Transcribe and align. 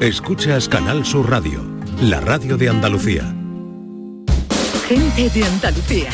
Escuchas 0.00 0.68
Canal 0.68 1.06
Sur 1.06 1.30
Radio, 1.30 1.64
la 2.02 2.20
radio 2.20 2.56
de 2.56 2.68
Andalucía. 2.68 3.32
Gente 4.88 5.30
de 5.30 5.44
Andalucía, 5.44 6.10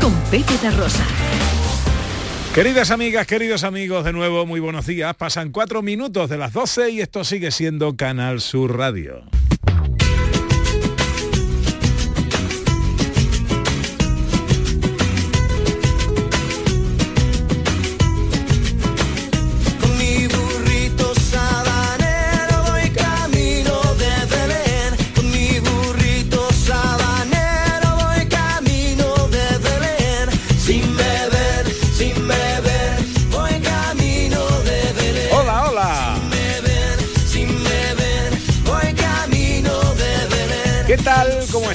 con 0.00 0.12
Pepe 0.30 0.58
de 0.58 0.70
Rosa. 0.70 1.04
Queridas 2.54 2.90
amigas, 2.90 3.26
queridos 3.26 3.64
amigos, 3.64 4.04
de 4.04 4.12
nuevo 4.12 4.44
muy 4.44 4.60
buenos 4.60 4.86
días. 4.86 5.16
Pasan 5.16 5.50
cuatro 5.50 5.80
minutos 5.80 6.28
de 6.28 6.36
las 6.36 6.52
12 6.52 6.90
y 6.90 7.00
esto 7.00 7.24
sigue 7.24 7.50
siendo 7.50 7.96
Canal 7.96 8.40
Sur 8.40 8.76
Radio. 8.76 9.24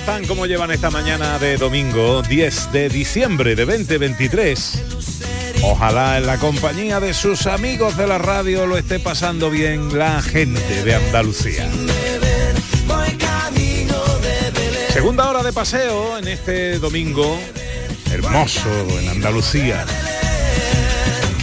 Están? 0.02 0.26
¿Cómo 0.26 0.48
llevan 0.48 0.72
esta 0.72 0.90
mañana 0.90 1.38
de 1.38 1.58
domingo 1.58 2.24
10 2.24 2.72
de 2.72 2.90
diciembre 2.90 3.56
de 3.56 3.66
2023? 3.66 4.84
Ojalá 5.62 6.18
en 6.18 6.26
la 6.26 6.40
compañía 6.40 7.00
de 7.00 7.14
sus 7.14 7.46
amigos 7.46 7.98
de 7.98 8.08
la 8.08 8.18
radio 8.18 8.66
lo 8.66 8.80
esté 8.80 9.00
pasando 9.00 9.52
bien 9.52 9.96
la 9.96 10.20
gente 10.24 10.84
de 10.84 10.96
Andalucía. 10.96 11.70
Segunda 14.90 15.30
hora 15.30 15.44
de 15.44 15.54
paseo 15.54 16.18
en 16.18 16.28
este 16.28 16.80
domingo 16.80 17.40
hermoso 18.12 18.70
en 19.00 19.10
Andalucía. 19.10 19.86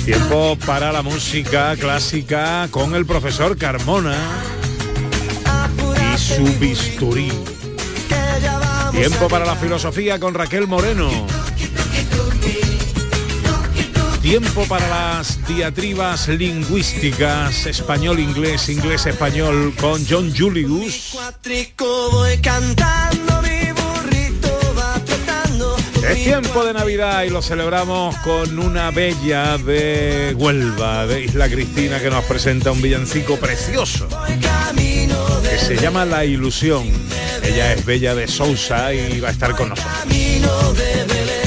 Tiempo 0.05 0.59
para 0.67 0.91
la 0.91 1.03
música 1.03 1.77
clásica 1.77 2.67
con 2.73 2.97
el 2.97 3.07
profesor 3.07 3.57
Carmona 3.57 4.17
y 6.13 6.19
su 6.19 6.45
bisturí. 6.59 7.31
Tiempo 8.99 9.29
para 9.29 9.47
la 9.47 9.55
filosofía 9.55 10.19
con 10.19 10.35
Raquel 10.35 10.67
Moreno. 10.67 11.09
Tiempo 14.21 14.65
para 14.65 14.89
las 14.89 15.47
diatribas 15.47 16.27
lingüísticas 16.27 17.67
español-inglés, 17.67 18.69
inglés-español 18.69 19.73
con 19.81 20.05
John 20.05 20.35
Julius. 20.37 21.17
Es 26.03 26.25
tiempo 26.25 26.65
de 26.65 26.73
Navidad 26.73 27.23
y 27.23 27.31
lo 27.31 27.41
celebramos 27.41 28.17
con 28.17 28.59
una 28.59 28.91
bella 28.91 29.59
de 29.59 30.35
Huelva, 30.37 31.07
de 31.07 31.23
Isla 31.23 31.49
Cristina, 31.49 32.01
que 32.01 32.11
nos 32.11 32.25
presenta 32.25 32.73
un 32.73 32.83
villancico 32.83 33.37
precioso 33.37 34.09
que 35.51 35.59
se 35.59 35.77
llama 35.77 36.05
La 36.05 36.25
Ilusión. 36.25 36.85
Ella 37.43 37.73
es 37.73 37.85
Bella 37.85 38.15
de 38.15 38.29
Sousa 38.29 38.93
y 38.93 39.21
va 39.21 39.29
a 39.29 39.33
estar 39.33 39.55
con 39.57 39.71
nosotros. 39.71 39.95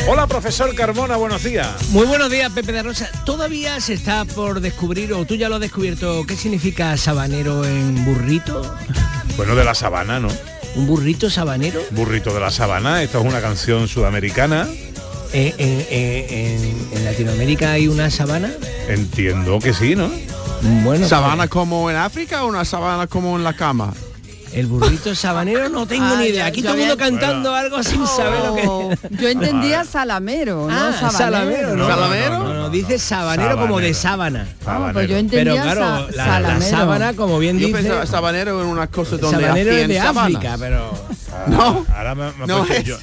Hola, 0.08 0.28
profesor 0.28 0.74
Carmona, 0.76 1.16
buenos 1.18 1.44
días. 1.44 1.68
Muy 1.90 2.06
buenos 2.06 2.30
días, 2.32 2.52
Pepe 2.52 2.72
de 2.72 2.84
Rosa. 2.84 3.10
Todavía 3.26 3.80
se 3.80 3.94
está 3.94 4.26
por 4.26 4.60
descubrir, 4.60 5.14
o 5.14 5.26
tú 5.26 5.36
ya 5.36 5.48
lo 5.48 5.56
has 5.56 5.62
descubierto, 5.62 6.26
¿qué 6.28 6.36
significa 6.36 6.98
sabanero 6.98 7.64
en 7.66 8.04
burrito? 8.04 8.76
Bueno, 9.38 9.56
de 9.56 9.64
la 9.64 9.76
sabana, 9.76 10.20
¿no? 10.20 10.30
¿Un 10.76 10.88
burrito 10.88 11.30
sabanero? 11.30 11.82
Burrito 11.92 12.34
de 12.34 12.40
la 12.40 12.50
Sabana, 12.50 13.04
esta 13.04 13.20
es 13.20 13.26
una 13.26 13.42
canción 13.42 13.88
sudamericana. 13.88 14.68
Eh, 15.34 15.54
en, 15.58 15.86
eh, 15.90 16.58
en- 16.92 16.98
en 16.98 17.06
Latinoamérica 17.06 17.72
hay 17.74 17.88
una 17.88 18.10
sabana. 18.10 18.52
Entiendo 18.88 19.60
que 19.60 19.74
sí, 19.74 19.96
¿no? 19.96 20.10
Bueno, 20.84 21.08
¿Sabana 21.08 21.48
como 21.48 21.90
en 21.90 21.96
África 21.98 22.44
o 22.44 22.48
una 22.48 22.66
sabana 22.66 23.08
como 23.08 23.36
en 23.38 23.44
la 23.44 23.54
cama? 23.54 23.94
el 24.54 24.68
burrito 24.68 25.16
sabanero 25.16 25.70
no 25.70 25.86
tengo 25.88 26.04
Ah, 26.06 26.18
ni 26.20 26.26
idea. 26.26 26.46
Aquí 26.48 26.62
todo 26.62 26.74
el 26.74 26.80
mundo 26.82 26.98
cantando 26.98 27.56
algo 27.56 27.82
sin 27.84 28.06
saber 28.06 28.44
lo 28.44 28.56
que. 28.56 28.98
Yo 29.22 29.30
entendía 29.30 29.86
salamero, 29.86 30.68
no 30.70 30.74
Ah, 30.74 30.92
sabanero. 30.92 31.12
salamero, 31.18 31.76
¿no? 31.78 31.88
¿Salamero? 31.88 32.40
No, 32.40 32.54
no, 32.56 32.70
dice 32.70 33.00
sabanero, 33.00 33.58
como 33.58 33.80
de 33.80 33.94
sábana. 33.94 34.50
Ah, 34.66 34.90
pues 34.92 35.08
yo 35.08 35.16
Sabanero. 35.16 35.18
entendía 35.20 35.54
Pero 35.54 35.64
claro, 35.64 36.08
sa- 36.14 36.40
la, 36.42 36.60
sábana, 36.62 37.14
como 37.14 37.40
bien 37.40 37.60
Yo 37.60 37.68
dice, 37.68 37.80
pensaba 37.80 38.06
sabanero 38.06 38.62
en 38.62 38.68
una 38.68 38.88
cosa 38.88 39.16
donde 39.16 39.42
sabanero 39.42 39.72
es 39.72 39.88
de 39.88 39.98
sábanas. 39.98 40.36
África, 40.36 40.56
pero 40.60 40.94
No, 41.48 41.86
Ahora 41.96 42.14
me, 42.16 42.32
me 42.34 42.46
No 42.48 42.66
es. 42.66 42.84
yo, 42.84 42.98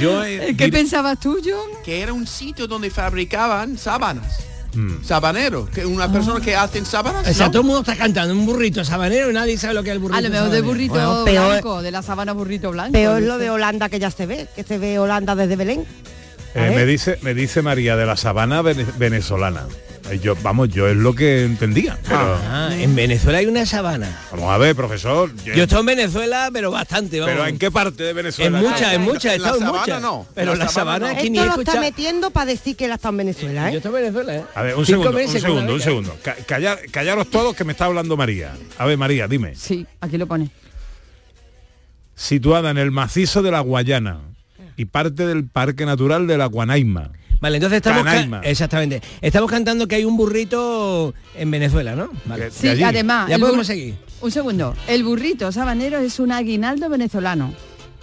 yo 0.00 0.22
¿Qué 0.22 0.54
dir- 0.56 0.72
pensabas 0.72 1.20
tú, 1.20 1.36
John? 1.44 1.82
que 1.84 2.00
era 2.00 2.14
un 2.14 2.26
sitio 2.26 2.66
donde 2.66 2.88
fabricaban 2.90 3.76
sábanas. 3.76 4.38
Mm. 4.76 5.02
Sabanero, 5.04 5.66
que 5.72 5.84
una 5.86 6.10
persona 6.12 6.38
que 6.44 6.54
hacen 6.54 6.84
sábanas. 6.84 7.26
o 7.26 7.32
sea, 7.34 7.46
¿no? 7.46 7.50
todo 7.52 7.62
el 7.62 7.66
mundo 7.66 7.80
está 7.80 7.96
cantando 7.96 8.34
un 8.34 8.44
burrito 8.46 8.84
sabanero 8.84 9.30
y 9.30 9.32
nadie 9.34 9.56
sabe 9.58 9.74
lo 9.74 9.82
que 9.82 9.88
es 9.90 9.94
el 9.94 10.00
burrito 10.00 10.18
A 10.18 10.20
lo 10.20 10.28
mejor 10.30 10.50
de 10.50 10.58
sabanero. 10.58 10.66
burrito 10.74 10.92
Bueno, 10.94 11.24
peor- 11.24 11.48
blanco, 11.50 11.82
de 11.82 11.90
la 11.90 12.02
sabana 12.02 12.32
burrito 12.32 12.70
blanco. 12.70 12.92
Peor 12.92 13.22
lo 13.22 13.38
de 13.38 13.50
Holanda 13.50 13.88
que 13.88 13.98
ya 13.98 14.10
se 14.10 14.26
ve, 14.26 14.46
que 14.54 14.62
se 14.64 14.78
ve 14.78 14.98
Holanda 14.98 15.34
desde 15.34 15.56
Belén. 15.56 15.84
Eh, 16.54 16.72
me 16.74 16.84
dice 16.86 17.18
me 17.22 17.34
dice 17.34 17.60
María 17.62 17.96
de 17.96 18.06
la 18.06 18.16
Sabana 18.16 18.62
vene- 18.62 18.86
venezolana. 18.98 19.66
Eh, 20.10 20.20
Yo, 20.22 20.36
vamos, 20.42 20.68
yo 20.68 20.86
es 20.88 20.96
lo 20.96 21.14
que 21.14 21.44
entendía. 21.44 21.98
Pero, 22.04 22.18
Ah, 22.48 22.70
en 22.72 22.94
Venezuela 22.94 23.38
hay 23.38 23.46
una 23.46 23.66
sabana. 23.66 24.16
vamos 24.30 24.52
a 24.52 24.58
ver, 24.58 24.76
profesor. 24.76 25.34
yo- 25.44 25.54
Yo 25.54 25.62
estado 25.64 25.80
en 25.80 25.86
Venezuela, 25.86 26.48
pero 26.52 26.70
bastante, 26.70 27.18
vamos. 27.20 27.34
pero 27.34 27.46
¿en 27.48 27.58
qué 27.58 27.70
parte 27.70 28.02
de 28.04 28.10
En 28.10 28.16
Venezuela? 28.16 28.58
muchas, 28.60 28.92
en 28.92 29.02
muchas, 29.02 29.24
he 29.32 29.36
En 29.36 29.42
la 29.42 29.48
estado 29.48 29.56
en 29.56 29.62
sabana 29.66 29.80
muchas. 29.80 30.02
no, 30.02 30.26
Pero 30.34 30.52
en 30.52 30.58
la 30.58 30.64
la 30.64 30.70
sabana 30.70 31.12
no. 31.12 31.22
ni 31.22 31.38
está 31.38 31.80
metiendo 31.80 32.30
para 32.30 32.46
decir 32.46 32.76
que 32.76 32.84
él 32.84 32.92
ha 32.92 32.94
estado 32.96 33.12
en 33.14 33.16
Venezuela, 33.18 33.68
Yo 33.70 33.74
¿eh? 33.74 33.76
estoy 33.78 33.88
en 33.90 33.94
Venezuela, 34.02 34.36
¿eh? 34.36 34.44
A 34.54 34.62
ver, 34.62 34.76
un 34.76 34.86
Cinco 34.86 35.02
segundo, 35.04 35.20
un 35.24 35.40
segundo, 35.40 35.74
un 35.74 35.80
segundo. 35.80 36.16
Ca- 36.22 36.36
callar- 36.46 36.80
callaros 36.92 37.28
todos 37.30 37.56
que 37.56 37.64
me 37.64 37.72
está 37.72 37.86
hablando 37.86 38.16
María. 38.16 38.52
A 38.78 38.84
ver, 38.86 38.96
María, 38.98 39.26
dime. 39.26 39.54
Sí, 39.56 39.86
aquí 40.00 40.16
lo 40.18 40.26
pone. 40.26 40.50
Situada 42.14 42.70
en 42.70 42.78
el 42.78 42.90
macizo 42.90 43.42
de 43.42 43.50
la 43.50 43.60
Guayana 43.60 44.20
y 44.76 44.86
parte 44.86 45.26
del 45.26 45.44
Parque 45.48 45.84
Natural 45.84 46.26
de 46.26 46.38
la 46.38 46.46
Guanaima. 46.46 47.10
Vale, 47.40 47.56
entonces 47.56 47.78
estamos... 47.78 48.04
Canaima. 48.04 48.40
Exactamente. 48.40 49.02
Estamos 49.20 49.50
cantando 49.50 49.86
que 49.86 49.96
hay 49.96 50.04
un 50.04 50.16
burrito 50.16 51.14
en 51.36 51.50
Venezuela, 51.50 51.94
¿no? 51.94 52.10
Vale. 52.24 52.50
Sí, 52.50 52.82
además. 52.82 53.28
Ya 53.28 53.38
podemos 53.38 53.66
seguir. 53.66 53.94
Un 54.20 54.30
segundo. 54.30 54.74
El 54.88 55.04
burrito 55.04 55.52
sabanero 55.52 55.98
es 55.98 56.18
un 56.18 56.32
aguinaldo 56.32 56.88
venezolano. 56.88 57.52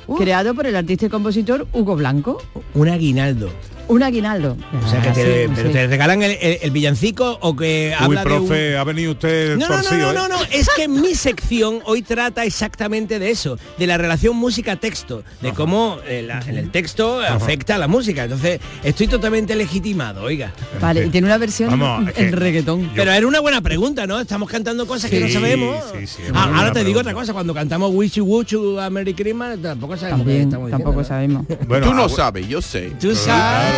Uh. 0.05 0.17
Creado 0.17 0.53
por 0.53 0.67
el 0.67 0.75
artista 0.75 1.05
y 1.05 1.09
compositor 1.09 1.67
Hugo 1.73 1.95
Blanco. 1.95 2.41
Un 2.73 2.89
aguinaldo. 2.89 3.49
Un 3.87 4.01
aguinaldo. 4.01 4.55
O 4.85 4.89
sea, 4.89 5.01
que 5.01 5.09
Ah, 5.09 5.13
te, 5.13 5.45
sí, 5.47 5.51
pero 5.55 5.67
sí. 5.69 5.73
te 5.73 5.87
regalan 5.87 6.23
el, 6.23 6.31
el- 6.41 6.59
el 6.61 6.71
villancico 6.71 7.37
o 7.41 7.55
que 7.55 7.89
Uy, 7.99 8.05
habla 8.05 8.23
de 8.23 8.31
un- 8.33 8.47
profe, 8.47 8.77
ha 8.77 8.83
venido 8.85 9.11
usted 9.11 9.57
No, 9.57 9.67
no, 9.67 9.81
no, 9.81 9.91
no, 9.97 10.11
¿eh? 10.11 10.13
no, 10.13 10.27
no, 10.29 10.35
es 10.51 10.69
que 10.75 10.87
mi 10.87 11.13
sección 11.15 11.79
hoy 11.85 12.01
trata 12.01 12.45
exactamente 12.45 13.19
de 13.19 13.29
eso, 13.29 13.57
de 13.77 13.85
la 13.87 13.97
relación 13.97 14.35
música-texto, 14.37 15.23
de 15.41 15.51
cómo 15.53 15.97
eh, 16.07 16.23
la- 16.25 16.39
en 16.41 16.57
el 16.57 16.71
texto 16.71 17.19
afecta 17.21 17.75
a 17.75 17.77
la 17.77 17.87
música. 17.87 18.23
Entonces, 18.23 18.59
estoy 18.83 19.07
totalmente 19.07 19.53
legitimado, 19.55 20.23
oiga. 20.23 20.53
Vale, 20.79 21.05
y 21.05 21.09
tiene 21.09 21.27
una 21.27 21.37
versión 21.37 21.69
Vamos, 21.77 22.11
en 22.15 22.31
reggaetón. 22.31 22.89
Pero 22.95 23.11
era 23.11 23.27
una 23.27 23.41
buena 23.41 23.59
pregunta, 23.61 24.07
¿no? 24.07 24.19
Estamos 24.19 24.49
cantando 24.49 24.87
cosas 24.87 25.11
que 25.11 25.19
no 25.19 25.27
sabemos. 25.27 25.83
sí, 25.99 26.07
sí, 26.07 26.21
es 26.25 26.31
Ah, 26.33 26.45
ahora 26.55 26.71
te 26.71 26.79
digo 26.79 26.99
pregunta. 26.99 26.99
otra 27.01 27.13
cosa, 27.13 27.33
cuando 27.33 27.53
cantamos 27.53 27.91
Wishy 27.93 28.21
Wuchu 28.21 28.79
a 28.79 28.89
Merry 28.89 29.13
Christmas, 29.13 29.57
tampoco 29.61 29.97
sabemos 29.97 30.21
qué 30.21 30.23
También, 30.25 30.41
estamos 30.47 30.71
tampoco 30.71 30.99
diciendo, 31.01 31.43
sabemos. 31.47 31.67
Bueno, 31.67 31.87
Tú 31.87 31.93
no 31.93 32.05
ah, 32.05 32.09
sabes, 32.09 32.47
yo 32.47 32.61
sé. 32.61 32.91
Tú 32.99 33.13
sabes. 33.13 33.72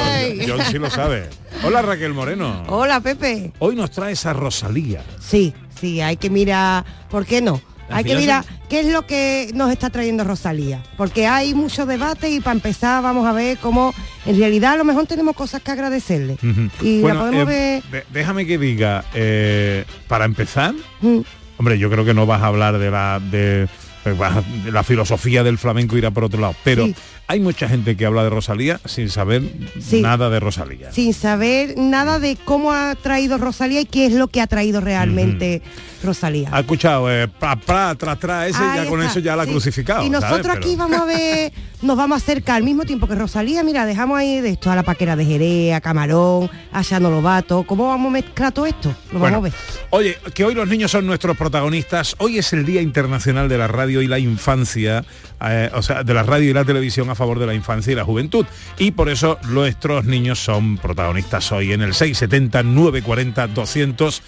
Yo, 0.46 0.58
yo 0.58 0.64
sí 0.66 0.78
lo 0.78 0.90
sabe. 0.90 1.30
Hola 1.64 1.82
Raquel 1.82 2.14
Moreno. 2.14 2.64
Hola, 2.68 3.00
Pepe. 3.00 3.52
Hoy 3.60 3.76
nos 3.76 3.92
traes 3.92 4.26
a 4.26 4.34
Rosalía. 4.34 5.04
Sí, 5.20 5.54
sí, 5.80 6.02
hay 6.02 6.18
que 6.18 6.30
mirar, 6.30 6.84
¿por 7.10 7.26
qué 7.26 7.42
no? 7.42 7.62
Hay 7.88 8.04
que 8.04 8.16
mirar 8.16 8.44
qué 8.68 8.80
es 8.80 8.88
lo 8.88 9.06
que 9.06 9.52
nos 9.54 9.72
está 9.72 9.92
trayendo 9.92 10.24
Rosalía, 10.24 10.82
porque 10.98 11.28
hay 11.28 11.54
mucho 11.54 11.86
debate 11.86 12.32
y 12.32 12.40
para 12.40 12.54
empezar 12.56 13.04
vamos 13.04 13.28
a 13.28 13.32
ver 13.32 13.60
cómo 13.60 13.94
en 14.26 14.40
realidad 14.40 14.74
a 14.74 14.78
lo 14.78 14.84
mejor 14.86 15.06
tenemos 15.06 15.36
cosas 15.36 15.62
que 15.62 15.70
agradecerle. 15.72 16.38
Y 16.82 17.02
Bueno, 17.02 17.20
la 17.20 17.22
podemos 17.30 17.54
eh, 17.54 17.84
ver... 17.92 18.06
déjame 18.12 18.48
que 18.48 18.58
diga, 18.58 19.06
eh, 19.14 19.86
para 20.08 20.26
empezar, 20.26 20.74
Mm, 21.02 21.20
hombre, 21.58 21.78
yo 21.78 21.92
creo 21.92 22.04
que 22.06 22.16
no 22.16 22.26
vas 22.26 22.42
a 22.42 22.48
hablar 22.48 22.80
de 22.80 22.90
la 22.90 23.20
de, 23.20 23.68
de 24.04 24.72
la 24.72 24.84
filosofía 24.84 25.44
del 25.44 25.60
flamenco 25.60 25.96
irá 25.96 26.10
por 26.10 26.24
otro 26.24 26.42
lado, 26.42 26.56
pero 26.64 26.86
Sí. 26.88 26.96
Hay 27.28 27.40
mucha 27.40 27.68
gente 27.68 27.96
que 27.98 28.06
habla 28.06 28.24
de 28.24 28.30
Rosalía 28.30 28.80
sin 28.86 29.10
saber 29.10 29.42
Sí. 29.80 30.02
nada 30.02 30.30
de 30.30 30.40
Rosalía. 30.40 30.92
sin 30.92 31.14
saber 31.14 31.76
nada 31.78 32.20
de 32.20 32.36
cómo 32.46 32.72
ha 32.72 32.96
traído 32.96 33.38
Rosalía 33.38 33.82
y 33.82 33.86
qué 33.86 34.06
es 34.06 34.14
lo 34.14 34.28
que 34.28 34.42
ha 34.42 34.48
traído 34.48 34.82
realmente 34.82 35.62
Rosalía. 36.04 36.50
Ha 36.52 36.60
escuchado 36.60 37.10
eh, 37.12 37.28
pra, 37.28 37.56
pra, 37.56 37.96
tras, 37.96 38.20
tras, 38.20 38.50
ese, 38.50 38.64
Ahí 38.64 38.84
ya 38.84 38.90
con 38.90 39.02
eso 39.02 39.20
ya 39.20 39.36
la 39.36 39.44
ha 39.44 39.46
sí. 39.46 39.52
crucificado. 39.52 40.04
Y 40.06 40.10
¿sabes? 40.12 40.22
nosotros 40.30 40.56
aquí 40.56 40.76
Pero- 40.76 40.78
vamos 40.78 41.00
a 41.02 41.06
ver, 41.06 41.52
nos 41.82 41.98
vamos 41.98 42.16
a 42.16 42.18
acercar 42.24 42.58
al 42.58 42.64
mismo 42.64 42.84
tiempo 42.84 43.08
que 43.08 43.16
Rosalía, 43.16 43.64
mira, 43.64 43.86
dejamos 43.86 44.18
ahí 44.18 44.42
de 44.42 44.50
esto 44.50 44.72
a 44.72 44.76
la 44.76 44.84
paquera 44.84 45.16
de 45.16 45.26
Jerez, 45.26 45.74
a 45.74 45.82
Camarón, 45.82 46.50
a 46.72 46.82
Shano 46.82 47.10
Lobato. 47.10 47.64
¿Cómo 47.64 47.88
vamos 47.88 48.10
a 48.10 48.12
mezclar 48.12 48.52
todo 48.52 48.66
esto? 48.66 48.96
Lo 49.12 49.20
Bueno, 49.20 49.42
vamos 49.42 49.54
a 49.54 49.56
ver. 49.56 49.88
oye, 49.92 50.18
que 50.34 50.44
hoy 50.44 50.56
los 50.56 50.68
niños 50.68 50.92
son 50.92 51.06
nuestros 51.06 51.38
protagonistas. 51.38 52.16
Hoy 52.20 52.38
es 52.38 52.54
el 52.54 52.66
Día 52.66 52.82
Internacional 52.82 53.50
de 53.50 53.58
la 53.58 53.68
Radio 53.68 54.02
y 54.02 54.08
la 54.08 54.20
Infancia, 54.20 55.06
eh, 55.42 55.70
o 55.74 55.82
sea, 55.82 56.04
de 56.04 56.14
la 56.14 56.24
radio 56.24 56.50
y 56.50 56.54
la 56.54 56.66
televisión 56.66 57.10
a 57.10 57.16
favor 57.16 57.40
de 57.40 57.46
la 57.46 57.54
infancia 57.54 57.92
y 57.92 57.96
la 57.96 58.04
juventud. 58.06 58.46
Y 58.78 58.92
por 58.92 59.10
eso 59.10 59.38
nuestros 59.50 60.06
niños 60.06 60.40
son 60.40 60.78
protagonistas 60.78 61.52
hoy 61.52 61.74
en 61.74 61.82
el 61.82 61.94
670 61.94 62.64
940 62.64 63.48
200. 63.48 64.22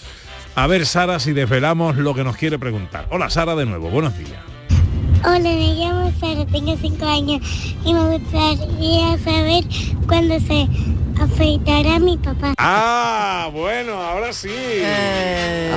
A 0.55 0.67
ver, 0.67 0.85
Sara, 0.85 1.19
si 1.19 1.33
desvelamos 1.33 1.97
lo 1.97 2.13
que 2.15 2.23
nos 2.23 2.35
quiere 2.35 2.57
preguntar. 2.57 3.07
Hola, 3.11 3.29
Sara, 3.29 3.55
de 3.55 3.65
nuevo. 3.65 3.89
Buenos 3.89 4.17
días. 4.17 4.56
Hola, 5.29 5.39
me 5.39 5.73
llamo 5.75 6.09
Sara, 6.21 6.45
tengo 6.45 6.77
5 6.81 7.05
años 7.05 7.41
y 7.83 7.93
me 7.93 8.17
gustaría 8.17 9.17
saber 9.25 9.65
cuándo 10.07 10.39
se 10.39 10.69
afeitará 11.21 11.99
mi 11.99 12.17
papá. 12.17 12.53
Ah, 12.57 13.49
bueno, 13.51 14.01
ahora 14.01 14.31
sí. 14.31 14.47
Eh, 14.49 15.69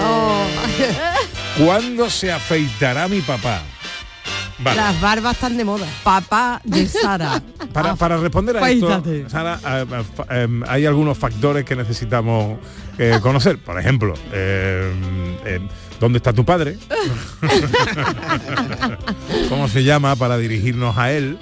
¿Cuándo 1.58 2.08
se 2.08 2.30
afeitará 2.30 3.08
mi 3.08 3.22
papá? 3.22 3.60
Vale. 4.62 4.76
Las 4.76 5.00
barbas 5.00 5.34
están 5.34 5.56
de 5.56 5.64
moda. 5.64 5.86
Papá 6.02 6.60
de 6.64 6.86
Sara. 6.86 7.40
Para, 7.72 7.94
para 7.94 8.16
responder 8.16 8.56
a 8.56 8.68
esto. 8.68 9.00
Sara, 9.28 9.60
eh, 9.64 9.86
eh, 9.92 10.02
eh, 10.30 10.48
hay 10.66 10.86
algunos 10.86 11.16
factores 11.16 11.64
que 11.64 11.76
necesitamos 11.76 12.58
eh, 12.98 13.20
conocer. 13.22 13.58
Por 13.58 13.78
ejemplo, 13.78 14.14
eh, 14.32 14.92
eh, 15.44 15.60
¿dónde 16.00 16.16
está 16.16 16.32
tu 16.32 16.44
padre? 16.44 16.76
¿Cómo 19.48 19.68
se 19.68 19.84
llama 19.84 20.16
para 20.16 20.36
dirigirnos 20.36 20.96
a 20.98 21.12
él? 21.12 21.38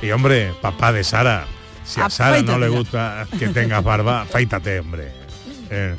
Y 0.00 0.10
hombre, 0.12 0.52
papá 0.60 0.92
de 0.92 1.02
Sara, 1.04 1.46
si 1.84 2.00
a 2.00 2.08
Sara 2.10 2.42
no 2.42 2.58
le 2.58 2.68
gusta 2.68 3.26
que 3.38 3.48
tengas 3.48 3.82
barba, 3.82 4.22
afeítate, 4.22 4.78
hombre. 4.80 5.10
Eh, 5.70 5.96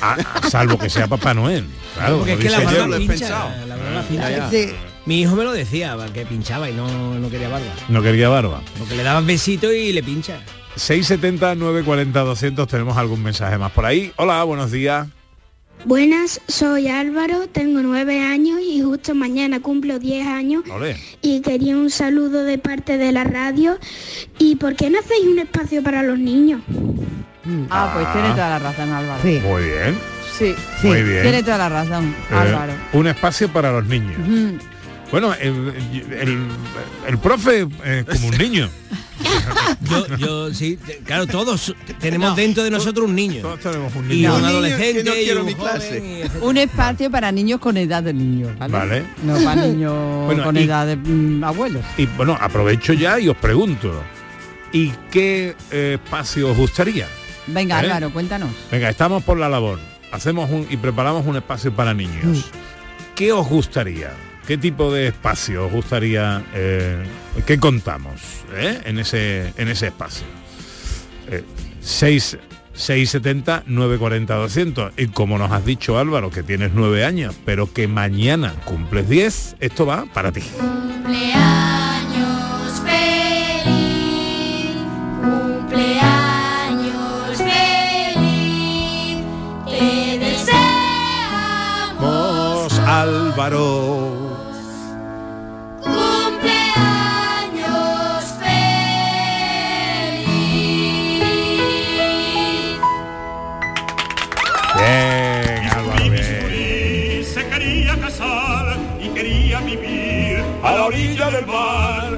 a, 0.00 0.12
a 0.12 0.48
salvo 0.50 0.78
que 0.78 0.88
sea 0.90 1.06
Papá 1.08 1.34
Noel. 1.34 1.66
Claro, 1.96 2.18
Porque 2.18 2.34
es 2.34 2.38
que 2.38 2.50
la 2.50 2.60
barba 2.60 2.86
lo 2.86 2.96
he 2.96 3.06
pensado. 3.06 3.50
la 3.66 3.76
barba 3.76 4.04
Mi 5.08 5.22
hijo 5.22 5.34
me 5.36 5.42
lo 5.42 5.52
decía, 5.52 5.96
que 6.12 6.26
pinchaba 6.26 6.68
y 6.68 6.74
no, 6.74 7.14
no 7.18 7.30
quería 7.30 7.48
barba. 7.48 7.64
no 7.88 8.02
quería 8.02 8.28
barba. 8.28 8.60
Porque 8.78 8.94
le 8.94 9.02
daban 9.02 9.26
besito 9.26 9.72
y 9.72 9.90
le 9.90 10.02
pincha. 10.02 10.38
670 10.76 11.54
940 11.54 12.20
200 12.20 12.68
tenemos 12.68 12.94
algún 12.98 13.22
mensaje 13.22 13.56
más 13.56 13.72
por 13.72 13.86
ahí. 13.86 14.12
Hola, 14.16 14.44
buenos 14.44 14.70
días. 14.70 15.08
Buenas, 15.86 16.42
soy 16.46 16.88
Álvaro, 16.88 17.48
tengo 17.48 17.80
9 17.80 18.20
años 18.20 18.58
y 18.62 18.82
justo 18.82 19.14
mañana 19.14 19.60
cumplo 19.60 19.98
10 19.98 20.26
años 20.26 20.64
Ole. 20.70 20.94
y 21.22 21.40
quería 21.40 21.74
un 21.78 21.88
saludo 21.88 22.44
de 22.44 22.58
parte 22.58 22.98
de 22.98 23.10
la 23.10 23.24
radio. 23.24 23.78
¿Y 24.38 24.56
por 24.56 24.76
qué 24.76 24.90
no 24.90 24.98
hacéis 24.98 25.24
un 25.26 25.38
espacio 25.38 25.82
para 25.82 26.02
los 26.02 26.18
niños? 26.18 26.60
Ah, 27.70 27.92
pues 27.94 28.12
tiene 28.12 28.28
toda 28.32 28.50
la 28.50 28.58
razón, 28.58 28.90
Álvaro. 28.92 29.22
Sí. 29.22 29.40
Muy 29.42 29.62
bien. 29.62 29.98
Sí, 30.36 30.54
Sí. 30.82 30.86
Muy 30.86 31.02
bien. 31.02 31.22
tiene 31.22 31.42
toda 31.42 31.56
la 31.56 31.68
razón, 31.70 32.14
Eh, 32.30 32.34
Álvaro. 32.34 32.74
un 32.92 33.06
espacio 33.06 33.48
para 33.48 33.72
los 33.72 33.86
niños. 33.86 34.18
Mm. 34.18 34.58
Bueno, 35.10 35.32
el, 35.34 35.72
el- 36.12 36.46
el 37.06 37.18
profe 37.18 37.66
es 37.84 38.04
como 38.04 38.28
un 38.28 38.38
niño. 38.38 38.68
Yo, 39.90 40.16
yo 40.16 40.54
sí, 40.54 40.78
claro, 41.04 41.26
todos 41.26 41.74
te- 41.86 41.94
tenemos 41.94 42.36
dentro 42.36 42.62
de 42.62 42.70
nosotros 42.70 43.08
un 43.08 43.14
niño. 43.16 43.42
Todos 43.42 43.58
tenemos 43.60 43.94
un 43.96 44.04
Y 44.10 44.16
niño. 44.16 44.34
un 44.34 44.42
niño 44.42 44.48
adolescente 44.50 45.04
no 45.04 45.16
y 45.16 45.30
un 45.30 45.46
mi 45.46 45.54
joven, 45.54 45.72
clase. 45.72 46.22
y. 46.40 46.44
Un 46.44 46.56
espacio 46.56 47.10
para 47.10 47.32
niños 47.32 47.58
con 47.58 47.76
edad 47.76 48.02
de 48.02 48.12
niños, 48.12 48.56
¿vale? 48.58 48.72
Vale. 48.72 49.02
No 49.24 49.34
para 49.42 49.66
niños 49.66 50.26
Bueno, 50.26 50.44
con 50.44 50.56
y- 50.56 50.60
edad 50.62 50.86
de 50.86 50.96
mm, 50.96 51.42
abuelos. 51.44 51.84
Y 51.96 52.06
bueno, 52.06 52.36
aprovecho 52.40 52.92
ya 52.92 53.18
y 53.18 53.28
os 53.28 53.36
pregunto. 53.36 54.02
¿Y 54.72 54.90
qué 55.10 55.56
eh, 55.72 55.98
espacio 56.02 56.50
os 56.50 56.56
gustaría? 56.56 57.08
Venga, 57.48 57.76
¿Eh? 57.76 57.86
Álvaro, 57.86 58.12
cuéntanos. 58.12 58.50
Venga, 58.70 58.88
estamos 58.88 59.22
por 59.24 59.38
la 59.38 59.48
labor. 59.48 59.80
Hacemos 60.12 60.48
un 60.50 60.66
y 60.70 60.76
preparamos 60.76 61.26
un 61.26 61.36
espacio 61.36 61.72
para 61.72 61.92
niños. 61.92 62.50
¿Qué 63.16 63.32
os 63.32 63.48
gustaría? 63.48 64.12
¿Qué 64.48 64.56
tipo 64.56 64.90
de 64.90 65.08
espacio 65.08 65.66
os 65.66 65.72
gustaría? 65.72 66.42
eh, 66.54 67.04
¿Qué 67.46 67.58
contamos 67.58 68.14
eh, 68.54 68.80
en 68.86 68.98
ese 68.98 69.52
en 69.58 69.68
ese 69.68 69.88
espacio? 69.88 70.26
Eh, 71.30 71.44
6 71.82 72.38
670 72.72 73.64
940 73.66 74.34
200 74.34 74.92
y 74.96 75.08
como 75.08 75.36
nos 75.36 75.52
has 75.52 75.66
dicho 75.66 75.98
Álvaro 75.98 76.30
que 76.30 76.42
tienes 76.42 76.70
9 76.72 77.04
años 77.04 77.34
pero 77.44 77.70
que 77.72 77.86
mañana 77.88 78.54
cumples 78.64 79.06
10 79.10 79.56
esto 79.60 79.84
va 79.84 80.06
para 80.14 80.32
ti 80.32 80.40
Cumpleaños 80.58 82.80
feliz, 82.86 84.76
cumpleaños 85.20 87.36
feliz, 87.36 89.18
te 89.66 90.18
deseamos 90.18 90.58
Álvaro 92.78 93.87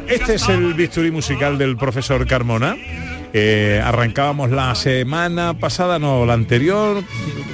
Este 0.09 0.35
es 0.35 0.49
el 0.49 0.75
bisturí 0.75 1.11
musical 1.11 1.59
del 1.59 1.77
profesor 1.77 2.27
Carmona. 2.27 2.77
Eh, 3.33 3.81
arrancábamos 3.85 4.51
la 4.51 4.75
semana 4.75 5.55
pasada, 5.55 5.99
no, 5.99 6.27
la 6.27 6.35
anterior, 6.35 7.03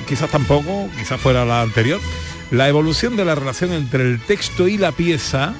quizás 0.09 0.31
tampoco, 0.31 0.89
quizás 0.99 1.21
fuera 1.21 1.45
la 1.45 1.61
anterior, 1.61 2.01
la 2.51 2.69
evolución 2.69 3.17
de 3.17 3.25
la 3.27 3.35
relación 3.35 3.73
entre 3.73 4.03
el 4.05 4.21
texto 4.21 4.69
y 4.69 4.79
la 4.79 4.93
pieza 4.93 5.55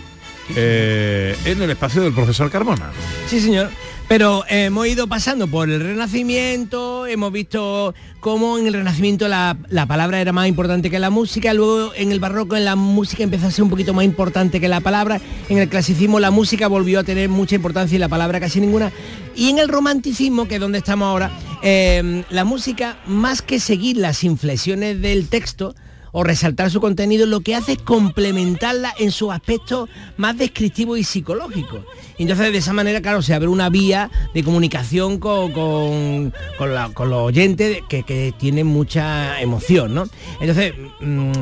eh, 0.55 1.37
en 1.45 1.61
el 1.61 1.71
espacio 1.71 2.03
del 2.03 2.15
profesor 2.15 2.51
Carmona. 2.51 2.91
Sí, 3.27 3.41
señor. 3.41 3.69
Pero 4.09 4.45
eh, 4.49 4.67
hemos 4.67 4.87
ido 4.87 5.09
pasando 5.09 5.49
por 5.49 5.69
el 5.69 5.81
Renacimiento, 5.81 7.09
hemos 7.09 7.33
visto 7.33 7.93
cómo 8.21 8.57
en 8.57 8.69
el 8.69 8.75
Renacimiento 8.75 9.27
la, 9.27 9.57
la 9.69 9.87
palabra 9.87 10.21
era 10.21 10.33
más 10.33 10.47
importante 10.47 10.91
que 10.91 11.01
la 11.01 11.11
música, 11.11 11.53
luego 11.53 11.93
en 11.93 12.13
el 12.13 12.21
Barroco 12.21 12.55
en 12.55 12.65
la 12.65 12.77
música 12.77 13.25
empezó 13.25 13.49
a 13.49 13.51
ser 13.51 13.65
un 13.65 13.71
poquito 13.71 13.95
más 13.95 14.05
importante 14.05 14.61
que 14.61 14.69
la 14.69 14.81
palabra, 14.81 15.21
en 15.49 15.59
el 15.59 15.69
Clasicismo 15.69 16.21
la 16.21 16.31
música 16.31 16.69
volvió 16.69 17.01
a 17.01 17.05
tener 17.05 17.29
mucha 17.29 17.57
importancia 17.57 17.97
y 17.97 17.99
la 17.99 18.09
palabra 18.09 18.39
casi 18.39 18.61
ninguna, 18.61 18.93
y 19.35 19.49
en 19.51 19.59
el 19.59 19.69
Romanticismo, 19.69 20.47
que 20.47 20.55
es 20.55 20.61
donde 20.61 20.79
estamos 20.79 21.07
ahora, 21.07 21.33
eh, 21.65 22.23
la 22.31 22.45
música, 22.45 22.99
más 23.07 23.43
que 23.43 23.59
seguir 23.59 23.97
las 23.97 24.23
inflexiones 24.23 25.01
del 25.03 25.29
texto, 25.29 25.75
o 26.13 26.25
resaltar 26.25 26.71
su 26.71 26.81
contenido, 26.81 27.27
lo 27.27 27.41
que 27.41 27.55
hace 27.55 27.73
es 27.73 27.79
complementarla 27.83 28.95
en 28.99 29.11
sus 29.11 29.31
aspectos 29.33 29.89
más 30.17 30.37
descriptivos 30.39 30.99
y 30.99 31.05
psicológicos. 31.05 31.81
Entonces, 32.19 32.53
de 32.53 32.59
esa 32.59 32.73
manera, 32.73 33.03
claro, 33.03 33.21
se 33.23 33.35
abre 33.35 33.49
una 33.49 33.69
vía 33.69 34.11
de 34.33 34.43
comunicación 34.43 35.19
con, 35.19 35.53
con, 35.53 36.33
la- 36.75 36.91
los 36.97 37.13
oyentes 37.23 37.81
que, 37.89 38.03
que 38.03 38.33
tiene 38.39 38.65
mucha 38.65 39.41
emoción, 39.41 39.95
¿no? 39.95 40.05
Entonces, 40.41 40.73
mm, 41.01 41.33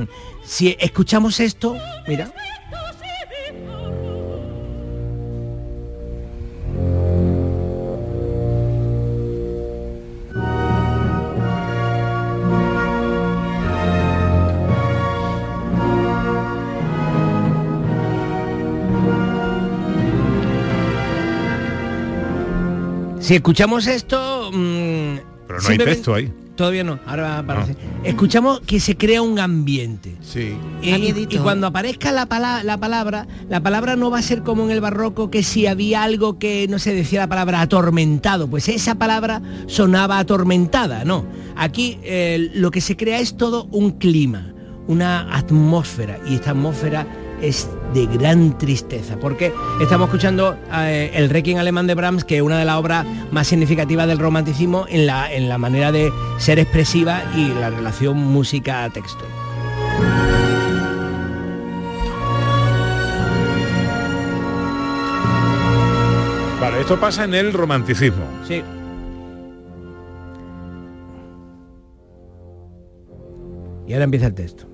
si 0.44 0.76
escuchamos 0.80 1.40
esto, 1.40 1.76
mira, 2.08 2.32
si 23.24 23.34
escuchamos 23.36 23.86
esto... 23.86 24.50
mm, 24.52 25.16
Pero 25.46 25.60
no 25.62 25.68
hay 25.68 25.78
texto 25.78 26.14
ahí. 26.14 26.32
Todavía 26.56 26.84
no, 26.84 27.00
ahora 27.04 27.38
aparece. 27.40 27.74
Escuchamos 28.04 28.60
que 28.60 28.78
se 28.78 28.96
crea 28.96 29.22
un 29.22 29.40
ambiente. 29.40 30.14
Sí. 30.22 30.54
Y, 30.82 31.38
cuando 31.38 31.66
aparezca 31.66 32.12
la, 32.12 32.26
pala- 32.26 32.62
la 32.62 32.78
palabra, 32.78 33.26
la 33.48 33.60
palabra 33.60 33.96
no 33.96 34.08
va 34.08 34.18
a 34.18 34.22
ser 34.22 34.42
como 34.44 34.62
en 34.64 34.70
el 34.70 34.80
barroco 34.80 35.30
que 35.30 35.42
si 35.42 35.66
había 35.66 36.04
algo 36.04 36.38
que 36.38 36.68
no 36.68 36.78
se 36.78 36.94
decía 36.94 37.18
la 37.20 37.28
palabra 37.28 37.60
atormentado, 37.60 38.46
pues 38.48 38.68
esa 38.68 38.94
palabra 38.94 39.42
sonaba 39.66 40.20
atormentada, 40.20 41.04
no. 41.04 41.24
Aquí 41.56 41.98
eh, 42.04 42.50
lo 42.54 42.70
que 42.70 42.80
se 42.80 42.96
crea 42.96 43.18
es 43.18 43.36
todo 43.36 43.64
un 43.72 43.92
clima, 43.98 44.54
una 44.86 45.34
atmósfera 45.36 46.20
y 46.28 46.34
esta 46.36 46.50
atmósfera 46.52 47.04
es 47.46 47.68
de 47.92 48.06
gran 48.06 48.56
tristeza, 48.58 49.16
porque 49.18 49.52
estamos 49.80 50.08
escuchando 50.08 50.56
eh, 50.72 51.10
el 51.14 51.30
Requiem 51.30 51.58
alemán 51.58 51.86
de 51.86 51.94
Brahms, 51.94 52.24
que 52.24 52.36
es 52.36 52.42
una 52.42 52.58
de 52.58 52.64
las 52.64 52.76
obras 52.76 53.06
más 53.30 53.46
significativas 53.46 54.06
del 54.06 54.18
romanticismo 54.18 54.86
en 54.88 55.06
la, 55.06 55.32
en 55.32 55.48
la 55.48 55.58
manera 55.58 55.92
de 55.92 56.12
ser 56.38 56.58
expresiva 56.58 57.22
y 57.36 57.48
la 57.48 57.70
relación 57.70 58.16
música-texto. 58.16 59.24
Vale, 66.60 66.80
esto 66.80 66.98
pasa 66.98 67.24
en 67.24 67.34
el 67.34 67.52
romanticismo. 67.52 68.24
Sí. 68.48 68.62
Y 73.86 73.92
ahora 73.92 74.04
empieza 74.04 74.28
el 74.28 74.34
texto. 74.34 74.66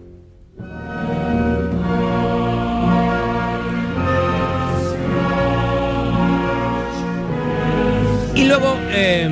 Luego, 8.51 8.77
eh, 8.91 9.29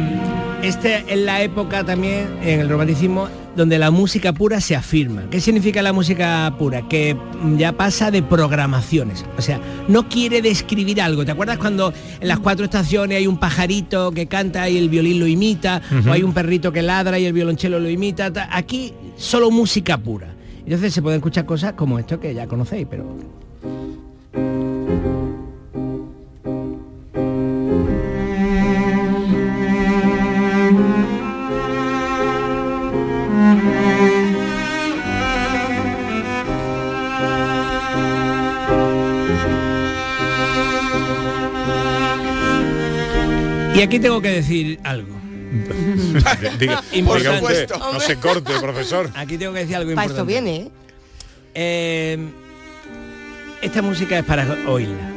este 0.62 1.04
es 1.08 1.18
la 1.18 1.42
época 1.42 1.84
también, 1.84 2.28
en 2.42 2.60
el 2.60 2.68
romanticismo, 2.68 3.28
donde 3.56 3.78
la 3.78 3.90
música 3.90 4.32
pura 4.32 4.60
se 4.60 4.76
afirma. 4.76 5.24
¿Qué 5.30 5.40
significa 5.40 5.82
la 5.82 5.92
música 5.92 6.54
pura? 6.58 6.82
Que 6.88 7.16
ya 7.56 7.72
pasa 7.72 8.10
de 8.12 8.22
programaciones. 8.22 9.24
O 9.36 9.42
sea, 9.42 9.60
no 9.88 10.08
quiere 10.08 10.42
describir 10.42 11.00
algo. 11.02 11.24
¿Te 11.24 11.32
acuerdas 11.32 11.58
cuando 11.58 11.92
en 12.20 12.28
las 12.28 12.38
cuatro 12.38 12.64
estaciones 12.64 13.18
hay 13.18 13.26
un 13.26 13.38
pajarito 13.38 14.12
que 14.12 14.26
canta 14.26 14.68
y 14.68 14.78
el 14.78 14.88
violín 14.88 15.18
lo 15.18 15.26
imita? 15.26 15.82
O 16.06 16.12
hay 16.12 16.22
un 16.22 16.32
perrito 16.32 16.70
que 16.72 16.82
ladra 16.82 17.18
y 17.18 17.26
el 17.26 17.32
violonchelo 17.32 17.80
lo 17.80 17.88
imita. 17.90 18.32
Ta- 18.32 18.48
Aquí 18.52 18.92
solo 19.16 19.50
música 19.50 19.98
pura. 19.98 20.28
Entonces 20.64 20.92
se 20.94 21.02
pueden 21.02 21.18
escuchar 21.18 21.44
cosas 21.46 21.72
como 21.72 21.98
esto 21.98 22.20
que 22.20 22.34
ya 22.34 22.46
conocéis, 22.46 22.86
pero 22.88 23.16
Y 43.78 43.82
aquí 43.82 44.00
tengo 44.00 44.20
que 44.20 44.30
decir 44.30 44.80
algo. 44.82 45.14
Diga, 46.58 46.82
diga 46.92 47.40
usted, 47.40 47.70
no 47.70 48.00
se 48.00 48.16
corte, 48.16 48.52
profesor. 48.60 49.08
Aquí 49.14 49.38
tengo 49.38 49.52
que 49.52 49.60
decir 49.60 49.76
algo 49.76 49.94
Para 49.94 50.06
importante. 50.08 50.14
esto 50.14 50.26
viene, 50.26 50.56
¿eh? 50.56 50.70
Eh, 51.54 52.28
esta 53.62 53.80
música 53.80 54.18
es 54.18 54.24
para 54.24 54.58
oírla. 54.66 55.10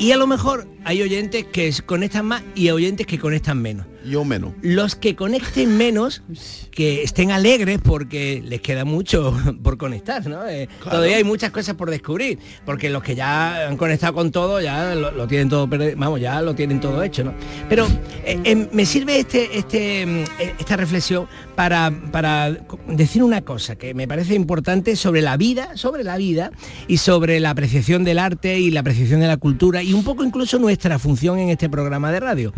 Y 0.00 0.10
a 0.10 0.16
lo 0.16 0.26
mejor 0.26 0.66
hay 0.84 1.00
oyentes 1.00 1.44
que 1.44 1.72
conectan 1.86 2.26
más 2.26 2.42
y 2.56 2.70
oyentes 2.70 3.06
que 3.06 3.20
conectan 3.20 3.62
menos. 3.62 3.86
Yo 4.04 4.24
menos. 4.24 4.52
Los 4.62 4.96
que 4.96 5.16
conecten 5.16 5.76
menos, 5.76 6.22
que 6.70 7.02
estén 7.02 7.30
alegres 7.30 7.78
porque 7.82 8.42
les 8.44 8.60
queda 8.60 8.84
mucho 8.84 9.36
por 9.62 9.78
conectar, 9.78 10.26
¿no? 10.26 10.46
Eh, 10.46 10.68
Todavía 10.82 11.16
hay 11.16 11.24
muchas 11.24 11.50
cosas 11.50 11.74
por 11.74 11.90
descubrir, 11.90 12.38
porque 12.64 12.90
los 12.90 13.02
que 13.02 13.14
ya 13.14 13.68
han 13.68 13.76
conectado 13.76 14.14
con 14.14 14.30
todo 14.30 14.60
ya 14.60 14.94
lo, 14.94 15.10
lo 15.12 15.26
tienen 15.26 15.48
todo, 15.48 15.68
vamos, 15.96 16.20
ya 16.20 16.40
lo 16.42 16.54
tienen 16.54 16.80
todo 16.80 17.02
hecho, 17.02 17.24
¿no? 17.24 17.34
Pero 17.68 17.86
eh, 18.24 18.40
eh, 18.44 18.68
me 18.72 18.86
sirve 18.86 19.18
este, 19.18 19.58
este, 19.58 20.06
mm, 20.06 20.24
eh, 20.40 20.54
esta 20.58 20.76
reflexión 20.76 21.26
para, 21.54 21.92
para 22.10 22.56
decir 22.88 23.22
una 23.22 23.42
cosa 23.42 23.76
que 23.76 23.94
me 23.94 24.06
parece 24.08 24.34
importante 24.34 24.96
sobre 24.96 25.22
la 25.22 25.36
vida, 25.36 25.76
sobre 25.76 26.04
la 26.04 26.16
vida 26.16 26.50
y 26.88 26.98
sobre 26.98 27.40
la 27.40 27.50
apreciación 27.50 28.04
del 28.04 28.18
arte 28.18 28.60
y 28.60 28.70
la 28.70 28.80
apreciación 28.80 29.20
de 29.20 29.28
la 29.28 29.36
cultura 29.36 29.82
y 29.82 29.92
un 29.92 30.04
poco 30.04 30.24
incluso 30.24 30.58
nuestra 30.58 30.98
función 30.98 31.38
en 31.38 31.50
este 31.50 31.68
programa 31.68 32.12
de 32.12 32.20
radio. 32.20 32.52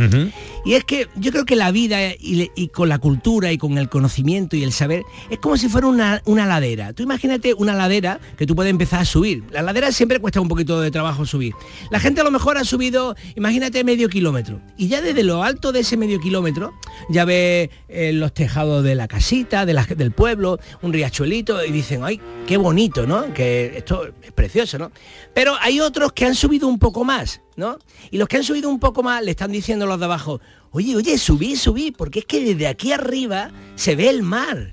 Y 0.65 0.75
es 0.75 0.85
que 0.85 1.09
yo 1.17 1.33
creo 1.35 1.45
que 1.47 1.57
la 1.57 1.73
vida 1.73 1.99
y, 2.17 2.69
con 2.69 2.89
la 2.89 2.99
cultura 2.99 3.51
y 3.51 3.59
con 3.59 3.77
el 3.77 3.89
conocimiento 3.89 4.55
y 4.55 4.63
el 4.63 4.73
saber 4.73 5.03
es 5.31 5.39
como 5.41 5.57
si 5.57 5.69
fuera 5.69 5.89
una, 5.89 6.23
una 6.27 6.47
ladera. 6.47 6.93
Tú 6.93 7.03
imagínate 7.03 7.55
una 7.55 7.75
ladera 7.75 8.21
que 8.37 8.47
tú 8.47 8.55
puedes 8.55 8.71
empezar 8.71 9.01
a 9.01 9.05
subir. 9.05 9.43
La 9.51 9.61
ladera 9.63 9.91
siempre 9.91 10.21
cuesta 10.21 10.41
un 10.41 10.47
poquito 10.47 10.81
de 10.81 10.93
trabajo 10.93 11.27
subir. 11.27 11.53
La 11.91 11.99
gente 11.99 12.21
a 12.21 12.25
lo 12.25 12.31
mejor 12.31 12.57
ha 12.57 12.65
subido, 12.65 13.17
imagínate, 13.35 13.83
medio 13.83 14.09
kilómetro. 14.09 14.61
Y 14.77 14.87
ya 14.87 15.01
desde 15.03 15.25
lo 15.25 15.43
alto 15.43 15.73
de 15.73 15.81
ese 15.81 15.97
medio 15.97 16.21
kilómetro 16.21 16.73
ya 17.11 17.25
ve 17.25 17.69
eh, 17.89 18.13
los 18.13 18.33
tejados 18.33 18.85
de 18.85 18.95
la 18.95 19.09
casita, 19.09 19.67
de 19.67 19.75
la- 19.75 19.85
del 19.87 20.13
pueblo, 20.13 20.61
un 20.83 20.93
riachuelito 20.93 21.65
y 21.65 21.73
dicen, 21.73 22.05
ay, 22.05 22.21
qué 22.47 22.59
bonito, 22.59 23.07
¿no? 23.09 23.35
Que 23.35 23.77
esto 23.77 24.07
es 24.23 24.31
precioso, 24.31 24.79
¿no? 24.79 24.93
Pero 25.35 25.55
hay 25.61 25.81
otros 25.81 26.13
que 26.13 26.27
han 26.27 26.37
subido 26.37 26.69
un 26.69 26.79
poco 26.79 27.05
más, 27.05 27.41
¿no? 27.57 27.79
Y 28.13 28.19
los 28.19 28.29
que 28.29 28.37
han 28.37 28.45
subido 28.45 28.71
un 28.71 28.79
poco 28.79 29.03
más 29.03 29.23
le 29.25 29.33
están 29.33 29.51
diciendo 29.51 29.85
los 29.87 29.99
de 29.99 30.05
abajo, 30.05 30.41
oye, 30.75 30.97
oye, 30.97 31.17
subí, 31.19 31.57
subí, 31.57 31.93
porque 31.93 32.19
es 32.21 32.25
que 32.27 32.45
desde 32.45 32.67
aquí 32.67 32.93
arriba 32.93 33.51
se 33.77 33.95
ve 33.95 34.11
el 34.11 34.23
mar. 34.23 34.73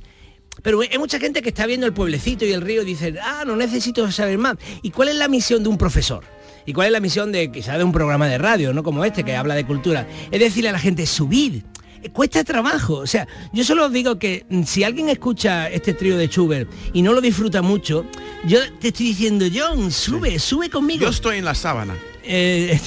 Pero 0.64 0.82
hay 0.82 0.98
mucha 0.98 1.20
gente 1.20 1.42
que 1.42 1.50
está 1.50 1.66
viendo 1.66 1.86
el 1.86 1.94
pueblecito 1.94 2.44
y 2.44 2.52
el 2.52 2.62
río 2.62 2.82
y 2.82 2.86
dice, 2.86 3.16
ah, 3.24 3.44
no 3.46 3.56
necesito 3.56 4.12
saber 4.12 4.38
más. 4.38 4.58
¿Y 4.82 4.92
cuál 4.92 5.10
es 5.10 5.16
la 5.16 5.28
misión 5.28 5.64
de 5.64 5.70
un 5.70 5.78
profesor? 5.78 6.24
¿Y 6.66 6.74
cuál 6.74 6.88
es 6.88 6.94
la 6.94 7.00
misión 7.00 7.32
de 7.32 7.52
quizá 7.52 7.78
de 7.78 7.84
un 7.84 7.92
programa 7.92 8.28
de 8.28 8.38
radio, 8.38 8.74
no 8.74 8.84
como 8.84 9.06
este 9.06 9.24
que 9.24 9.36
habla 9.36 9.56
de 9.56 9.66
cultura? 9.66 10.08
Es 10.30 10.40
decirle 10.40 10.70
a 10.70 10.74
la 10.74 10.80
gente, 10.80 11.06
subid. 11.06 11.64
Eh, 12.04 12.10
Cuesta 12.10 12.44
trabajo, 12.44 12.96
o 12.96 13.08
sea, 13.08 13.28
yo 13.54 13.64
solo 13.64 13.86
os 13.86 13.94
digo 13.94 14.18
que 14.18 14.46
mm, 14.50 14.64
si 14.64 14.84
alguien 14.84 15.10
escucha 15.10 15.70
este 15.70 15.94
trío 15.94 16.18
de 16.18 16.28
Schubert 16.28 16.70
y 16.94 17.02
no 17.04 17.14
lo 17.14 17.22
disfruta 17.22 17.62
mucho, 17.62 18.06
yo 18.46 18.60
te 18.80 18.90
estoy 18.90 19.08
diciendo, 19.08 19.46
John, 19.54 19.92
sube, 19.92 20.40
sube 20.40 20.70
conmigo. 20.70 21.04
Yo 21.04 21.10
estoy 21.10 21.38
en 21.38 21.46
la 21.46 21.56
sábana. 21.56 21.96
Eh, 22.24 22.80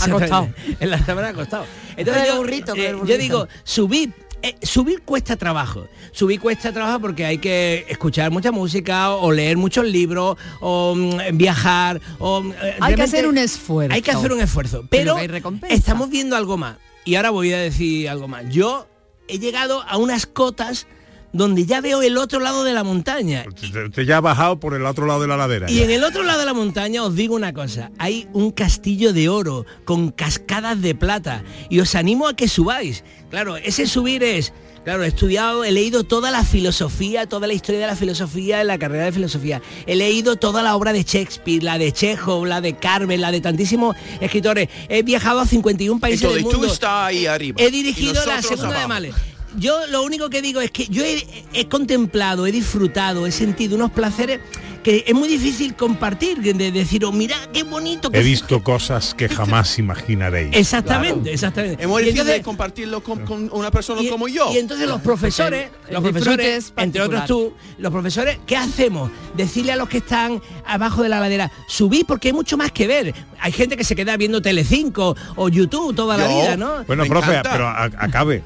Acostado. 0.00 0.48
En 0.80 0.90
la 0.90 1.04
sábana 1.04 1.28
acostado. 1.28 1.66
Entonces 1.96 2.26
yo, 2.26 2.36
burrito, 2.36 2.74
eh, 2.74 2.96
yo 3.04 3.18
digo, 3.18 3.48
subir. 3.64 4.12
eh, 4.42 4.56
subir 4.62 5.02
cuesta 5.02 5.36
trabajo. 5.36 5.86
Subir 6.12 6.40
cuesta 6.40 6.72
trabajo 6.72 7.00
porque 7.00 7.24
hay 7.24 7.38
que 7.38 7.86
escuchar 7.88 8.30
mucha 8.30 8.50
música 8.52 9.10
o 9.10 9.30
leer 9.32 9.56
muchos 9.56 9.84
libros 9.86 10.36
o 10.60 10.94
mm, 10.96 11.36
viajar 11.36 12.00
o 12.18 12.40
mm, 12.42 12.52
eh, 12.62 12.76
Hay 12.80 12.94
que 12.94 13.02
hacer 13.02 13.26
un 13.26 13.38
esfuerzo. 13.38 13.94
Hay 13.94 14.02
que 14.02 14.10
hacer 14.10 14.32
un 14.32 14.40
esfuerzo, 14.40 14.84
Pero 14.90 15.16
pero 15.16 15.52
estamos 15.68 16.10
viendo 16.10 16.36
algo 16.36 16.56
más. 16.56 16.76
Y 17.04 17.16
ahora 17.16 17.30
voy 17.30 17.52
a 17.52 17.58
decir 17.58 18.08
algo 18.08 18.28
más. 18.28 18.48
Yo 18.48 18.86
he 19.28 19.38
llegado 19.38 19.82
a 19.82 19.96
unas 19.96 20.26
cotas 20.26 20.86
donde 21.32 21.64
ya 21.66 21.80
veo 21.80 22.02
el 22.02 22.16
otro 22.18 22.40
lado 22.40 22.64
de 22.64 22.72
la 22.72 22.84
montaña 22.84 23.44
Usted 23.48 23.86
usted 23.86 24.02
ya 24.04 24.18
ha 24.18 24.20
bajado 24.20 24.60
por 24.60 24.74
el 24.74 24.84
otro 24.86 25.06
lado 25.06 25.20
de 25.22 25.28
la 25.28 25.36
ladera. 25.36 25.70
y 25.70 25.76
ya. 25.76 25.84
en 25.84 25.90
el 25.90 26.04
otro 26.04 26.22
lado 26.22 26.40
de 26.40 26.46
la 26.46 26.54
montaña 26.54 27.02
os 27.04 27.14
digo 27.14 27.34
una 27.34 27.52
cosa, 27.52 27.90
hay 27.98 28.28
un 28.32 28.50
castillo 28.50 29.12
de 29.12 29.28
oro 29.28 29.64
con 29.84 30.10
cascadas 30.10 30.80
de 30.82 30.94
plata 30.94 31.42
y 31.70 31.80
os 31.80 31.94
animo 31.94 32.28
a 32.28 32.34
que 32.36 32.48
subáis. 32.48 33.04
Claro, 33.30 33.56
ese 33.56 33.86
subir 33.86 34.22
es, 34.22 34.52
claro, 34.84 35.04
he 35.04 35.06
estudiado, 35.08 35.64
he 35.64 35.72
leído 35.72 36.04
toda 36.04 36.30
la 36.30 36.44
filosofía, 36.44 37.26
toda 37.26 37.46
la 37.46 37.54
historia 37.54 37.80
de 37.80 37.86
la 37.86 37.96
filosofía 37.96 38.60
en 38.60 38.66
la 38.66 38.78
carrera 38.78 39.04
de 39.06 39.12
filosofía. 39.12 39.62
He 39.86 39.96
leído 39.96 40.36
toda 40.36 40.62
la 40.62 40.76
obra 40.76 40.92
de 40.92 41.02
Shakespeare, 41.02 41.62
la 41.62 41.78
de 41.78 41.92
Chekhov, 41.92 42.44
la 42.44 42.60
de 42.60 42.74
Carmen, 42.76 43.22
la 43.22 43.30
de 43.32 43.40
tantísimos 43.40 43.96
escritores. 44.20 44.68
He 44.90 45.02
viajado 45.02 45.40
a 45.40 45.46
51 45.46 45.98
países 45.98 46.20
Entonces 46.22 46.42
del 46.44 46.52
tú 46.52 46.58
mundo. 46.58 46.72
estás 46.74 47.06
ahí 47.08 47.24
arriba. 47.26 47.56
He 47.62 47.70
dirigido 47.70 48.24
la 48.26 48.42
segunda 48.42 48.80
de. 48.80 48.86
Males. 48.86 49.14
Yo 49.58 49.86
lo 49.88 50.02
único 50.02 50.30
que 50.30 50.40
digo 50.42 50.60
es 50.60 50.70
que 50.70 50.86
yo 50.86 51.04
he, 51.04 51.26
he 51.52 51.68
contemplado, 51.68 52.46
he 52.46 52.52
disfrutado, 52.52 53.26
he 53.26 53.32
sentido 53.32 53.76
unos 53.76 53.90
placeres 53.90 54.40
que 54.82 55.04
es 55.06 55.14
muy 55.14 55.28
difícil 55.28 55.76
compartir, 55.76 56.38
de, 56.38 56.54
de 56.54 56.72
decir, 56.72 57.04
oh, 57.04 57.12
mira 57.12 57.36
qué 57.52 57.62
bonito 57.62 58.10
que 58.10 58.18
He 58.18 58.20
fue". 58.22 58.30
visto 58.30 58.64
cosas 58.64 59.14
que 59.14 59.28
jamás 59.28 59.78
imaginaréis. 59.78 60.56
Exactamente, 60.56 61.32
exactamente. 61.32 61.80
Es 61.82 61.88
muy 61.88 62.02
difícil 62.02 62.20
entonces- 62.22 62.40
de 62.40 62.42
compartirlo 62.44 63.00
con, 63.02 63.20
con 63.24 63.48
una 63.52 63.70
persona 63.70 64.02
y, 64.02 64.08
como 64.08 64.26
yo. 64.26 64.52
y 64.52 64.58
entonces 64.58 64.88
los 64.88 65.00
profesores, 65.00 65.70
El 65.86 65.94
los 65.94 66.02
profesores, 66.02 66.46
es 66.66 66.72
entre 66.76 67.00
otros 67.02 67.26
tú, 67.26 67.54
los 67.78 67.92
profesores, 67.92 68.38
¿qué 68.44 68.56
hacemos? 68.56 69.10
Decirle 69.36 69.70
a 69.72 69.76
los 69.76 69.88
que 69.88 69.98
están 69.98 70.42
abajo 70.66 71.02
de 71.04 71.08
la 71.10 71.20
ladera, 71.20 71.52
subid 71.68 72.04
porque 72.04 72.28
hay 72.28 72.34
mucho 72.34 72.56
más 72.56 72.72
que 72.72 72.88
ver. 72.88 73.14
Hay 73.38 73.52
gente 73.52 73.76
que 73.76 73.84
se 73.84 73.94
queda 73.94 74.16
viendo 74.16 74.42
Telecinco 74.42 75.14
o 75.36 75.48
YouTube 75.48 75.94
toda 75.94 76.16
la 76.16 76.26
vida, 76.26 76.56
¿no? 76.56 76.82
Bueno, 76.84 77.04
Me 77.04 77.08
profe, 77.08 77.30
encanta. 77.30 77.52
pero 77.52 77.68
a- 77.68 77.84
acabe. 77.84 78.42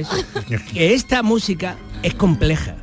Eso. 0.00 0.12
que 0.72 0.94
esta 0.94 1.22
música 1.22 1.76
es 2.02 2.14
compleja. 2.14 2.76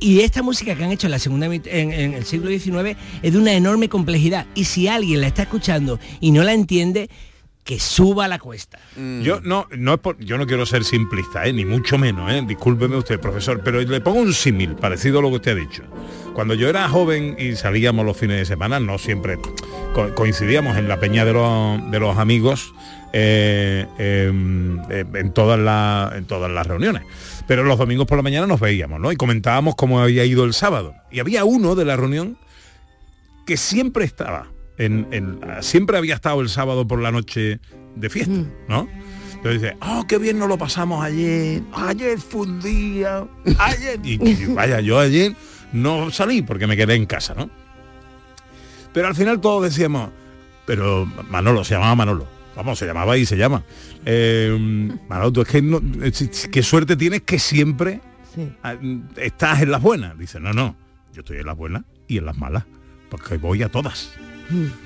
Y 0.00 0.20
esta 0.20 0.42
música 0.42 0.74
que 0.74 0.82
han 0.84 0.90
hecho 0.90 1.06
en 1.06 1.12
la 1.12 1.18
segunda 1.20 1.46
en, 1.46 1.62
en 1.92 2.14
el 2.14 2.24
siglo 2.24 2.48
XIX 2.50 2.96
es 3.22 3.32
de 3.32 3.38
una 3.38 3.52
enorme 3.52 3.88
complejidad. 3.88 4.46
Y 4.54 4.64
si 4.64 4.88
alguien 4.88 5.20
la 5.20 5.28
está 5.28 5.42
escuchando 5.42 6.00
y 6.20 6.32
no 6.32 6.42
la 6.42 6.52
entiende, 6.52 7.08
que 7.62 7.78
suba 7.78 8.26
la 8.26 8.40
cuesta. 8.40 8.80
Yo 9.22 9.40
no, 9.40 9.68
no 9.78 9.94
es 9.94 10.00
por- 10.00 10.18
yo 10.18 10.36
no 10.36 10.48
quiero 10.48 10.66
ser 10.66 10.82
simplista, 10.82 11.46
¿eh? 11.46 11.52
ni 11.52 11.64
mucho 11.64 11.96
menos, 11.96 12.28
¿eh? 12.32 12.42
discúlpeme 12.44 12.96
usted, 12.96 13.20
profesor, 13.20 13.60
pero 13.64 13.80
le 13.80 14.00
pongo 14.00 14.18
un 14.18 14.34
símil 14.34 14.74
parecido 14.74 15.20
a 15.20 15.22
lo 15.22 15.28
que 15.30 15.36
usted 15.36 15.52
ha 15.52 15.54
dicho. 15.54 15.84
Cuando 16.34 16.54
yo 16.54 16.68
era 16.68 16.88
joven 16.88 17.36
y 17.38 17.54
salíamos 17.54 18.04
los 18.04 18.16
fines 18.16 18.38
de 18.38 18.44
semana, 18.46 18.80
no 18.80 18.98
siempre 18.98 19.36
co- 19.94 20.12
coincidíamos 20.16 20.76
en 20.76 20.88
la 20.88 20.98
peña 20.98 21.24
de 21.24 21.34
los, 21.34 21.88
de 21.92 22.00
los 22.00 22.18
amigos 22.18 22.74
eh, 23.12 23.86
em, 23.98 24.78
eh, 24.90 25.04
en, 25.14 25.32
todas 25.32 25.58
las, 25.58 26.14
en 26.14 26.24
todas 26.24 26.50
las 26.50 26.66
reuniones. 26.66 27.02
Pero 27.46 27.64
los 27.64 27.78
domingos 27.78 28.06
por 28.06 28.16
la 28.18 28.22
mañana 28.22 28.46
nos 28.46 28.60
veíamos, 28.60 29.00
¿no? 29.00 29.12
Y 29.12 29.16
comentábamos 29.16 29.74
cómo 29.74 30.00
había 30.00 30.24
ido 30.24 30.44
el 30.44 30.54
sábado. 30.54 30.94
Y 31.10 31.20
había 31.20 31.44
uno 31.44 31.74
de 31.74 31.84
la 31.84 31.96
reunión 31.96 32.38
que 33.46 33.56
siempre 33.56 34.04
estaba, 34.04 34.46
en, 34.78 35.08
en- 35.10 35.40
siempre 35.60 35.98
había 35.98 36.14
estado 36.14 36.40
el 36.40 36.48
sábado 36.48 36.86
por 36.86 37.00
la 37.00 37.10
noche 37.12 37.58
de 37.96 38.08
fiesta, 38.10 38.44
¿no? 38.68 38.88
Entonces 39.34 39.60
dice, 39.62 39.76
oh, 39.82 40.04
qué 40.06 40.18
bien 40.18 40.38
nos 40.38 40.48
lo 40.48 40.56
pasamos 40.56 41.04
ayer, 41.04 41.62
ayer 41.74 42.18
fue 42.20 42.42
un 42.42 42.60
día, 42.60 43.24
ayer, 43.58 43.98
y, 44.04 44.22
y 44.30 44.46
vaya, 44.46 44.80
yo 44.80 45.00
ayer 45.00 45.34
no 45.72 46.12
salí 46.12 46.42
porque 46.42 46.68
me 46.68 46.76
quedé 46.76 46.94
en 46.94 47.06
casa, 47.06 47.34
¿no? 47.34 47.50
Pero 48.92 49.08
al 49.08 49.16
final 49.16 49.40
todos 49.40 49.64
decíamos, 49.64 50.10
pero 50.64 51.06
Manolo, 51.28 51.64
se 51.64 51.74
llamaba 51.74 51.96
Manolo. 51.96 52.26
Vamos, 52.56 52.78
se 52.78 52.86
llamaba 52.86 53.16
y 53.16 53.24
se 53.24 53.36
llama. 53.36 53.64
Eh, 54.04 54.56
Manolo, 55.08 55.32
tú 55.32 55.40
es 55.42 55.48
que 55.48 55.62
no, 55.62 55.80
es- 56.02 56.48
qué 56.50 56.62
suerte 56.62 56.96
tienes 56.96 57.22
que 57.22 57.38
siempre 57.38 58.00
ah, 58.62 58.76
estás 59.16 59.62
en 59.62 59.70
las 59.70 59.80
buenas. 59.82 60.18
Dice, 60.18 60.38
no, 60.40 60.52
no, 60.52 60.76
yo 61.12 61.20
estoy 61.20 61.38
en 61.38 61.46
las 61.46 61.56
buenas 61.56 61.84
y 62.08 62.18
en 62.18 62.26
las 62.26 62.36
malas, 62.36 62.64
porque 63.10 63.38
voy 63.38 63.62
a 63.62 63.68
todas. 63.70 64.10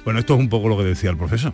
Bueno, 0.04 0.20
esto 0.20 0.34
es 0.34 0.40
un 0.40 0.48
poco 0.48 0.68
lo 0.68 0.76
que 0.76 0.84
decía 0.84 1.10
el 1.10 1.16
profesor. 1.16 1.52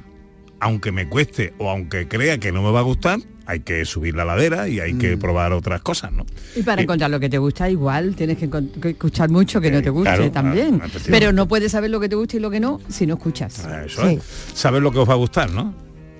Aunque 0.61 0.93
me 0.93 1.09
cueste 1.09 1.55
o 1.59 1.71
aunque 1.71 2.07
crea 2.07 2.39
que 2.39 2.53
no 2.53 2.63
me 2.63 2.71
va 2.71 2.81
a 2.81 2.83
gustar, 2.83 3.19
hay 3.47 3.61
que 3.61 3.85
subir 3.85 4.15
la 4.15 4.25
ladera 4.25 4.69
y 4.69 4.79
hay 4.81 4.95
que 4.95 5.17
probar 5.17 5.53
otras 5.53 5.81
cosas, 5.81 6.13
¿no? 6.13 6.25
Y 6.55 6.63
para 6.63 6.83
encontrar 6.83 7.11
lo 7.11 7.19
que 7.19 7.29
te 7.29 7.39
gusta 7.39 7.69
igual 7.69 8.15
tienes 8.15 8.39
que, 8.39 8.49
escuchar 8.91 9.31
mucho 9.31 9.61
que 9.61 9.71
no 9.71 9.83
te 9.83 9.91
guste 9.91 10.15
claro, 10.15 10.31
también. 10.31 10.77
efectivamente. 10.77 11.11
Pero 11.11 11.33
no 11.33 11.49
puedes 11.49 11.73
saber 11.73 11.91
lo 11.91 11.99
que 11.99 12.09
te 12.09 12.15
gusta 12.15 12.37
y 12.37 12.41
lo 12.41 12.51
que 12.51 12.61
no 12.61 12.81
si 12.89 13.07
no 13.07 13.15
escuchas. 13.15 13.67
Eso 13.87 14.07
es. 14.07 14.23
Saber 14.55 14.83
lo 14.83 14.93
que 14.93 14.99
os 14.99 15.09
va 15.09 15.15
a 15.15 15.17
gustar, 15.17 15.51
¿no? 15.51 15.75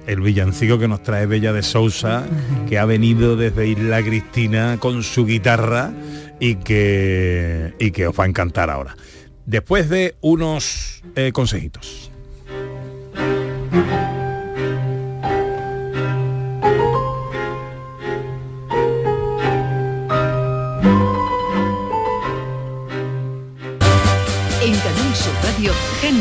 El 0.07 0.21
villancico 0.21 0.79
que 0.79 0.89
nos 0.89 1.03
trae 1.03 1.27
Bella 1.27 1.53
de 1.53 1.63
Sousa, 1.63 2.25
que 2.69 2.79
ha 2.79 2.85
venido 2.85 3.37
desde 3.37 3.69
Isla 3.69 4.03
Cristina 4.03 4.77
con 4.81 5.03
su 5.03 5.25
guitarra 5.27 5.93
y 6.41 6.57
que, 6.57 7.75
y 7.79 7.93
que 7.93 8.09
os 8.09 8.19
va 8.19 8.25
a 8.25 8.27
encantar 8.27 8.71
ahora. 8.71 8.97
Después 9.47 9.89
de 9.89 10.17
unos 10.21 11.03
eh, 11.15 11.31
consejitos. 11.33 12.11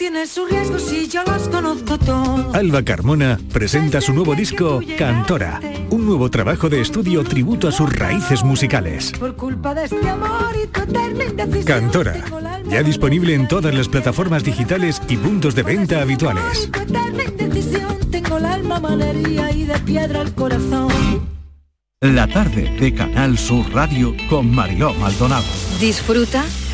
Tiene 0.00 0.26
sus 0.26 0.48
riesgos 0.50 0.90
y 0.94 1.08
yo 1.08 1.22
los 1.24 1.46
conozco 1.48 1.98
todos. 1.98 2.54
Alba 2.54 2.82
Carmona 2.82 3.38
presenta 3.52 4.00
su 4.00 4.14
nuevo 4.14 4.34
disco 4.34 4.80
Cantora, 4.96 5.60
un 5.90 6.06
nuevo 6.06 6.30
trabajo 6.30 6.70
de 6.70 6.80
estudio 6.80 7.22
tributo 7.22 7.68
a 7.68 7.72
sus 7.72 7.92
raíces 7.92 8.42
musicales. 8.42 9.12
Por 9.20 9.36
culpa 9.36 9.74
de 9.74 9.84
este 9.84 10.08
amor 10.08 10.56
y 10.56 10.66
tu 10.68 10.80
eterna 10.80 11.24
indecisión. 11.24 11.64
Cantora, 11.64 12.24
ya 12.66 12.82
disponible 12.82 13.34
en 13.34 13.46
todas 13.46 13.74
las 13.74 13.88
plataformas 13.88 14.42
digitales 14.42 15.02
y 15.06 15.18
puntos 15.18 15.54
de 15.54 15.64
venta 15.64 16.00
habituales. 16.00 16.70
Tu 16.72 16.80
eterna 16.80 17.24
indecisión. 17.24 17.98
Tengo 18.10 18.38
el 18.38 18.46
alma 18.46 18.80
malería 18.80 19.52
y 19.52 19.64
de 19.64 19.78
piedra 19.80 20.22
el 20.22 20.32
corazón. 20.32 20.88
La 22.00 22.26
tarde 22.26 22.74
de 22.80 22.94
Canal 22.94 23.36
Sur 23.36 23.70
Radio 23.70 24.16
con 24.30 24.50
Mariló 24.50 24.94
Maldonado. 24.94 25.44
Disfruta 25.78 26.42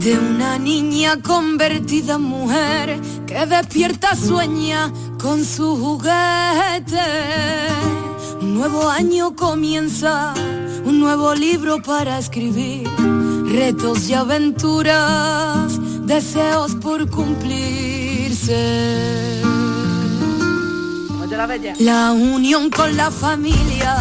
de 0.00 0.18
una 0.18 0.58
niña 0.58 1.20
convertida 1.20 2.14
en 2.14 2.22
mujer 2.22 2.98
que 3.26 3.44
despierta 3.44 4.16
sueña 4.16 4.90
con 5.20 5.44
su 5.44 5.76
juguete. 5.76 6.96
Un 8.40 8.54
nuevo 8.54 8.88
año 8.88 9.36
comienza, 9.36 10.32
un 10.86 11.00
nuevo 11.00 11.34
libro 11.34 11.82
para 11.82 12.18
escribir, 12.18 12.88
retos 13.52 14.08
y 14.08 14.14
aventuras, 14.14 15.78
deseos 16.06 16.74
por 16.76 17.08
cumplirse. 17.10 18.50
La 21.78 22.12
unión 22.12 22.70
con 22.70 22.96
la 22.96 23.10
familia. 23.10 23.96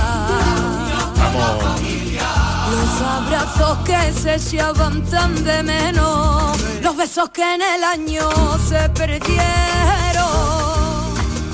Los 2.72 3.02
abrazos 3.02 3.78
que 3.80 4.14
se 4.14 4.36
echaban 4.36 5.02
tan 5.06 5.44
de 5.44 5.64
menos, 5.64 6.56
los 6.84 6.96
besos 6.96 7.30
que 7.30 7.42
en 7.42 7.62
el 7.62 7.84
año 7.84 8.30
se 8.68 8.88
perdieron. 8.90 9.40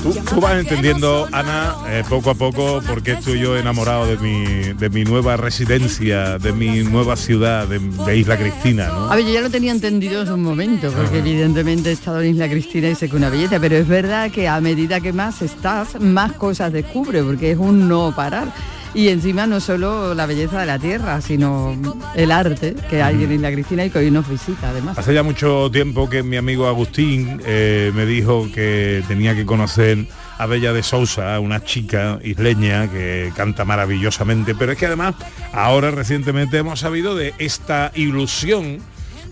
Tú, 0.02 0.12
tú 0.12 0.40
vas 0.40 0.58
entendiendo, 0.58 1.26
Ana, 1.32 1.74
eh, 1.88 2.04
poco 2.08 2.30
a 2.30 2.34
poco, 2.34 2.82
porque 2.86 3.12
estoy 3.12 3.40
yo 3.40 3.56
enamorado 3.56 4.06
de 4.06 4.18
mi, 4.18 4.44
de 4.74 4.90
mi 4.90 5.04
nueva 5.04 5.38
residencia, 5.38 6.38
de 6.38 6.52
mi 6.52 6.84
nueva 6.84 7.16
ciudad, 7.16 7.66
de, 7.66 7.78
de 7.78 8.16
Isla 8.18 8.36
Cristina, 8.36 8.88
¿no? 8.88 9.10
A 9.10 9.16
ver, 9.16 9.24
yo 9.24 9.32
ya 9.32 9.40
lo 9.40 9.50
tenía 9.50 9.72
entendido 9.72 10.22
en 10.22 10.30
un 10.30 10.42
momento, 10.42 10.92
porque 10.92 11.18
evidentemente 11.18 11.88
he 11.88 11.92
estado 11.92 12.20
en 12.20 12.32
Isla 12.32 12.48
Cristina 12.48 12.88
y 12.88 12.94
sé 12.94 13.08
que 13.08 13.16
una 13.16 13.30
belleza, 13.30 13.58
pero 13.58 13.74
es 13.74 13.88
verdad 13.88 14.30
que 14.30 14.48
a 14.48 14.60
medida 14.60 15.00
que 15.00 15.14
más 15.14 15.40
estás, 15.40 15.98
más 15.98 16.32
cosas 16.32 16.72
descubre, 16.72 17.22
porque 17.22 17.52
es 17.52 17.58
un 17.58 17.88
no 17.88 18.14
parar. 18.14 18.52
Y 18.94 19.08
encima 19.08 19.46
no 19.46 19.60
solo 19.60 20.14
la 20.14 20.26
belleza 20.26 20.60
de 20.60 20.66
la 20.66 20.78
tierra, 20.78 21.20
sino 21.20 21.76
el 22.14 22.30
arte 22.30 22.74
que 22.88 23.02
hay 23.02 23.24
en 23.24 23.32
Isla 23.32 23.52
Cristina 23.52 23.84
y 23.84 23.90
que 23.90 23.98
hoy 23.98 24.10
nos 24.10 24.28
visita 24.28 24.70
además. 24.70 24.98
Hace 24.98 25.12
ya 25.12 25.22
mucho 25.22 25.70
tiempo 25.70 26.08
que 26.08 26.22
mi 26.22 26.36
amigo 26.36 26.66
Agustín 26.66 27.40
eh, 27.44 27.92
me 27.94 28.06
dijo 28.06 28.48
que 28.54 29.02
tenía 29.06 29.34
que 29.34 29.44
conocer 29.44 30.06
a 30.38 30.46
Bella 30.46 30.72
de 30.72 30.82
Sousa, 30.82 31.38
una 31.40 31.62
chica 31.64 32.18
isleña 32.22 32.90
que 32.90 33.32
canta 33.34 33.64
maravillosamente, 33.64 34.54
pero 34.54 34.72
es 34.72 34.78
que 34.78 34.86
además 34.86 35.14
ahora 35.52 35.90
recientemente 35.90 36.58
hemos 36.58 36.80
sabido 36.80 37.14
de 37.14 37.34
esta 37.38 37.92
ilusión 37.94 38.80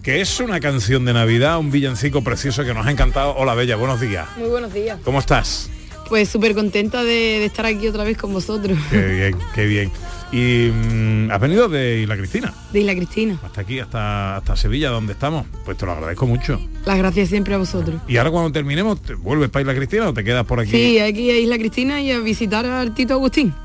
que 0.02 0.20
es 0.20 0.38
una 0.38 0.60
canción 0.60 1.06
de 1.06 1.14
Navidad, 1.14 1.58
un 1.58 1.70
villancico 1.70 2.22
precioso 2.22 2.62
que 2.62 2.74
nos 2.74 2.86
ha 2.86 2.90
encantado. 2.90 3.34
Hola 3.36 3.54
Bella, 3.54 3.76
buenos 3.76 4.00
días. 4.00 4.28
Muy 4.36 4.50
buenos 4.50 4.72
días. 4.72 4.98
¿Cómo 5.02 5.18
estás? 5.18 5.70
Pues 6.08 6.28
súper 6.28 6.54
contenta 6.54 7.02
de, 7.02 7.10
de 7.40 7.44
estar 7.46 7.64
aquí 7.66 7.88
otra 7.88 8.04
vez 8.04 8.16
con 8.18 8.32
vosotros. 8.32 8.78
Qué 8.90 9.06
bien, 9.06 9.36
qué 9.54 9.66
bien. 9.66 9.90
Y 10.32 10.68
mm, 10.70 11.30
has 11.30 11.40
venido 11.40 11.68
de 11.68 12.00
Isla 12.00 12.16
Cristina, 12.16 12.52
De 12.72 12.80
Isla 12.80 12.94
Cristina. 12.96 13.38
hasta 13.42 13.60
aquí, 13.60 13.78
hasta, 13.78 14.36
hasta 14.38 14.56
Sevilla, 14.56 14.90
donde 14.90 15.12
estamos. 15.12 15.46
Pues 15.64 15.76
te 15.78 15.86
lo 15.86 15.92
agradezco 15.92 16.26
mucho. 16.26 16.60
Las 16.84 16.98
gracias 16.98 17.28
siempre 17.28 17.54
a 17.54 17.58
vosotros. 17.58 18.00
Y 18.08 18.16
ahora 18.16 18.30
cuando 18.32 18.50
terminemos, 18.50 19.00
¿te 19.00 19.14
vuelves 19.14 19.48
para 19.50 19.62
Isla 19.62 19.74
Cristina 19.76 20.08
o 20.08 20.12
te 20.14 20.24
quedas 20.24 20.44
por 20.44 20.58
aquí? 20.60 20.72
Sí, 20.72 20.98
aquí 20.98 21.30
a 21.30 21.38
Isla 21.38 21.56
Cristina 21.56 22.00
y 22.00 22.10
a 22.10 22.18
visitar 22.18 22.66
al 22.66 22.94
Tito 22.94 23.14
Agustín. 23.14 23.54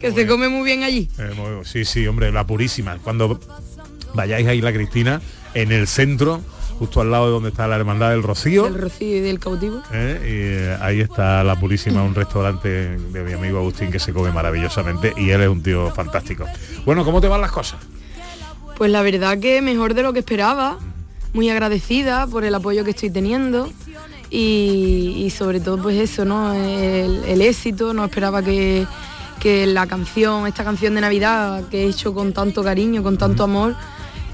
que 0.00 0.12
se 0.12 0.26
come 0.26 0.48
muy 0.48 0.64
bien 0.64 0.82
allí. 0.82 1.08
Eh, 1.18 1.32
muy- 1.36 1.64
sí, 1.64 1.84
sí, 1.84 2.06
hombre, 2.06 2.32
la 2.32 2.46
purísima. 2.46 2.96
Cuando 2.98 3.38
vayáis 4.14 4.46
a 4.46 4.54
Isla 4.54 4.72
Cristina, 4.72 5.20
en 5.54 5.70
el 5.72 5.86
centro, 5.86 6.40
justo 6.78 7.00
al 7.00 7.10
lado 7.10 7.26
de 7.26 7.32
donde 7.32 7.48
está 7.50 7.66
la 7.66 7.76
Hermandad 7.76 8.10
del 8.10 8.22
Rocío, 8.22 8.64
Del 8.64 8.74
Rocío 8.74 9.16
y 9.16 9.20
del 9.20 9.38
cautivo. 9.38 9.82
¿eh? 9.92 10.20
y 10.22 10.68
eh, 10.68 10.78
ahí 10.80 11.00
está 11.00 11.42
la 11.42 11.58
purísima, 11.58 12.02
un 12.02 12.14
restaurante 12.14 12.96
de 12.96 13.24
mi 13.24 13.32
amigo 13.32 13.58
Agustín 13.58 13.90
que 13.90 13.98
se 13.98 14.12
come 14.12 14.30
maravillosamente 14.30 15.12
y 15.16 15.30
él 15.30 15.40
es 15.42 15.48
un 15.48 15.62
tío 15.62 15.90
fantástico. 15.90 16.44
Bueno, 16.84 17.04
¿cómo 17.04 17.20
te 17.20 17.28
van 17.28 17.40
las 17.40 17.50
cosas? 17.50 17.80
Pues 18.76 18.90
la 18.92 19.02
verdad 19.02 19.38
que 19.38 19.60
mejor 19.60 19.94
de 19.94 20.02
lo 20.02 20.12
que 20.12 20.20
esperaba. 20.20 20.78
Muy 21.34 21.50
agradecida 21.50 22.26
por 22.26 22.44
el 22.44 22.54
apoyo 22.54 22.84
que 22.84 22.90
estoy 22.90 23.10
teniendo. 23.10 23.68
Y, 24.30 25.14
y 25.18 25.30
sobre 25.30 25.60
todo 25.60 25.76
pues 25.82 25.96
eso, 25.96 26.24
¿no? 26.24 26.54
El, 26.54 27.24
el 27.24 27.42
éxito, 27.42 27.92
no 27.92 28.04
esperaba 28.04 28.42
que, 28.42 28.86
que 29.40 29.66
la 29.66 29.86
canción, 29.86 30.46
esta 30.46 30.64
canción 30.64 30.94
de 30.94 31.00
Navidad 31.00 31.64
que 31.70 31.84
he 31.84 31.88
hecho 31.88 32.14
con 32.14 32.32
tanto 32.32 32.62
cariño, 32.62 33.02
con 33.02 33.18
tanto 33.18 33.44
amor, 33.44 33.74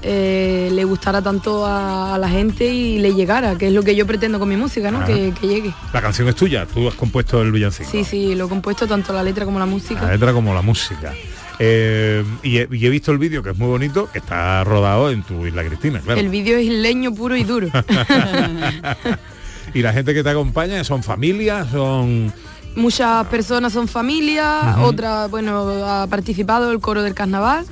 eh, 0.07 0.69
le 0.71 0.83
gustara 0.83 1.21
tanto 1.21 1.65
a, 1.65 2.13
a 2.13 2.17
la 2.19 2.29
gente 2.29 2.65
y 2.65 2.99
le 2.99 3.15
llegara, 3.15 3.57
que 3.57 3.67
es 3.67 3.73
lo 3.73 3.81
que 3.81 3.95
yo 3.95 4.05
pretendo 4.05 4.37
con 4.37 4.47
mi 4.47 4.55
música, 4.55 4.91
¿no? 4.91 5.03
Que, 5.03 5.33
que 5.39 5.47
llegue. 5.47 5.73
La 5.93 6.01
canción 6.01 6.27
es 6.27 6.35
tuya, 6.35 6.67
tú 6.67 6.87
has 6.87 6.93
compuesto 6.93 7.41
el 7.41 7.51
villancico. 7.51 7.89
Sí, 7.89 8.03
sí, 8.03 8.35
lo 8.35 8.45
he 8.45 8.49
compuesto 8.49 8.85
tanto 8.85 9.13
la 9.13 9.23
letra 9.23 9.45
como 9.45 9.57
la 9.57 9.65
música. 9.65 10.03
La 10.03 10.11
letra 10.11 10.31
como 10.31 10.53
la 10.53 10.61
música. 10.61 11.13
Eh, 11.57 12.23
y, 12.43 12.57
he, 12.57 12.67
y 12.71 12.85
he 12.85 12.89
visto 12.89 13.11
el 13.11 13.17
vídeo 13.17 13.41
que 13.41 13.49
es 13.49 13.57
muy 13.57 13.67
bonito, 13.67 14.07
que 14.11 14.19
está 14.19 14.63
rodado 14.63 15.09
en 15.09 15.23
tu 15.23 15.47
Isla 15.47 15.63
Cristina, 15.63 15.99
claro. 16.01 16.19
El 16.19 16.29
vídeo 16.29 16.57
es 16.57 16.67
leño 16.67 17.13
puro 17.13 17.35
y 17.35 17.43
duro. 17.43 17.67
y 19.73 19.81
la 19.81 19.91
gente 19.91 20.13
que 20.13 20.23
te 20.23 20.29
acompaña 20.29 20.83
son 20.83 21.01
familias, 21.01 21.67
son... 21.71 22.31
Muchas 22.75 23.25
personas 23.27 23.71
son 23.71 23.87
familia, 23.87 24.75
otra, 24.81 25.27
bueno, 25.27 25.65
ha 25.85 26.07
participado 26.07 26.73
el 26.73 26.81
coro 26.81 27.03
del 27.03 27.13
carnaval, 27.13 27.65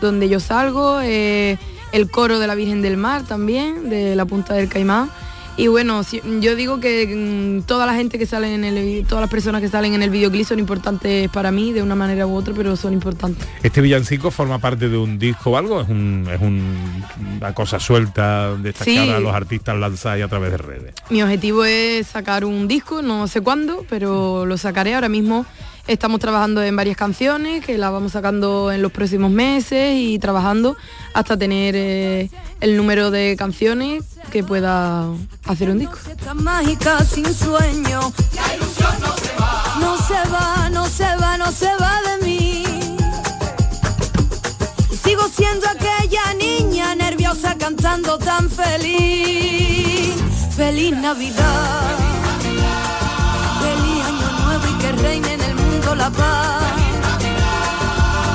donde 0.00 0.28
yo 0.28 0.38
salgo, 0.38 1.00
eh, 1.02 1.58
el 1.94 2.10
coro 2.10 2.38
de 2.38 2.46
la 2.46 2.54
Virgen 2.54 2.82
del 2.82 2.96
Mar 2.98 3.22
también, 3.22 3.88
de 3.88 4.14
la 4.16 4.26
Punta 4.26 4.52
del 4.54 4.68
Caimán. 4.68 5.08
Y 5.56 5.68
bueno, 5.68 6.02
yo 6.40 6.56
digo 6.56 6.80
que 6.80 7.06
mm, 7.62 7.62
toda 7.62 7.86
la 7.86 7.94
gente 7.94 8.18
que 8.18 8.26
sale 8.26 8.52
en 8.52 8.64
el 8.64 9.06
todas 9.06 9.22
las 9.22 9.30
personas 9.30 9.60
que 9.60 9.68
salen 9.68 9.94
en 9.94 10.02
el 10.02 10.10
videoclip 10.10 10.44
son 10.44 10.58
importantes 10.58 11.30
para 11.30 11.52
mí 11.52 11.72
de 11.72 11.80
una 11.80 11.94
manera 11.94 12.26
u 12.26 12.34
otra, 12.34 12.52
pero 12.56 12.74
son 12.74 12.92
importantes. 12.92 13.46
¿Este 13.62 13.80
villancico 13.80 14.32
forma 14.32 14.58
parte 14.58 14.88
de 14.88 14.96
un 14.96 15.16
disco 15.16 15.50
o 15.50 15.56
algo? 15.56 15.80
¿Es, 15.80 15.88
un, 15.88 16.26
es 16.28 16.40
un- 16.40 17.04
una 17.36 17.54
cosa 17.54 17.78
suelta 17.78 18.56
de 18.56 18.70
estas 18.70 18.84
Sí. 18.84 18.96
ahora 18.98 19.20
los 19.20 19.32
artistas 19.32 19.76
lanzáis 19.78 20.24
a 20.24 20.28
través 20.28 20.50
de 20.50 20.56
redes? 20.56 20.94
Mi 21.10 21.22
objetivo 21.22 21.64
es 21.64 22.08
sacar 22.08 22.44
un 22.44 22.66
disco, 22.66 23.00
no 23.02 23.28
sé 23.28 23.40
cuándo, 23.40 23.86
pero 23.88 24.44
lo 24.46 24.58
sacaré 24.58 24.96
ahora 24.96 25.08
mismo. 25.08 25.46
Estamos 25.86 26.18
trabajando 26.18 26.62
en 26.62 26.74
varias 26.74 26.96
canciones 26.96 27.62
que 27.62 27.76
las 27.76 27.92
vamos 27.92 28.12
sacando 28.12 28.72
en 28.72 28.80
los 28.80 28.90
próximos 28.90 29.30
meses 29.30 29.94
y 29.94 30.18
trabajando 30.18 30.78
hasta 31.12 31.36
tener 31.36 31.74
eh, 31.76 32.30
el 32.60 32.78
número 32.78 33.10
de 33.10 33.36
canciones 33.36 34.02
que 34.30 34.42
pueda 34.42 35.06
hacer 35.44 35.68
un 35.68 35.78
disco. 35.78 35.98
La 38.34 38.54
ilusión 38.54 38.94
no 39.00 39.14
se 39.14 39.32
va. 39.38 39.76
No 39.80 39.98
se 39.98 40.30
va, 40.30 40.70
no 40.70 40.86
se 40.86 41.16
va, 41.16 41.36
no 41.36 41.52
se 41.52 41.68
va 41.78 42.00
de 42.00 42.24
mí. 42.24 42.64
Y 44.90 44.96
sigo 44.96 45.28
siendo 45.28 45.66
aquella 45.68 46.32
niña 46.38 46.94
nerviosa 46.94 47.56
cantando 47.58 48.16
tan 48.16 48.48
feliz. 48.48 50.14
Feliz 50.56 50.96
Navidad. 50.96 52.13
La 55.96 56.10
paz. 56.10 56.72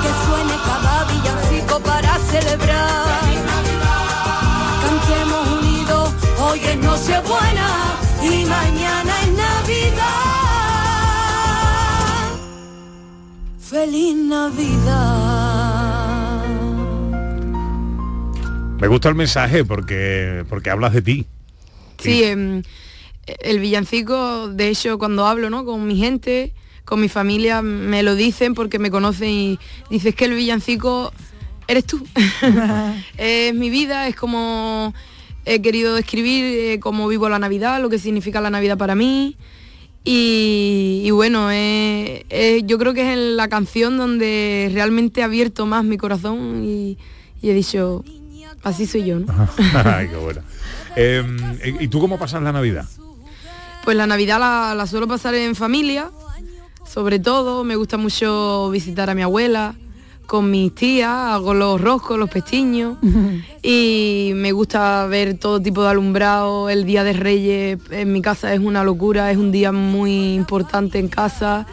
Que 0.01 0.11
suene 0.25 0.55
cada 0.65 1.05
villancico 1.05 1.79
para 1.81 2.17
celebrar. 2.19 3.19
Cantemos 4.83 5.47
unidos, 5.59 6.13
hoy 6.39 6.59
es 6.59 6.77
Nochebuena 6.77 7.69
y 8.23 8.45
mañana 8.45 9.21
es 9.21 9.31
Navidad. 9.33 10.29
Feliz 13.59 14.15
Navidad. 14.15 15.59
Me 18.79 18.87
gusta 18.87 19.09
el 19.09 19.15
mensaje 19.15 19.65
porque, 19.65 20.45
porque 20.47 20.69
hablas 20.69 20.93
de 20.93 21.01
ti. 21.01 21.27
Sí, 21.97 22.23
em, 22.23 22.63
el 23.25 23.59
villancico, 23.59 24.47
de 24.47 24.69
hecho, 24.69 24.97
cuando 24.97 25.27
hablo 25.27 25.49
¿no? 25.49 25.65
con 25.65 25.85
mi 25.85 25.97
gente, 25.97 26.53
con 26.89 26.99
mi 26.99 27.07
familia, 27.07 27.61
me 27.61 28.01
lo 28.01 28.15
dicen 28.15 28.55
porque 28.55 28.79
me 28.79 28.89
conocen 28.89 29.29
y 29.29 29.59
dices 29.91 30.15
que 30.15 30.25
el 30.25 30.33
villancico 30.33 31.13
eres 31.67 31.85
tú. 31.85 32.03
es 33.17 33.53
mi 33.53 33.69
vida, 33.69 34.07
es 34.07 34.15
como 34.15 34.95
he 35.45 35.61
querido 35.61 35.93
describir 35.93 36.43
eh, 36.45 36.79
cómo 36.79 37.07
vivo 37.07 37.29
la 37.29 37.37
Navidad, 37.37 37.79
lo 37.79 37.89
que 37.89 37.99
significa 37.99 38.41
la 38.41 38.49
Navidad 38.49 38.75
para 38.75 38.95
mí. 38.95 39.37
Y, 40.03 41.03
y 41.05 41.11
bueno, 41.11 41.51
eh, 41.51 42.25
eh, 42.31 42.61
yo 42.65 42.79
creo 42.79 42.95
que 42.95 43.01
es 43.01 43.13
en 43.13 43.37
la 43.37 43.49
canción 43.49 43.95
donde 43.95 44.71
realmente 44.73 45.21
he 45.21 45.23
abierto 45.23 45.67
más 45.67 45.83
mi 45.83 45.97
corazón 45.97 46.63
y, 46.65 46.97
y 47.39 47.51
he 47.51 47.53
dicho, 47.53 48.03
así 48.63 48.87
soy 48.87 49.05
yo. 49.05 49.19
¿no? 49.19 49.27
Ay, 49.85 50.07
qué 50.07 50.15
buena. 50.15 50.41
Eh, 50.95 51.23
¿Y 51.79 51.87
tú 51.87 51.99
cómo 51.99 52.17
pasas 52.17 52.41
la 52.41 52.51
Navidad? 52.51 52.85
Pues 53.83 53.95
la 53.95 54.07
Navidad 54.07 54.39
la, 54.39 54.73
la 54.75 54.87
suelo 54.87 55.07
pasar 55.07 55.35
en 55.35 55.55
familia, 55.55 56.09
sobre 56.91 57.19
todo. 57.19 57.63
Me 57.63 57.75
gusta 57.75 57.97
mucho 57.97 58.69
visitar 58.71 59.09
a 59.09 59.15
mi 59.15 59.21
abuela 59.21 59.75
con 60.25 60.51
mis 60.51 60.75
tías, 60.75 61.09
hago 61.09 61.55
los 61.55 61.81
roscos, 61.81 62.19
los 62.19 62.29
pestiños. 62.29 62.97
y 63.63 64.31
me 64.35 64.51
gusta 64.51 65.05
ver 65.07 65.37
todo 65.37 65.59
tipo 65.61 65.81
de 65.83 65.89
alumbrado. 65.89 66.69
El 66.69 66.85
Día 66.85 67.03
de 67.03 67.13
Reyes 67.13 67.79
en 67.91 68.13
mi 68.13 68.21
casa 68.21 68.53
es 68.53 68.59
una 68.59 68.83
locura, 68.83 69.31
es 69.31 69.37
un 69.37 69.51
día 69.51 69.71
muy 69.71 70.35
importante 70.35 70.99
en 70.99 71.07
casa. 71.07 71.65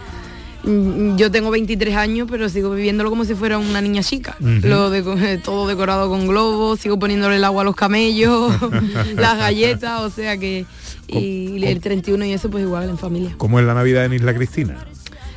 Mm, 0.64 1.16
Yo 1.16 1.30
tengo 1.30 1.50
23 1.50 1.96
años, 1.96 2.28
pero 2.30 2.48
sigo 2.48 2.70
viviéndolo 2.70 3.10
como 3.10 3.24
si 3.24 3.34
fuera 3.34 3.58
una 3.58 3.80
niña 3.82 4.02
chica. 4.02 4.36
Lo 4.40 4.90
todo 5.44 5.66
decorado 5.66 6.08
con 6.08 6.26
globos, 6.26 6.80
sigo 6.80 6.98
poniéndole 6.98 7.36
el 7.36 7.44
agua 7.44 7.60
a 7.62 7.64
los 7.64 7.76
camellos, 7.76 8.52
las 9.16 9.38
galletas, 9.38 10.00
o 10.00 10.10
sea 10.10 10.36
que... 10.38 10.64
Y 11.08 11.64
el 11.64 11.80
31 11.80 12.24
y 12.24 12.32
eso 12.32 12.50
pues 12.50 12.64
igual 12.64 12.88
en 12.88 12.98
familia. 12.98 13.34
¿Cómo 13.36 13.60
es 13.60 13.66
la 13.66 13.74
Navidad 13.74 14.06
en 14.06 14.14
Isla 14.14 14.34
Cristina? 14.34 14.76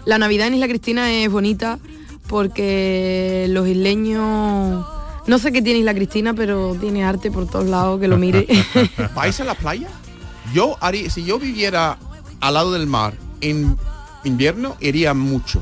La 0.10 0.18
Navidad 0.18 0.48
en 0.48 0.56
Isla 0.56 0.68
Cristina 0.68 1.14
es 1.14 1.30
bonita 1.30 1.78
porque 2.26 3.46
los 3.50 3.68
isleños... 3.68 4.84
No 5.28 5.38
sé 5.38 5.52
qué 5.52 5.62
tiene 5.62 5.82
Isla 5.82 5.94
Cristina, 5.94 6.34
pero 6.34 6.76
tiene 6.82 7.04
arte 7.04 7.30
por 7.30 7.48
todos 7.48 7.68
lados, 7.68 8.00
que 8.00 8.08
lo 8.08 8.18
mire. 8.18 8.48
¿Vais 9.16 9.40
a 9.40 9.44
la 9.44 9.54
playa? 9.54 9.88
Yo 10.52 10.78
haría, 10.82 11.12
si 11.12 11.26
yo 11.26 11.38
viviera 11.38 12.00
al 12.42 12.56
lado 12.56 12.72
del 12.72 12.88
mar 12.88 13.14
en 13.42 13.78
invierno, 14.24 14.78
iría 14.80 15.14
mucho. 15.14 15.62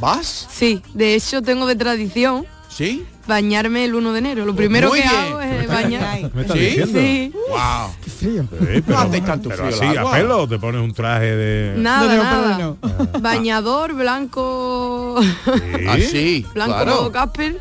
¿Vas? 0.00 0.48
Sí, 0.50 0.82
de 0.92 1.14
hecho 1.14 1.40
tengo 1.40 1.64
de 1.64 1.76
tradición 1.76 2.44
¿Sí? 2.68 3.06
Bañarme 3.26 3.84
el 3.84 3.94
1 3.94 4.12
de 4.12 4.18
enero. 4.18 4.44
Lo 4.46 4.54
primero 4.54 4.88
Muy 4.88 5.00
que 5.00 5.08
bien. 5.08 5.20
hago 5.20 5.40
es 5.40 5.68
bañar. 5.68 6.30
¿Me 6.34 6.42
estás 6.42 6.56
¿Sí? 6.56 6.64
diciendo? 6.64 6.98
Sí. 7.00 7.32
Wow. 7.48 7.90
Qué 8.04 8.10
frío. 8.10 8.42
Sí, 8.60 8.82
No 8.86 8.98
hace 8.98 9.20
tanto 9.20 9.48
pero 9.48 9.66
frío 9.70 9.88
así, 9.90 9.98
a 9.98 10.10
pelo, 10.10 10.48
te 10.48 10.58
pones 10.58 10.80
un 10.80 10.92
traje 10.92 11.36
de... 11.36 11.74
Nada, 11.78 12.16
nada. 12.16 12.74
Bañador 13.20 13.94
blanco. 13.94 15.16
Ah, 15.88 15.96
sí, 16.00 16.44
blanco 16.54 16.74
claro. 16.74 16.90
modo 16.96 17.12
Casper. 17.12 17.58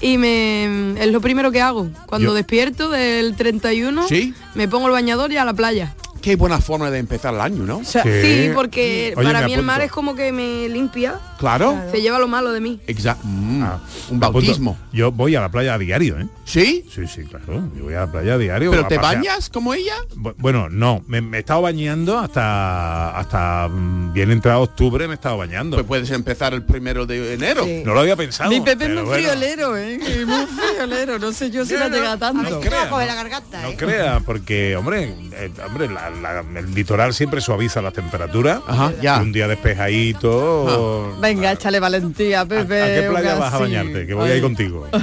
Y 0.00 0.18
me 0.18 1.00
es 1.00 1.12
lo 1.12 1.20
primero 1.20 1.52
que 1.52 1.60
hago. 1.60 1.88
Cuando 2.06 2.30
Yo- 2.30 2.34
despierto 2.34 2.90
del 2.90 3.36
31, 3.36 4.08
¿Sí? 4.08 4.34
me 4.54 4.66
pongo 4.68 4.86
el 4.86 4.92
bañador 4.92 5.30
y 5.32 5.36
a 5.36 5.44
la 5.44 5.54
playa. 5.54 5.94
Qué 6.20 6.36
buena 6.36 6.60
forma 6.60 6.90
de 6.90 6.98
empezar 6.98 7.34
el 7.34 7.40
año, 7.40 7.64
¿no? 7.64 7.80
Sí, 7.84 8.50
porque 8.54 9.12
Oye, 9.16 9.24
para 9.26 9.42
mí 9.46 9.54
el 9.54 9.62
mar 9.62 9.80
es 9.80 9.90
como 9.90 10.14
que 10.14 10.30
me 10.32 10.68
limpia. 10.68 11.18
Claro. 11.42 11.76
Se 11.90 12.00
lleva 12.00 12.18
lo 12.20 12.28
malo 12.28 12.52
de 12.52 12.60
mí. 12.60 12.80
Exacto. 12.86 13.26
un 13.26 13.58
Me 13.60 13.66
apunto. 13.66 14.30
bautismo. 14.32 14.78
Yo 14.92 15.10
voy 15.10 15.34
a 15.34 15.40
la 15.40 15.50
playa 15.50 15.74
a 15.74 15.78
diario, 15.78 16.18
¿eh? 16.20 16.26
¿Sí? 16.44 16.84
Sí, 16.94 17.06
sí, 17.08 17.22
claro. 17.24 17.64
Yo 17.76 17.84
voy 17.84 17.94
a 17.94 18.00
la 18.00 18.12
playa 18.12 18.34
a 18.34 18.38
diario. 18.38 18.70
¿Pero 18.70 18.84
a 18.84 18.88
te 18.88 18.96
pasear. 18.96 19.16
bañas 19.16 19.50
como 19.50 19.74
ella? 19.74 19.94
Bu- 20.14 20.34
Bueno, 20.38 20.68
no, 20.68 21.02
me, 21.08 21.20
me 21.20 21.38
he 21.38 21.40
estado 21.40 21.62
bañando 21.62 22.18
hasta 22.18 23.18
hasta 23.18 23.68
mm, 23.68 24.12
bien 24.12 24.30
entrado 24.30 24.60
octubre 24.62 25.06
me 25.08 25.14
he 25.14 25.16
estado 25.16 25.36
bañando. 25.36 25.76
Pues 25.76 25.86
puedes 25.86 26.10
empezar 26.10 26.54
el 26.54 26.62
primero 26.62 27.06
de 27.06 27.34
enero. 27.34 27.66
No 27.84 27.92
lo 27.94 28.00
había 28.00 28.14
pensado. 28.16 28.48
Mi 28.50 28.60
Pepe 28.60 28.84
es 28.84 28.90
muy 28.90 29.02
bueno, 29.02 29.12
friolero, 29.28 29.76
¿eh? 29.76 29.98
Muy 30.26 30.46
friolero, 30.46 31.18
no 31.18 31.32
sé 31.32 31.50
yo 31.50 31.64
si 31.64 31.74
me 31.74 31.80
ha 31.82 31.88
llegado 31.88 32.18
tanto. 32.18 32.48
no 32.48 32.60
crea, 32.60 32.88
Coge 32.88 33.06
la 33.06 33.14
garganta, 33.16 33.62
No 33.62 33.68
¿eh? 33.70 33.76
crea, 33.76 34.20
porque, 34.24 34.76
hombre, 34.76 35.14
eh, 35.32 35.50
hombre 35.66 35.88
la- 35.88 36.10
la- 36.10 36.44
el 36.60 36.72
litoral 36.74 37.12
siempre 37.14 37.40
suaviza 37.40 37.82
las 37.82 37.92
temperaturas. 37.92 38.60
Ajá, 38.66 38.92
ya. 39.02 39.20
Un 39.20 39.32
día 39.32 39.48
despejadito. 39.48 41.16
Venga, 41.34 41.52
échale 41.52 41.80
valentía, 41.80 42.44
Pepe. 42.44 42.82
¿A 42.82 42.86
qué 43.00 43.08
playa 43.08 43.34
vas 43.36 43.54
a 43.54 43.58
bañarte? 43.58 44.06
Que 44.06 44.12
voy 44.14 44.30
a 44.30 44.36
ir 44.36 44.42
contigo. 44.42 44.86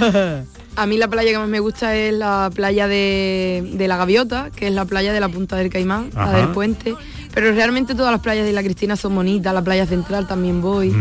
A 0.75 0.85
mí 0.85 0.95
la 0.97 1.09
playa 1.09 1.31
que 1.31 1.37
más 1.37 1.49
me 1.49 1.59
gusta 1.59 1.93
es 1.95 2.13
la 2.13 2.49
playa 2.53 2.87
de, 2.87 3.69
de 3.73 3.87
la 3.89 3.97
Gaviota, 3.97 4.49
que 4.55 4.67
es 4.67 4.73
la 4.73 4.85
playa 4.85 5.11
de 5.11 5.19
la 5.19 5.27
Punta 5.27 5.57
del 5.57 5.69
Caimán, 5.69 6.09
Ajá. 6.15 6.31
la 6.31 6.37
del 6.37 6.49
puente. 6.49 6.95
Pero 7.33 7.51
realmente 7.53 7.93
todas 7.95 8.11
las 8.11 8.21
playas 8.21 8.45
de 8.45 8.51
la 8.53 8.63
Cristina 8.63 8.95
son 8.95 9.13
bonitas, 9.15 9.53
la 9.53 9.61
playa 9.61 9.85
central 9.85 10.27
también 10.27 10.61
voy, 10.61 10.93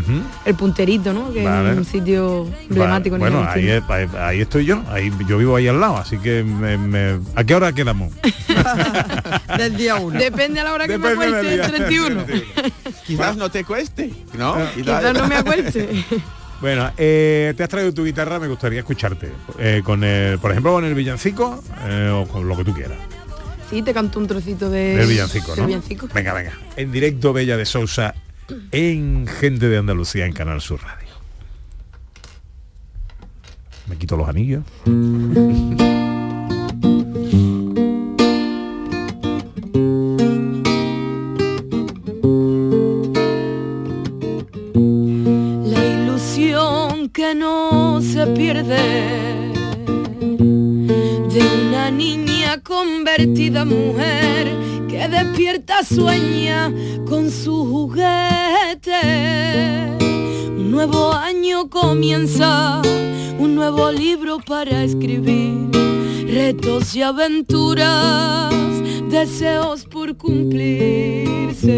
el 0.44 0.54
punterito, 0.54 1.12
¿no? 1.12 1.32
Que 1.32 1.42
Vale. 1.42 1.72
es 1.72 1.78
un 1.78 1.84
sitio 1.84 2.46
emblemático 2.68 3.16
en 3.16 3.22
Vale, 3.22 3.34
Isla 3.34 3.46
bueno, 3.46 3.50
ahí, 3.50 3.68
es- 3.70 3.82
ahí- 4.14 4.18
ahí 4.20 4.40
estoy 4.42 4.64
yo. 4.66 4.82
Ahí, 4.90 5.10
yo 5.26 5.38
vivo 5.38 5.56
ahí 5.56 5.66
al 5.68 5.80
lado, 5.80 5.96
así 5.96 6.18
que 6.18 6.42
me- 6.44 6.76
me- 6.76 7.18
¿a 7.34 7.44
qué 7.44 7.54
hora 7.54 7.72
quedamos? 7.72 8.12
Del 9.56 9.76
día 9.76 9.96
uno. 9.96 10.18
Depende 10.18 10.60
a 10.60 10.64
la 10.64 10.72
hora 10.74 10.86
que 10.86 10.98
me 10.98 11.08
Depende 11.08 11.36
acueste, 11.38 11.54
el 11.54 11.60
día. 11.60 11.68
31. 11.68 12.24
Quizás 13.06 13.36
no 13.36 13.50
te 13.50 13.64
cueste, 13.64 14.12
¿no? 14.36 14.56
Quizás 14.74 15.14
no 15.14 15.26
me 15.28 15.36
acueste. 15.36 16.04
Bueno, 16.60 16.90
eh, 16.98 17.54
te 17.56 17.62
has 17.62 17.68
traído 17.68 17.94
tu 17.94 18.04
guitarra, 18.04 18.38
me 18.40 18.48
gustaría 18.48 18.80
escucharte. 18.80 19.30
Eh, 19.58 19.80
con 19.84 20.02
el, 20.04 20.38
por 20.40 20.50
ejemplo, 20.50 20.72
con 20.72 20.84
el 20.84 20.94
villancico 20.94 21.62
eh, 21.86 22.10
o 22.12 22.26
con 22.28 22.46
lo 22.48 22.56
que 22.56 22.64
tú 22.64 22.74
quieras. 22.74 22.98
Sí, 23.70 23.82
te 23.82 23.92
canto 23.92 24.18
un 24.18 24.26
trocito 24.26 24.70
de, 24.70 24.96
Del 24.96 25.08
villancico, 25.08 25.52
del 25.52 25.60
¿no? 25.60 25.66
villancico. 25.66 26.08
Venga, 26.14 26.32
venga. 26.32 26.52
En 26.76 26.90
directo 26.90 27.32
Bella 27.32 27.56
de 27.56 27.66
Sousa 27.66 28.14
en 28.72 29.26
Gente 29.26 29.68
de 29.68 29.76
Andalucía 29.76 30.24
en 30.26 30.32
Canal 30.32 30.60
Sur 30.60 30.80
Radio. 30.82 31.08
Me 33.88 33.96
quito 33.96 34.16
los 34.16 34.28
anillos. 34.28 34.62
y 66.94 67.02
aventuras, 67.02 68.54
deseos 69.10 69.84
por 69.84 70.16
cumplirse. 70.16 71.72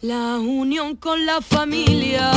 La 0.00 0.38
unión 0.38 0.96
con 0.96 1.24
la 1.24 1.40
familia, 1.40 2.32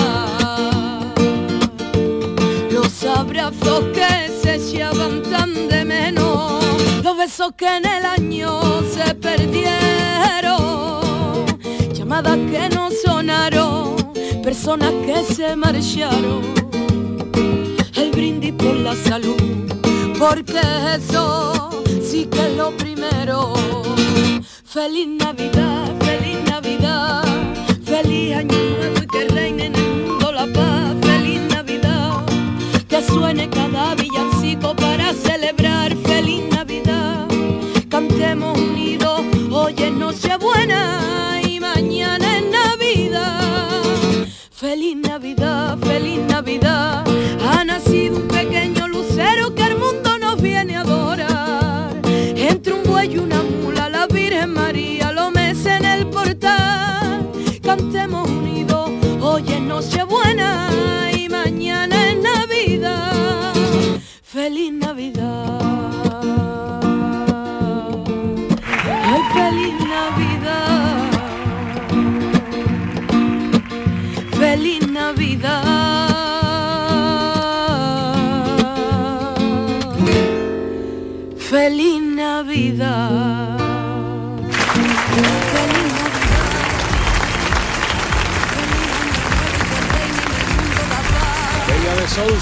los 2.72 3.04
abrazos 3.04 3.86
que 3.94 4.30
se 4.42 4.56
echaban 4.56 5.24
tan 5.24 5.68
de 5.68 5.86
menos, 5.86 6.64
los 7.04 7.18
besos 7.18 7.54
que 7.58 7.78
en 7.78 7.86
el 7.86 8.06
año 8.06 8.60
se 8.84 9.16
perdieron, 9.16 9.72
llamadas 11.94 12.38
que 12.52 12.70
no 12.76 12.90
sonaron, 12.92 13.96
personas 14.44 14.94
que 15.06 15.24
se 15.34 15.56
marcharon, 15.56 16.67
salud, 18.96 19.36
porque 20.18 20.62
eso 20.96 21.70
sí 22.02 22.26
que 22.26 22.48
es 22.48 22.58
lo 22.58 22.72
primero. 22.78 23.54
Feliz 24.64 25.08
Navidad, 25.08 25.92
feliz 26.02 26.38
Navidad, 26.46 27.24
feliz 27.84 28.36
año 28.36 28.58
nuevo 28.78 28.98
y 29.04 29.08
que 29.08 29.28
reine 29.34 29.66
en 29.66 29.76
el 29.76 30.04
mundo 30.04 30.32
la 30.32 30.48
paz, 30.48 30.96
feliz 31.02 31.42
Navidad, 31.50 32.24
que 32.88 33.02
suene 33.04 33.50
cada 33.50 33.96
villancico 33.96 34.76
para 34.76 35.14
celebrar. 35.14 35.96
Feliz 35.98 36.44
Navidad, 36.52 37.28
cantemos 37.90 38.58
unidos, 38.58 39.22
hoy 39.52 39.76
es 39.78 39.92
Nochebuena 39.92 41.02
y 41.14 41.17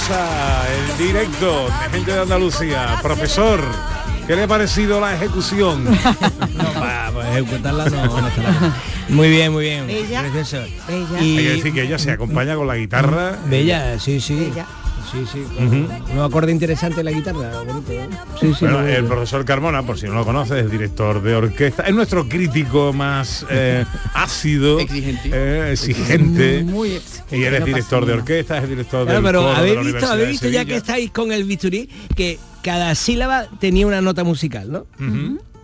el 0.09 0.97
directo 0.97 1.67
de 1.67 1.89
gente 1.89 2.11
de 2.13 2.19
Andalucía. 2.21 2.99
Profesor, 3.01 3.59
¿qué 4.27 4.35
le 4.35 4.43
ha 4.43 4.47
parecido 4.47 4.99
la 4.99 5.15
ejecución? 5.15 5.85
Para 6.73 7.31
ejecutarla 7.31 7.85
no, 7.89 8.21
no 8.21 8.27
está 8.27 8.41
la- 8.43 8.75
Muy 9.09 9.29
bien, 9.29 9.51
muy 9.51 9.63
bien. 9.63 9.87
Bella. 9.87 10.21
Precioso. 10.21 10.57
Bella. 10.87 11.19
Hay 11.19 11.35
que 11.37 11.49
decir 11.49 11.73
que 11.73 11.81
ella 11.83 11.97
se 11.97 12.11
acompaña 12.11 12.55
con 12.55 12.67
la 12.67 12.75
guitarra. 12.75 13.37
Bella, 13.47 13.99
sí, 13.99 14.19
sí. 14.21 14.35
Bella. 14.35 14.65
Sí, 15.15 15.25
sí. 15.31 15.63
Ujú. 15.63 15.87
Un 16.13 16.19
acorde 16.19 16.51
interesante 16.51 16.99
en 16.99 17.05
la 17.05 17.11
guitarra, 17.11 17.61
bonito, 17.63 17.91
¿eh? 17.91 18.07
Sí, 18.39 18.53
sí. 18.53 18.65
Bueno, 18.65 18.85
el 18.85 19.05
profesor 19.05 19.45
Carmona, 19.45 19.83
por 19.83 19.97
si 19.97 20.07
no 20.07 20.13
lo 20.15 20.25
conoces, 20.25 20.65
es 20.65 20.69
director 20.71 21.21
de 21.21 21.35
orquesta. 21.35 21.83
Es 21.83 21.95
nuestro 21.95 22.27
crítico 22.27 22.91
más 22.91 23.45
eh, 23.49 23.85
ácido, 24.13 24.79
Exigente. 24.79 25.29
eh, 25.33 25.71
exigente. 25.71 26.63
Muy 26.63 26.99
y 27.31 27.43
él 27.43 27.55
es 27.55 27.65
director 27.65 28.05
de 28.05 28.13
orquesta, 28.13 28.57
es 28.57 28.67
director 28.69 29.05
Claro, 29.05 29.21
del 29.21 29.25
pero 29.25 29.39
coro 29.41 29.51
de 29.53 29.57
habéis 29.59 29.75
la 29.75 29.81
visto, 29.83 30.05
habéis 30.11 30.25
de 30.27 30.31
visto 30.31 30.49
ya 30.49 30.65
que 30.65 30.75
estáis 30.75 31.11
con 31.11 31.31
el 31.31 31.43
bisturí 31.45 31.89
que 32.15 32.37
cada 32.61 32.93
sílaba 32.95 33.47
tenía 33.59 33.87
una 33.87 34.01
nota 34.01 34.23
musical, 34.23 34.71
¿no? 34.71 34.85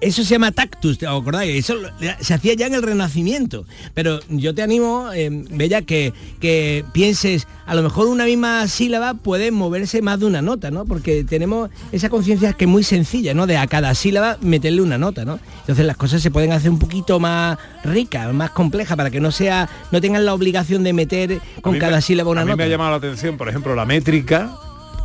Eso 0.02 0.24
se 0.24 0.32
llama 0.32 0.52
tactus, 0.52 0.98
¿te 0.98 1.06
acordáis? 1.06 1.56
Eso 1.64 1.76
se 2.22 2.34
hacía 2.34 2.56
ya 2.56 2.66
en 2.66 2.74
el 2.74 2.82
Renacimiento. 2.82 3.66
Pero 3.94 4.20
yo 4.30 4.56
te 4.56 4.64
animo, 4.64 5.10
eh, 5.14 5.30
Bella, 5.52 5.84
que, 5.84 6.12
que 6.40 6.84
pienses, 6.92 7.48
a 7.68 7.76
lo 7.76 7.84
mejor 7.84 8.08
una 8.08 8.26
misma 8.26 8.68
sílaba 8.68 9.14
puede 9.14 9.52
moverse 9.52 10.02
más 10.02 10.20
de 10.20 10.26
una 10.26 10.42
nota, 10.42 10.72
¿no? 10.72 10.86
Porque 10.86 11.24
tenemos 11.24 11.70
esa 11.92 12.10
conciencia 12.10 12.54
que 12.54 12.66
es 12.66 12.70
muy 12.72 12.84
sencilla, 12.84 13.36
¿no? 13.36 13.46
De 13.46 13.58
a 13.58 13.68
cada 13.68 13.94
sílaba 13.94 14.38
meterle 14.42 14.82
una 14.82 14.98
nota, 14.98 15.24
¿no? 15.24 15.40
Entonces 15.60 15.86
las 15.86 15.98
cosas 15.98 16.22
se 16.24 16.32
pueden 16.32 16.52
hacer 16.52 16.72
un 16.72 16.80
poquito 16.80 17.20
más 17.20 17.60
ricas, 17.84 18.34
más 18.34 18.50
complejas, 18.50 18.98
para 18.98 19.12
que 19.12 19.20
no 19.20 19.32
sea, 19.32 19.70
no 19.92 20.02
tengan 20.02 20.26
la 20.26 20.34
obligación 20.34 20.84
de 20.84 20.94
meter 20.94 21.40
con 21.62 21.78
cada 21.78 21.98
me- 21.98 22.02
sílaba 22.02 22.32
una 22.32 22.42
a 22.42 22.46
mí 22.46 22.50
nota. 22.50 22.58
me 22.58 22.64
ha 22.64 22.68
llamado 22.70 22.90
la 22.90 22.98
atención, 22.98 23.38
por 23.38 23.48
ejemplo, 23.50 23.76
la 23.76 23.86
métrica. 23.86 24.52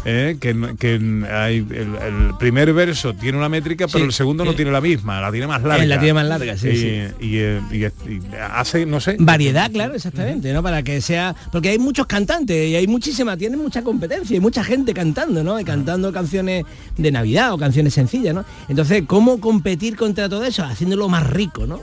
Eh, 0.09 0.37
que, 0.40 0.55
que 0.79 0.95
hay, 1.33 1.57
el, 1.59 1.69
el 1.97 2.35
primer 2.38 2.73
verso 2.73 3.12
tiene 3.14 3.37
una 3.38 3.49
métrica, 3.49 3.87
pero 3.88 3.99
Sí. 3.99 4.05
el 4.07 4.12
segundo 4.12 4.45
no 4.45 4.53
Eh, 4.53 4.55
tiene 4.55 4.71
la 4.71 4.81
misma, 4.81 5.21
la 5.21 5.33
tiene 5.33 5.47
más 5.49 5.62
larga. 5.62 5.85
la 5.85 5.99
tiene 5.99 6.14
más 6.14 6.27
larga, 6.27 6.57
sí, 6.57 6.69
y, 6.69 6.77
sí. 6.77 6.87
Y, 7.21 7.37
eh, 7.38 7.61
y, 7.73 7.85
eh, 7.85 7.92
y 8.09 8.21
hace, 8.53 8.87
no 8.87 9.01
sé. 9.01 9.16
Variedad, 9.19 9.71
claro, 9.71 9.95
exactamente, 9.95 10.53
¿no? 10.53 10.62
Para 10.62 10.83
que 10.83 11.01
sea. 11.01 11.35
Porque 11.51 11.71
hay 11.71 11.79
muchos 11.79 12.07
cantantes 12.07 12.69
y 12.69 12.77
hay 12.77 12.87
muchísima, 12.87 13.37
tienen 13.37 13.59
mucha 13.61 13.83
competencia 13.83 14.37
y 14.37 14.40
mucha 14.40 14.62
gente 14.62 14.95
cantando, 14.95 15.42
¿no? 15.42 15.59
Y 15.59 15.64
cantando 15.64 16.12
canciones 16.12 16.64
de 16.97 17.11
Navidad 17.11 17.53
o 17.53 17.59
canciones 17.59 17.92
sencillas, 17.95 18.35
¿no? 18.35 18.45
Entonces, 18.69 19.03
¿cómo 19.07 19.40
competir 19.40 19.97
contra 19.97 20.29
todo 20.29 20.45
eso? 20.45 20.62
Haciéndolo 20.64 21.09
más 21.09 21.29
rico, 21.29 21.66
¿no? 21.66 21.81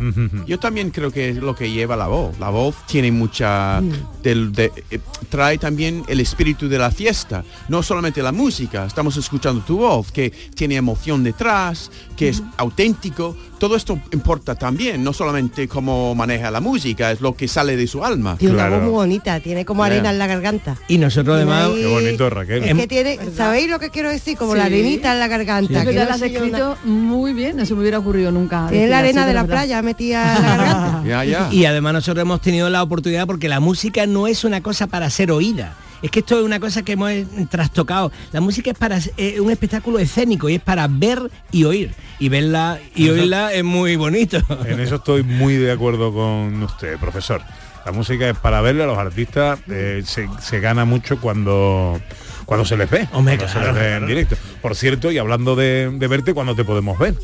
Yo 0.47 0.59
también 0.59 0.91
creo 0.91 1.11
que 1.11 1.29
es 1.29 1.35
lo 1.37 1.55
que 1.55 1.69
lleva 1.71 1.95
la 1.97 2.07
voz. 2.07 2.39
La 2.39 2.49
voz 2.49 2.75
tiene 2.87 3.11
mucha... 3.11 3.81
del- 4.23 4.51
de- 4.53 4.71
eh, 4.91 4.99
trae 5.29 5.57
también 5.57 6.03
el 6.07 6.19
espíritu 6.19 6.69
de 6.69 6.77
la 6.77 6.91
fiesta. 6.91 7.43
No 7.67 7.83
solamente 7.83 8.12
la 8.21 8.31
música. 8.31 8.85
Estamos 8.85 9.17
escuchando 9.17 9.63
tu 9.65 9.77
voz, 9.77 10.11
que 10.11 10.29
tiene 10.29 10.75
emoción 10.75 11.23
detrás, 11.23 11.89
que 12.15 12.29
es 12.29 12.43
auténtico. 12.57 13.35
Todo 13.57 13.75
esto 13.75 13.99
importa 14.11 14.55
también. 14.55 15.03
No 15.03 15.13
solamente 15.13 15.67
cómo 15.67 16.13
maneja 16.15 16.51
la 16.51 16.59
música, 16.59 17.11
es 17.11 17.21
lo 17.21 17.35
que 17.35 17.47
sale 17.47 17.75
de 17.75 17.87
su 17.87 18.03
alma. 18.03 18.37
Tiene 18.37 18.55
una 18.55 18.69
voz 18.69 18.81
muy 18.81 18.91
bonita, 18.91 19.39
tiene 19.39 19.65
como 19.65 19.83
arena 19.83 20.11
en 20.11 20.19
la 20.19 20.27
garganta. 20.27 20.77
Y 20.87 20.97
nosotros 20.97 21.37
además... 21.37 21.69
Qué 21.73 21.87
bonito, 21.87 22.29
Raquel. 22.29 22.63
Es 22.63 22.75
que 22.75 22.87
tiene, 22.87 23.19
¿sabéis 23.35 23.69
lo 23.69 23.79
que 23.79 23.89
quiero 23.89 24.09
decir? 24.09 24.37
Como 24.37 24.55
la 24.55 24.65
arenita 24.65 25.13
en 25.13 25.19
la 25.19 25.27
garganta. 25.27 25.85
Que 25.85 25.93
no 25.93 26.03
lo 26.03 26.11
has 26.11 26.21
escrito 26.21 26.77
muy 26.83 27.33
bien, 27.33 27.57
no 27.57 27.65
se 27.65 27.73
me 27.73 27.81
hubiera 27.81 27.99
ocurrido 27.99 28.31
nunca. 28.31 28.67
Tiene 28.69 28.87
la 28.87 28.99
arena 28.99 29.25
de 29.25 29.33
la 29.33 29.45
playa 29.45 29.81
metida 29.81 30.35
en 30.35 30.43
la 30.43 30.57
garganta. 30.57 31.49
Y 31.51 31.65
además 31.65 31.93
nosotros 31.93 32.21
hemos 32.21 32.41
tenido 32.41 32.69
la 32.69 32.83
oportunidad 32.83 33.27
porque 33.27 33.47
la 33.47 33.59
música 33.59 34.05
no 34.05 34.27
es 34.27 34.43
una 34.43 34.61
cosa 34.61 34.87
para 34.87 35.09
ser 35.09 35.31
oída. 35.31 35.75
Es 36.03 36.11
que 36.11 36.19
esto 36.19 36.37
es 36.37 36.43
una 36.43 36.59
cosa 36.59 36.83
que 36.83 36.91
hemos 36.91 37.09
eh, 37.11 37.25
trastocado. 37.49 38.11
La 38.33 38.41
música 38.41 38.69
es 38.69 38.77
para 38.77 38.99
eh, 39.15 39.39
un 39.39 39.49
espectáculo 39.49 39.99
escénico 39.99 40.49
y 40.49 40.55
es 40.55 40.61
para 40.61 40.85
ver 40.89 41.31
y 41.49 41.63
oír. 41.63 41.93
Y 42.19 42.27
verla 42.27 42.77
y 42.93 43.07
oírla 43.07 43.53
es 43.53 43.63
muy 43.63 43.95
bonito. 43.95 44.37
En 44.65 44.81
eso 44.81 44.95
estoy 44.95 45.23
muy 45.23 45.55
de 45.55 45.71
acuerdo 45.71 46.13
con 46.13 46.61
usted, 46.61 46.99
profesor. 46.99 47.41
La 47.85 47.93
música 47.93 48.29
es 48.29 48.37
para 48.37 48.59
verle 48.59 48.83
a 48.83 48.85
los 48.85 48.97
artistas, 48.97 49.59
eh, 49.69 50.03
se, 50.05 50.29
se 50.41 50.59
gana 50.59 50.85
mucho 50.85 51.19
cuando 51.19 51.99
cuando 52.45 52.65
se 52.65 52.75
les 52.75 52.89
ve, 52.89 53.07
Hombre, 53.13 53.37
cuando 53.37 53.53
claro, 53.53 53.73
se 53.73 53.79
les 53.79 53.89
ve 53.89 53.95
en 53.95 54.07
directo. 54.07 54.35
Por 54.61 54.75
cierto, 54.75 55.09
y 55.09 55.17
hablando 55.17 55.55
de, 55.55 55.89
de 55.93 56.07
verte, 56.07 56.33
¿cuándo 56.33 56.53
te 56.55 56.65
podemos 56.65 56.99
ver? 56.99 57.15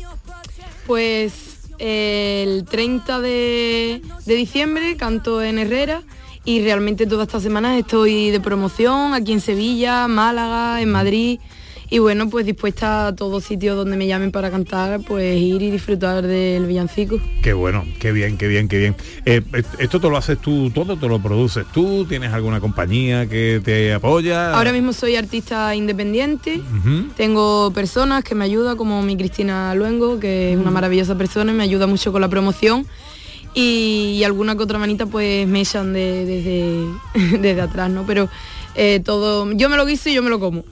Pues 0.86 1.60
el 1.78 2.64
30 2.64 3.20
de, 3.20 4.02
de 4.24 4.34
diciembre 4.34 4.96
canto 4.96 5.42
en 5.42 5.58
Herrera 5.58 6.02
y 6.44 6.62
realmente 6.62 7.06
todas 7.06 7.28
estas 7.28 7.42
semanas 7.42 7.78
estoy 7.78 8.30
de 8.30 8.40
promoción 8.40 9.14
aquí 9.14 9.32
en 9.32 9.40
Sevilla, 9.40 10.08
Málaga, 10.08 10.80
en 10.80 10.90
Madrid 10.90 11.38
Y 11.92 11.98
bueno, 11.98 12.30
pues 12.30 12.46
dispuesta 12.46 13.08
a 13.08 13.16
todos 13.16 13.42
sitios 13.42 13.76
donde 13.76 13.96
me 13.96 14.06
llamen 14.06 14.30
para 14.30 14.48
cantar, 14.48 15.00
pues 15.00 15.36
ir 15.36 15.60
y 15.60 15.72
disfrutar 15.72 16.24
del 16.24 16.66
villancico. 16.66 17.18
Qué 17.42 17.52
bueno, 17.52 17.84
qué 17.98 18.12
bien, 18.12 18.38
qué 18.38 18.46
bien, 18.46 18.68
qué 18.68 18.78
bien. 18.78 18.96
Eh, 19.26 19.42
eh, 19.52 19.62
¿Esto 19.80 20.00
te 20.00 20.08
lo 20.08 20.16
haces 20.16 20.38
tú 20.38 20.70
todo? 20.70 20.96
¿Te 20.96 21.08
lo 21.08 21.20
produces 21.20 21.66
tú? 21.74 22.04
¿Tienes 22.08 22.32
alguna 22.32 22.60
compañía 22.60 23.26
que 23.26 23.60
te 23.64 23.92
apoya? 23.92 24.54
Ahora 24.54 24.72
mismo 24.72 24.92
soy 24.92 25.16
artista 25.16 25.74
independiente, 25.74 26.62
tengo 27.16 27.72
personas 27.72 28.22
que 28.22 28.36
me 28.36 28.44
ayudan, 28.44 28.76
como 28.76 29.02
mi 29.02 29.16
Cristina 29.16 29.74
Luengo, 29.74 30.20
que 30.20 30.52
es 30.52 30.58
una 30.58 30.70
maravillosa 30.70 31.18
persona 31.18 31.50
y 31.50 31.56
me 31.56 31.64
ayuda 31.64 31.88
mucho 31.88 32.12
con 32.12 32.20
la 32.20 32.28
promoción. 32.28 32.86
Y, 33.54 34.16
y 34.18 34.24
alguna 34.24 34.56
que 34.56 34.62
otra 34.62 34.78
manita 34.78 35.06
pues 35.06 35.46
me 35.48 35.60
echan 35.62 35.92
de- 35.92 36.24
desde, 36.24 37.38
desde 37.38 37.60
atrás, 37.60 37.90
¿no? 37.90 38.04
Pero 38.06 38.28
eh, 38.76 39.00
todo, 39.04 39.50
yo 39.52 39.68
me 39.68 39.76
lo 39.76 39.84
guiso 39.86 40.08
y 40.08 40.14
yo 40.14 40.22
me 40.22 40.30
lo 40.30 40.38
como, 40.38 40.62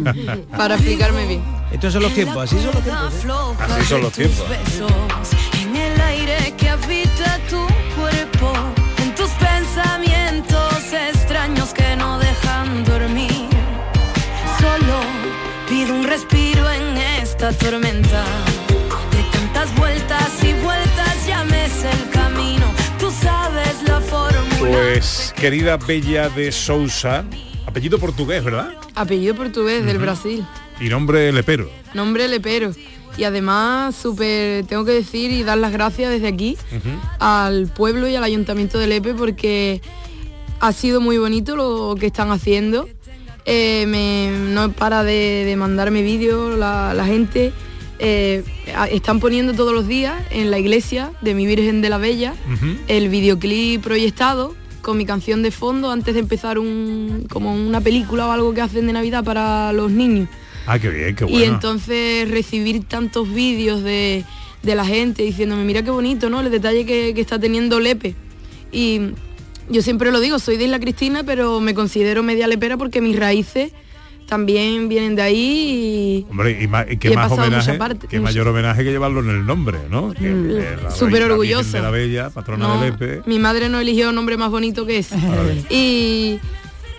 para 0.56 0.76
explicarme 0.76 1.26
bien. 1.26 1.42
Estos 1.72 1.92
son 1.92 2.02
los 2.04 2.14
tiempos, 2.14 2.36
así 2.44 2.56
son 2.56 2.72
los 2.72 2.82
tiempos. 2.82 3.14
¿eh? 3.60 3.64
Así 3.74 3.86
son 3.88 4.00
los 4.02 4.12
tiempos. 4.12 4.46
En 5.60 5.76
el 5.76 6.00
aire 6.00 6.54
que 6.56 6.68
habita 6.68 7.38
tu 7.50 7.60
cuerpo, 8.00 8.52
en 9.02 9.14
tus 9.16 9.28
pensamientos 9.32 10.92
extraños 11.10 11.74
que 11.74 11.96
no 11.96 12.18
dejan 12.18 12.84
dormir. 12.84 13.48
Solo 14.60 15.00
pido 15.68 15.94
un 15.94 16.04
respiro 16.06 16.70
en 16.70 16.96
esta 17.20 17.52
tormenta. 17.52 18.24
Pues 24.60 25.32
querida 25.36 25.76
Bella 25.76 26.28
de 26.28 26.50
Sousa, 26.52 27.24
apellido 27.66 27.98
portugués, 27.98 28.42
¿verdad? 28.42 28.70
Apellido 28.94 29.34
portugués 29.34 29.84
del. 29.84 29.98
Brasil. 29.98 30.44
Y 30.80 30.88
nombre 30.88 31.32
lepero. 31.32 31.70
Nombre 31.94 32.26
lepero. 32.28 32.72
Y 33.16 33.24
además, 33.24 33.94
súper, 33.96 34.64
tengo 34.66 34.84
que 34.84 34.92
decir 34.92 35.30
y 35.32 35.42
dar 35.42 35.58
las 35.58 35.72
gracias 35.72 36.10
desde 36.10 36.28
aquí 36.28 36.56
al 37.18 37.66
pueblo 37.68 38.08
y 38.08 38.14
al 38.16 38.22
ayuntamiento 38.24 38.78
de 38.78 38.86
Lepe 38.86 39.14
porque 39.14 39.80
ha 40.60 40.72
sido 40.72 41.00
muy 41.00 41.18
bonito 41.18 41.56
lo 41.56 41.94
que 41.98 42.06
están 42.06 42.30
haciendo. 42.30 42.88
Eh, 43.44 43.86
me- 43.88 44.30
no 44.52 44.70
para 44.72 45.02
de, 45.04 45.44
de 45.46 45.56
mandarme 45.56 46.02
vídeos 46.02 46.56
la, 46.58 46.94
la 46.94 47.06
gente. 47.06 47.52
Eh, 48.00 48.44
están 48.92 49.18
poniendo 49.18 49.54
todos 49.54 49.74
los 49.74 49.88
días 49.88 50.14
en 50.30 50.50
la 50.52 50.58
iglesia 50.58 51.10
de 51.20 51.34
mi 51.34 51.46
Virgen 51.46 51.82
de 51.82 51.88
la 51.88 51.98
Bella 51.98 52.34
el 52.86 53.08
videoclip 53.08 53.82
proyectado 53.82 54.54
con 54.82 54.96
mi 54.96 55.04
canción 55.04 55.42
de 55.42 55.50
fondo 55.50 55.90
antes 55.90 56.14
de 56.14 56.20
empezar 56.20 56.58
un, 56.58 57.26
como 57.28 57.52
una 57.52 57.80
película 57.80 58.28
o 58.28 58.30
algo 58.30 58.54
que 58.54 58.60
hacen 58.60 58.86
de 58.86 58.92
Navidad 58.92 59.24
para 59.24 59.72
los 59.72 59.90
niños. 59.90 60.28
Ah, 60.66 60.78
qué 60.78 60.90
bien, 60.90 61.16
qué 61.16 61.24
bueno. 61.24 61.40
Y 61.40 61.42
entonces 61.44 62.30
recibir 62.30 62.84
tantos 62.84 63.32
vídeos 63.34 63.82
de, 63.82 64.24
de 64.62 64.74
la 64.74 64.84
gente 64.84 65.24
diciéndome, 65.24 65.64
mira 65.64 65.82
qué 65.82 65.90
bonito, 65.90 66.30
¿no? 66.30 66.40
El 66.40 66.50
detalle 66.50 66.86
que, 66.86 67.12
que 67.14 67.20
está 67.20 67.38
teniendo 67.38 67.80
Lepe. 67.80 68.14
Y 68.70 69.00
yo 69.68 69.82
siempre 69.82 70.12
lo 70.12 70.20
digo, 70.20 70.38
soy 70.38 70.56
de 70.56 70.64
Isla 70.64 70.78
Cristina, 70.78 71.24
pero 71.24 71.60
me 71.60 71.74
considero 71.74 72.22
media 72.22 72.46
lepera 72.46 72.76
porque 72.76 73.00
mis 73.00 73.18
raíces 73.18 73.72
también 74.28 74.88
vienen 74.88 75.16
de 75.16 75.22
ahí 75.22 76.26
Hombre, 76.30 76.58
y, 76.62 76.68
ma- 76.68 76.84
y 76.88 76.98
qué 76.98 77.08
y 77.08 77.12
he 77.12 77.16
más 77.16 77.30
pasado 77.30 77.48
homenaje, 77.48 77.70
mucha 77.72 77.78
parte- 77.78 78.06
qué 78.08 78.18
mucha- 78.20 78.28
mayor 78.30 78.48
homenaje 78.48 78.84
que 78.84 78.90
llevarlo 78.90 79.20
en 79.20 79.30
el 79.30 79.46
nombre, 79.46 79.78
¿no? 79.90 80.12
Súper 80.12 81.12
Virgen 81.12 81.30
orgullosa. 81.30 81.78
de 81.78 81.82
la 81.82 81.90
Bella, 81.90 82.30
patrona 82.30 82.68
No, 82.68 82.80
de 82.82 82.90
Lepe. 82.90 83.22
Mi 83.26 83.38
madre 83.38 83.68
no 83.68 83.80
eligió 83.80 84.12
nombre 84.12 84.36
más 84.36 84.50
bonito 84.50 84.84
que 84.86 84.98
ese. 84.98 85.16
y, 85.70 86.38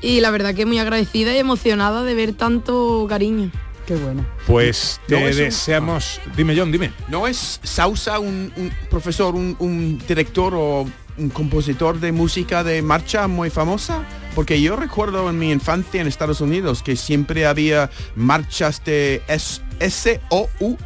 y 0.01 0.19
la 0.21 0.31
verdad 0.31 0.53
que 0.55 0.65
muy 0.65 0.79
agradecida 0.79 1.33
y 1.33 1.37
emocionada 1.37 2.03
de 2.03 2.15
ver 2.15 2.33
tanto 2.33 3.05
cariño. 3.07 3.51
Qué 3.85 3.95
bueno. 3.95 4.25
Pues 4.45 4.99
te 5.07 5.19
No, 5.19 5.25
un- 5.25 5.35
deseamos... 5.35 6.19
Dime, 6.37 6.55
John, 6.57 6.71
dime. 6.71 6.91
¿No 7.07 7.27
es 7.27 7.59
Sausa 7.63 8.19
un, 8.19 8.51
un 8.55 8.71
profesor, 8.89 9.33
un, 9.35 9.55
un 9.59 9.99
director 10.07 10.53
o 10.55 10.85
un 11.17 11.29
compositor 11.29 11.99
de 11.99 12.11
música 12.11 12.63
de 12.63 12.81
marcha 12.83 13.27
muy 13.27 13.49
famosa? 13.49 14.03
Porque 14.35 14.61
yo 14.61 14.75
recuerdo 14.75 15.29
en 15.29 15.39
mi 15.39 15.51
infancia 15.51 16.01
en 16.01 16.07
Estados 16.07 16.41
Unidos 16.41 16.83
que 16.83 16.95
siempre 16.95 17.45
había 17.45 17.89
marchas 18.15 18.83
de 18.85 19.21
S- 19.27 19.61
S-O-U-S-A. 19.79 20.77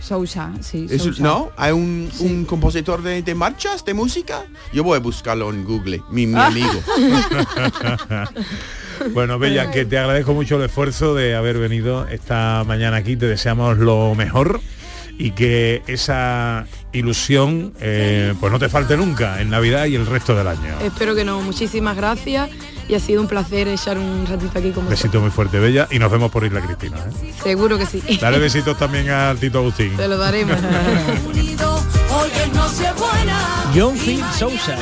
Sousa, 0.00 0.52
sí. 0.60 0.86
Es- 0.90 1.02
Sousa. 1.02 1.22
¿No? 1.22 1.50
¿Hay 1.56 1.72
un, 1.72 2.10
un 2.20 2.44
compositor 2.44 3.02
de, 3.02 3.22
de 3.22 3.34
marchas 3.34 3.84
de 3.84 3.94
música? 3.94 4.44
Yo 4.72 4.84
voy 4.84 4.96
a 4.96 5.00
buscarlo 5.00 5.50
en 5.50 5.64
Google, 5.64 6.02
mi, 6.10 6.26
mi 6.26 6.38
amigo. 6.40 6.80
Bueno, 9.12 9.38
Bella, 9.38 9.70
que 9.70 9.84
te 9.84 9.96
agradezco 9.96 10.34
mucho 10.34 10.56
el 10.56 10.64
esfuerzo 10.64 11.14
de 11.14 11.36
haber 11.36 11.56
venido 11.58 12.08
esta 12.08 12.64
mañana 12.66 12.96
aquí. 12.96 13.16
Te 13.16 13.26
deseamos 13.26 13.78
lo 13.78 14.16
mejor 14.16 14.60
y 15.16 15.30
que 15.30 15.82
esa 15.86 16.66
ilusión 16.98 17.72
eh, 17.80 18.34
pues 18.38 18.52
no 18.52 18.58
te 18.58 18.68
falte 18.68 18.96
nunca 18.96 19.40
en 19.40 19.50
Navidad 19.50 19.86
y 19.86 19.94
el 19.94 20.06
resto 20.06 20.34
del 20.34 20.46
año. 20.46 20.78
Espero 20.82 21.14
que 21.14 21.24
no. 21.24 21.40
Muchísimas 21.40 21.96
gracias 21.96 22.50
y 22.88 22.94
ha 22.94 23.00
sido 23.00 23.20
un 23.20 23.28
placer 23.28 23.68
echar 23.68 23.98
un 23.98 24.26
ratito 24.26 24.58
aquí 24.58 24.70
con 24.70 24.84
vosotros. 24.84 24.90
Besito 24.90 25.20
muy 25.20 25.30
fuerte, 25.30 25.58
Bella, 25.58 25.88
y 25.90 25.98
nos 25.98 26.10
vemos 26.10 26.30
por 26.30 26.44
Isla 26.44 26.60
Cristina. 26.60 26.96
¿eh? 26.98 27.32
Seguro 27.42 27.78
que 27.78 27.86
sí. 27.86 28.02
Dale 28.20 28.38
besitos 28.40 28.78
también 28.78 29.10
al 29.10 29.38
Tito 29.38 29.58
Agustín. 29.58 29.96
Te 29.96 30.08
lo 30.08 30.16
daremos. 30.16 30.56
John 33.74 33.96
Phil 33.96 34.22
Sousa. 34.36 34.76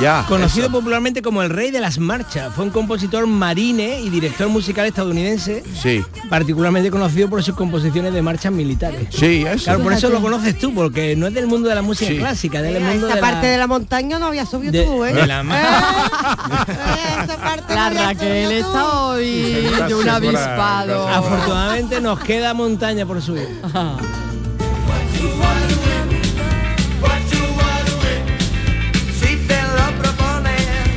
Ya. 0.00 0.24
Conocido 0.28 0.70
popularmente 0.70 1.22
como 1.22 1.42
el 1.42 1.48
rey 1.48 1.70
de 1.70 1.80
las 1.80 1.98
marchas, 1.98 2.52
fue 2.54 2.64
un 2.66 2.70
compositor 2.70 3.26
marine 3.26 3.98
y 4.00 4.10
director 4.10 4.46
musical 4.48 4.84
estadounidense, 4.84 5.62
Sí. 5.80 6.04
particularmente 6.28 6.90
conocido 6.90 7.30
por 7.30 7.42
sus 7.42 7.54
composiciones 7.54 8.12
de 8.12 8.20
marchas 8.20 8.52
militares. 8.52 9.08
Sí, 9.10 9.44
eso. 9.48 9.64
Claro, 9.64 9.82
por 9.82 9.94
eso 9.94 10.10
lo 10.10 10.20
conoces 10.20 10.58
tú, 10.58 10.74
porque 10.74 11.16
no 11.16 11.26
es 11.26 11.32
del 11.34 11.46
mundo 11.46 11.68
de 11.70 11.74
la 11.74 11.80
música 11.82 12.10
Sí. 12.10 12.18
clásica, 12.18 12.58
es 12.58 12.64
del 12.64 12.74
Mira, 12.74 12.90
mundo 12.90 13.06
esa 13.06 13.16
de 13.16 13.20
parte 13.22 13.46
la, 13.46 13.52
de 13.52 13.58
la 13.58 13.66
montaña 13.66 14.18
no 14.18 14.26
había 14.26 14.44
subido 14.44 14.72
de- 14.72 14.84
tú, 14.84 15.02
¿eh? 15.04 15.14
de 15.14 15.26
la 15.26 15.42
parte 17.42 17.74
La 17.74 17.90
no 17.90 18.02
Raquel 18.02 18.52
está 18.52 19.00
hoy 19.06 19.66
de 19.88 19.94
un 19.94 20.08
avispado. 20.10 21.08
Afortunadamente 21.08 22.00
nos 22.02 22.20
queda 22.20 22.52
montaña 22.52 23.06
por 23.06 23.22
subir. 23.22 23.48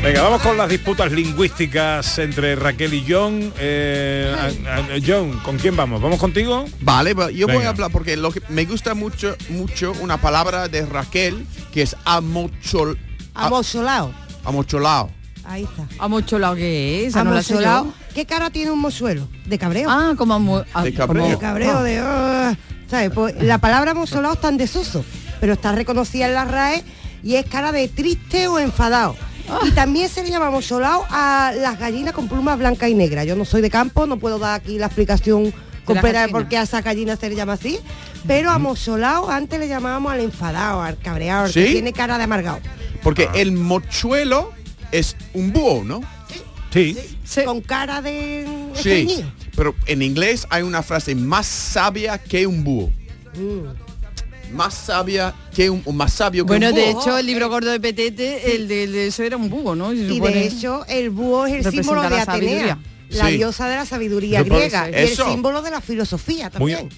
Venga, 0.09 0.23
vamos 0.23 0.41
con 0.41 0.57
las 0.57 0.67
disputas 0.67 1.11
lingüísticas 1.11 2.17
entre 2.17 2.55
Raquel 2.55 2.95
y 2.95 3.05
John. 3.07 3.53
Eh, 3.59 4.35
a- 4.67 4.77
a- 4.77 4.83
John, 5.05 5.39
¿con 5.43 5.59
quién 5.59 5.75
vamos? 5.75 6.01
¿Vamos 6.01 6.17
contigo? 6.17 6.65
Vale, 6.81 7.13
va- 7.13 7.29
yo 7.29 7.45
voy 7.47 7.63
a 7.63 7.69
hablar 7.69 7.91
porque 7.91 8.17
lo 8.17 8.31
que 8.31 8.41
me 8.49 8.65
gusta 8.65 8.95
mucho, 8.95 9.35
mucho 9.49 9.93
una 10.01 10.17
palabra 10.19 10.67
de 10.67 10.83
Raquel 10.83 11.45
que 11.71 11.83
es 11.83 11.95
amochol, 12.05 12.97
Amocholao. 13.35 14.11
amocholao. 14.45 15.11
Ahí 15.45 15.61
está. 15.65 15.87
Amocholao 16.03 16.55
que 16.55 17.05
es, 17.05 17.13
no 17.13 17.21
Amocholao. 17.21 17.93
¿Qué 18.15 18.25
cara 18.25 18.49
tiene 18.49 18.71
un 18.71 18.79
mozuelo? 18.79 19.27
De 19.45 19.59
cabreo. 19.59 19.91
Ah, 19.91 20.13
como 20.17 20.33
amo- 20.33 20.65
ah, 20.73 20.83
De 20.85 20.91
cabreo. 20.91 21.21
como- 21.21 21.35
de 21.35 21.39
cabreo, 21.39 21.83
de... 21.83 21.99
ah, 21.99 22.57
¿sabes? 22.89 23.11
Pues 23.13 23.35
la 23.43 23.59
palabra 23.59 23.91
amocholao 23.91 24.33
está 24.33 24.49
en 24.49 24.57
desuso, 24.57 25.05
pero 25.39 25.53
está 25.53 25.71
reconocida 25.71 26.25
en 26.27 26.33
la 26.33 26.45
RAE 26.45 26.83
y 27.21 27.35
es 27.35 27.45
cara 27.45 27.71
de 27.71 27.87
triste 27.89 28.47
o 28.47 28.57
enfadado. 28.57 29.15
Ah. 29.49 29.59
Y 29.65 29.71
también 29.71 30.09
se 30.09 30.23
le 30.23 30.29
llama 30.29 30.47
amocholao 30.47 31.05
a 31.09 31.53
las 31.57 31.79
gallinas 31.79 32.13
con 32.13 32.27
plumas 32.27 32.57
blancas 32.57 32.89
y 32.89 32.93
negras. 32.93 33.25
Yo 33.25 33.35
no 33.35 33.45
soy 33.45 33.61
de 33.61 33.69
campo, 33.69 34.05
no 34.05 34.17
puedo 34.17 34.39
dar 34.39 34.59
aquí 34.59 34.77
la 34.77 34.87
explicación 34.87 35.53
completa 35.85 36.21
de 36.25 36.29
por 36.29 36.47
qué 36.47 36.57
a 36.57 36.63
esa 36.63 36.81
gallina 36.81 37.15
se 37.15 37.29
le 37.29 37.35
llama 37.35 37.53
así, 37.53 37.79
pero 38.27 38.51
amocholao 38.51 39.29
antes 39.29 39.59
le 39.59 39.67
llamábamos 39.67 40.11
al 40.11 40.19
enfadado, 40.19 40.81
al 40.83 40.97
cabreado, 40.99 41.45
al 41.45 41.53
que 41.53 41.65
¿Sí? 41.67 41.73
tiene 41.73 41.93
cara 41.93 42.17
de 42.17 42.25
amargado. 42.25 42.59
Porque 43.01 43.27
el 43.33 43.53
mochuelo 43.53 44.51
es 44.91 45.15
un 45.33 45.51
búho, 45.51 45.83
¿no? 45.83 46.01
Sí. 46.71 46.95
Con 47.45 47.61
cara 47.61 48.01
de 48.01 48.47
Sí. 48.75 49.25
Pero 49.55 49.75
en 49.87 50.01
inglés 50.01 50.45
hay 50.49 50.61
una 50.63 50.83
frase 50.83 51.15
más 51.15 51.47
sabia 51.47 52.17
que 52.17 52.45
un 52.45 52.63
búho. 52.63 52.91
Más 54.53 54.73
sabia 54.73 55.33
que 55.55 55.69
un 55.69 55.83
más 55.95 56.13
sabio 56.13 56.43
que 56.45 56.47
Bueno, 56.49 56.69
un 56.69 56.75
de 56.75 56.91
búho. 56.93 57.01
hecho, 57.01 57.17
el 57.17 57.25
libro 57.25 57.49
gordo 57.49 57.71
de 57.71 57.79
Petete, 57.79 58.55
el 58.55 58.67
de, 58.67 58.83
el 58.85 58.91
de 58.93 59.07
eso 59.07 59.23
era 59.23 59.37
un 59.37 59.49
búho, 59.49 59.75
¿no? 59.75 59.91
Se 59.91 59.97
Y 59.97 60.19
de 60.19 60.45
hecho, 60.47 60.85
el 60.87 61.09
búho 61.09 61.45
es 61.45 61.65
el 61.65 61.71
símbolo 61.71 62.01
de 62.01 62.09
la 62.09 62.21
Atenea, 62.23 62.33
sabiduría. 62.67 62.77
la 63.09 63.27
Sí. 63.27 63.37
diosa 63.37 63.67
de 63.69 63.75
la 63.75 63.85
sabiduría 63.85 64.39
Eso 64.41 64.49
griega, 64.55 64.89
y 64.89 64.95
eso. 64.95 65.25
el 65.25 65.31
símbolo 65.33 65.61
de 65.61 65.71
la 65.71 65.81
filosofía 65.81 66.51
Muy, 66.59 66.73
también. 66.73 66.89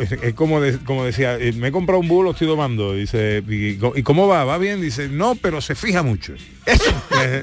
es, 0.00 0.12
es 0.12 0.34
como, 0.34 0.60
de- 0.60 0.78
como 0.78 1.04
decía, 1.04 1.36
eh, 1.38 1.52
me 1.52 1.68
he 1.68 1.72
comprado 1.72 2.00
un 2.00 2.08
búho, 2.08 2.22
lo 2.22 2.30
estoy 2.32 2.46
domando. 2.46 2.94
Dice, 2.94 3.42
¿y, 3.48 3.78
¿y 3.98 4.02
cómo 4.02 4.28
va? 4.28 4.44
¿Va 4.44 4.58
bien? 4.58 4.80
Dice, 4.80 5.08
no, 5.08 5.34
pero 5.34 5.60
se 5.60 5.74
fija 5.74 6.02
mucho. 6.02 6.34
Eh, 7.20 7.42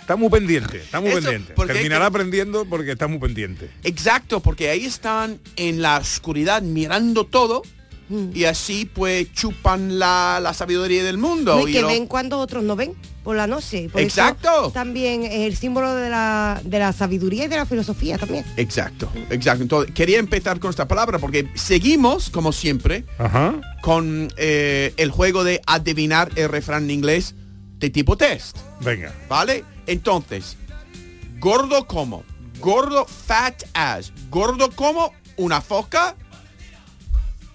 está 0.00 0.16
muy 0.16 0.28
pendiente, 0.28 0.76
está 0.78 1.00
muy 1.00 1.10
Eso, 1.10 1.20
pendiente. 1.22 1.54
Terminará 1.66 2.04
que- 2.04 2.08
aprendiendo 2.08 2.64
porque 2.66 2.92
está 2.92 3.06
muy 3.08 3.18
pendiente. 3.18 3.70
Exacto, 3.82 4.40
porque 4.40 4.68
ahí 4.70 4.84
están 4.84 5.38
en 5.56 5.80
la 5.82 5.96
oscuridad 5.98 6.62
mirando 6.62 7.24
todo 7.24 7.62
y 8.10 8.44
así 8.44 8.84
pues 8.84 9.32
chupan 9.32 9.98
la, 9.98 10.38
la 10.42 10.52
sabiduría 10.54 11.02
del 11.04 11.18
mundo. 11.18 11.56
No, 11.56 11.68
y 11.68 11.72
que 11.72 11.80
lo- 11.80 11.88
ven 11.88 12.06
cuando 12.06 12.38
otros 12.38 12.62
no 12.62 12.76
ven. 12.76 12.94
por 13.24 13.36
la 13.36 13.46
noche. 13.46 13.88
Por 13.90 14.02
eso 14.02 14.20
Exacto. 14.20 14.70
también 14.72 15.22
es 15.24 15.46
el 15.46 15.56
símbolo 15.56 15.94
de 15.94 16.10
la, 16.10 16.60
de 16.62 16.78
la 16.78 16.92
sabiduría 16.92 17.46
y 17.46 17.48
de 17.48 17.56
la 17.56 17.64
filosofía 17.66 18.18
también. 18.18 18.44
Exacto, 18.58 19.08
exacto. 19.30 19.62
Entonces, 19.62 19.94
quería 19.94 20.18
empezar 20.18 20.60
con 20.60 20.68
esta 20.70 20.86
palabra 20.86 21.18
porque 21.18 21.48
seguimos, 21.54 22.28
como 22.28 22.52
siempre, 22.52 23.06
Ajá. 23.18 23.54
con 23.80 24.28
eh, 24.36 24.92
el 24.98 25.10
juego 25.10 25.42
de 25.42 25.62
adivinar 25.66 26.30
el 26.36 26.50
refrán 26.50 26.84
en 26.84 26.90
inglés 26.90 27.34
de 27.78 27.88
tipo 27.88 28.16
test. 28.18 28.58
Venga. 28.80 29.12
¿Vale? 29.28 29.64
Entonces, 29.86 30.56
gordo 31.38 31.86
como, 31.86 32.24
gordo 32.60 33.06
fat 33.06 33.62
as, 33.74 34.12
gordo 34.30 34.70
como 34.70 35.12
una 35.36 35.60
foca, 35.60 36.14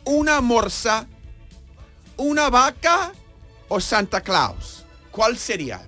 una 0.10 0.42
morsa, 0.42 1.06
una 2.18 2.50
vaca 2.50 3.14
o 3.68 3.80
Santa 3.80 4.22
Claus. 4.22 4.84
¿Cuál 5.12 5.38
sería? 5.38 5.82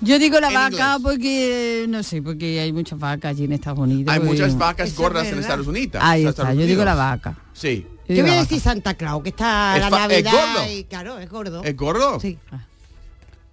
Yo 0.00 0.18
digo 0.18 0.40
la 0.40 0.48
En 0.48 0.54
vaca 0.54 0.96
inglés. 0.96 0.98
porque, 1.02 1.86
no 1.88 2.02
sé, 2.02 2.20
porque 2.22 2.60
hay 2.60 2.72
muchas 2.72 2.98
vacas 2.98 3.30
allí 3.30 3.44
en 3.44 3.52
Estados 3.52 3.78
Unidos. 3.78 4.12
Hay 4.12 4.20
muchas 4.20 4.56
vacas 4.56 4.86
Eso 4.88 4.94
es 4.94 4.98
gordas 4.98 5.26
en. 5.28 5.38
Estados 5.38 5.66
Unidos. 5.66 6.02
Ahí 6.04 6.24
Estados 6.26 6.50
está, 6.50 6.60
yo 6.60 6.66
digo 6.66 6.84
la 6.84 6.94
vaca. 6.94 7.36
Sí. 7.52 7.86
Yo 8.08 8.22
voy 8.22 8.30
a 8.30 8.36
la 8.36 8.40
decir 8.42 8.60
Santa 8.60 8.94
Claus, 8.94 9.22
que 9.22 9.28
está 9.30 9.76
Es 9.76 9.82
la 9.82 9.90
fa- 9.90 10.04
es 10.06 10.08
Navidad 10.24 10.32
gordo. 10.32 10.72
y 10.72 10.84
claro, 10.84 11.18
es 11.18 11.28
gordo. 11.28 11.62
¿Es 11.64 11.76
gordo? 11.76 12.20
Sí. 12.20 12.38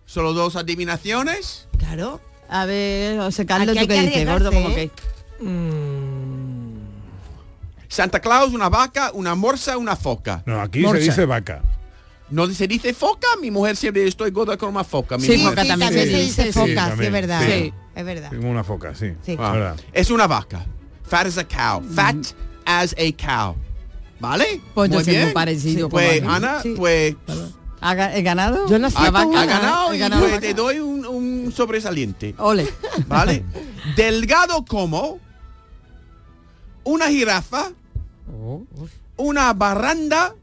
¿Solo 0.06 0.32
dos 0.34 0.56
adivinaciones? 0.56 1.68
Claro. 1.78 2.22
A 2.48 2.66
ver, 2.66 3.18
José 3.20 3.46
Carlos, 3.46 3.76
¿tú 3.76 3.82
qué 3.82 3.88
que 3.88 4.02
dices? 4.02 4.26
Gordo 4.28 4.52
como 4.54 4.70
¿eh? 4.70 4.76
que. 4.76 4.92
Santa 7.88 8.20
Claus, 8.20 8.54
una 8.54 8.70
vaca, 8.70 9.12
una 9.14 9.36
morsa, 9.36 9.78
una 9.78 9.96
foca. 9.96 10.44
No, 10.46 10.60
aquí 10.62 10.80
Morsa. 10.80 11.00
se 11.00 11.06
dice 11.06 11.26
vaca. 11.26 11.62
¿No 12.30 12.48
se 12.48 12.68
dice 12.68 12.94
foca? 12.94 13.28
Mi 13.42 13.52
mujer 13.52 13.76
siempre 13.76 14.08
estoy 14.08 14.32
gorda 14.32 14.58
con 14.58 14.70
una 14.70 14.84
foca. 14.84 15.18
Mi 15.18 15.26
Sí, 15.28 15.38
mujer. 15.38 15.50
foca 15.60 15.68
también 15.68 15.94
se 15.94 16.06
se 16.12 16.18
dice, 16.18 16.54
foca, 16.54 16.66
sí, 16.68 16.76
también, 16.76 17.16
es 17.16 17.22
verdad. 17.22 17.42
sí. 17.48 17.74
Es 17.96 18.06
verdad. 18.06 18.30
Como 18.36 18.50
una 18.52 18.64
foca, 18.64 18.94
sí. 18.96 19.14
Sí. 19.26 19.38
Ah, 19.40 19.76
es 19.94 20.10
una 20.10 20.28
vaca. 20.28 20.66
Fat 21.04 21.28
as 21.28 21.38
a 21.38 21.48
cow. 21.48 21.82
Fat 21.94 22.16
as 22.66 22.94
a 22.98 23.12
cow. 23.16 23.56
¿Vale? 24.20 24.60
Pues 24.74 24.90
Muy 24.90 25.04
bien. 25.04 25.26
muy 25.26 25.34
parecido. 25.34 25.88
Pues. 25.90 26.24
Ana, 26.24 26.62
Sí. 26.62 26.74
pues 26.76 27.16
¿Ha, 27.82 27.94
ganado? 27.94 28.68
Yo 28.68 28.80
nací 28.80 28.96
ha, 28.98 29.04
La 29.04 29.12
vaca, 29.12 29.42
ha 29.42 29.46
ganado 29.46 29.92
He 29.92 29.96
y 29.96 30.00
ganado 30.00 30.28
pues 30.28 30.40
te 30.40 30.54
doy 30.56 30.80
un, 30.80 31.06
un 31.06 31.54
sobresaliente. 31.56 32.34
Ole. 32.40 32.68
¿Vale? 33.08 33.46
Delgado 33.96 34.66
como 34.66 35.20
una 36.86 37.08
jirafa, 37.10 37.72
una 39.18 39.54
barranda, 39.54 40.34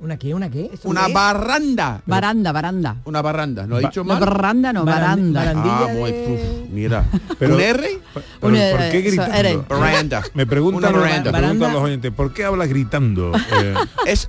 ¿Una 0.00 0.16
qué? 0.16 0.32
¿Una 0.32 0.48
qué? 0.48 0.70
¿Eso 0.72 0.88
una 0.88 1.06
qué? 1.06 1.12
barranda. 1.12 2.02
Baranda, 2.06 2.52
baranda. 2.52 2.96
Una 3.04 3.20
baranda. 3.20 3.66
¿No 3.66 3.78
he 3.80 3.82
Ba- 3.82 3.88
dicho 3.88 4.04
No, 4.04 4.14
mal? 4.14 4.20
baranda, 4.20 4.72
no, 4.72 4.84
Barandi- 4.84 5.32
baranda. 5.32 5.40
barandilla 5.40 5.78
Ah, 5.80 5.92
muy, 5.92 6.12
de- 6.12 6.62
uf, 6.64 6.70
mira. 6.70 7.04
Pero- 7.36 7.54
¿Un 7.56 7.60
R? 7.60 7.98
Pero, 8.14 8.24
Una- 8.42 8.70
¿Por 8.70 8.78
qué 8.92 8.98
eso, 9.00 9.22
gritando? 9.22 9.66
Baranda. 9.68 10.22
Me 10.34 10.46
preguntan, 10.46 10.92
baranda. 10.92 11.08
me 11.16 11.22
preguntan 11.22 11.32
Baranda. 11.32 11.68
los 11.72 11.82
oyentes, 11.82 12.12
¿por 12.12 12.32
qué 12.32 12.44
hablas 12.44 12.68
gritando? 12.68 13.32
Eh, 13.34 13.74
Es 14.06 14.28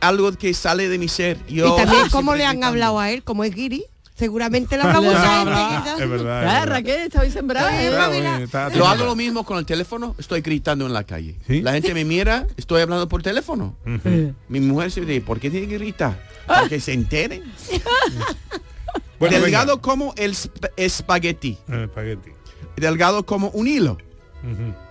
algo 0.00 0.32
que 0.32 0.54
sale 0.54 0.88
de 0.88 0.96
mi 0.98 1.08
ser. 1.08 1.36
Yo 1.46 1.74
y 1.74 1.76
también 1.76 2.08
cómo 2.10 2.34
le 2.34 2.44
han 2.46 2.52
gritando. 2.52 2.66
hablado 2.68 2.98
a 2.98 3.10
él, 3.10 3.22
como 3.22 3.44
es 3.44 3.54
Guiri, 3.54 3.84
seguramente 4.22 4.76
le 4.76 4.82
habla 4.84 5.00
mucha 5.00 5.82
gente. 5.82 6.04
es 6.04 6.08
verdad. 6.10 6.44
es 6.44 6.62
Ah. 6.62 6.66
Raquel, 6.66 7.00
estaba 7.02 7.28
sembrada. 7.28 8.70
Lo 8.76 8.86
hago 8.86 9.04
lo 9.04 9.16
mismo 9.16 9.44
con 9.44 9.58
el 9.58 9.66
teléfono, 9.66 10.14
estoy 10.16 10.42
gritando 10.42 10.86
en 10.86 10.92
la 10.92 11.02
calle. 11.02 11.38
¿Sí? 11.46 11.60
La 11.60 11.72
gente 11.72 11.92
me 11.92 12.04
mira, 12.04 12.46
estoy 12.56 12.82
hablando 12.82 13.08
por 13.08 13.20
teléfono. 13.22 13.76
Mi 14.48 14.60
mujer 14.60 14.92
se 14.92 15.00
dice, 15.00 15.20
¿por 15.22 15.40
qué 15.40 15.50
tiene 15.50 15.66
que 15.66 15.76
gritar? 15.78 16.22
Para 16.46 16.68
que 16.68 16.78
se 16.80 16.92
enteren. 16.92 17.42
Bueno, 19.18 19.38
Delgado 19.38 19.80
como 19.80 20.12
el 20.16 20.32
sp- 20.34 20.72
espagueti. 20.76 21.56
espagueti. 21.68 22.30
Delgado 22.76 23.24
como 23.24 23.48
un 23.50 23.68
hilo. 23.68 23.96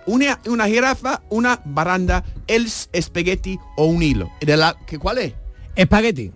Una, 0.06 0.40
una 0.46 0.66
jirafa, 0.68 1.20
una 1.28 1.60
baranda, 1.66 2.24
el 2.46 2.66
espagueti 2.92 3.58
o 3.76 3.84
un 3.84 4.02
hilo. 4.02 4.30
De 4.40 4.56
la, 4.56 4.74
¿qué, 4.86 4.98
¿Cuál 4.98 5.18
es? 5.18 5.34
Espagueti. 5.76 6.32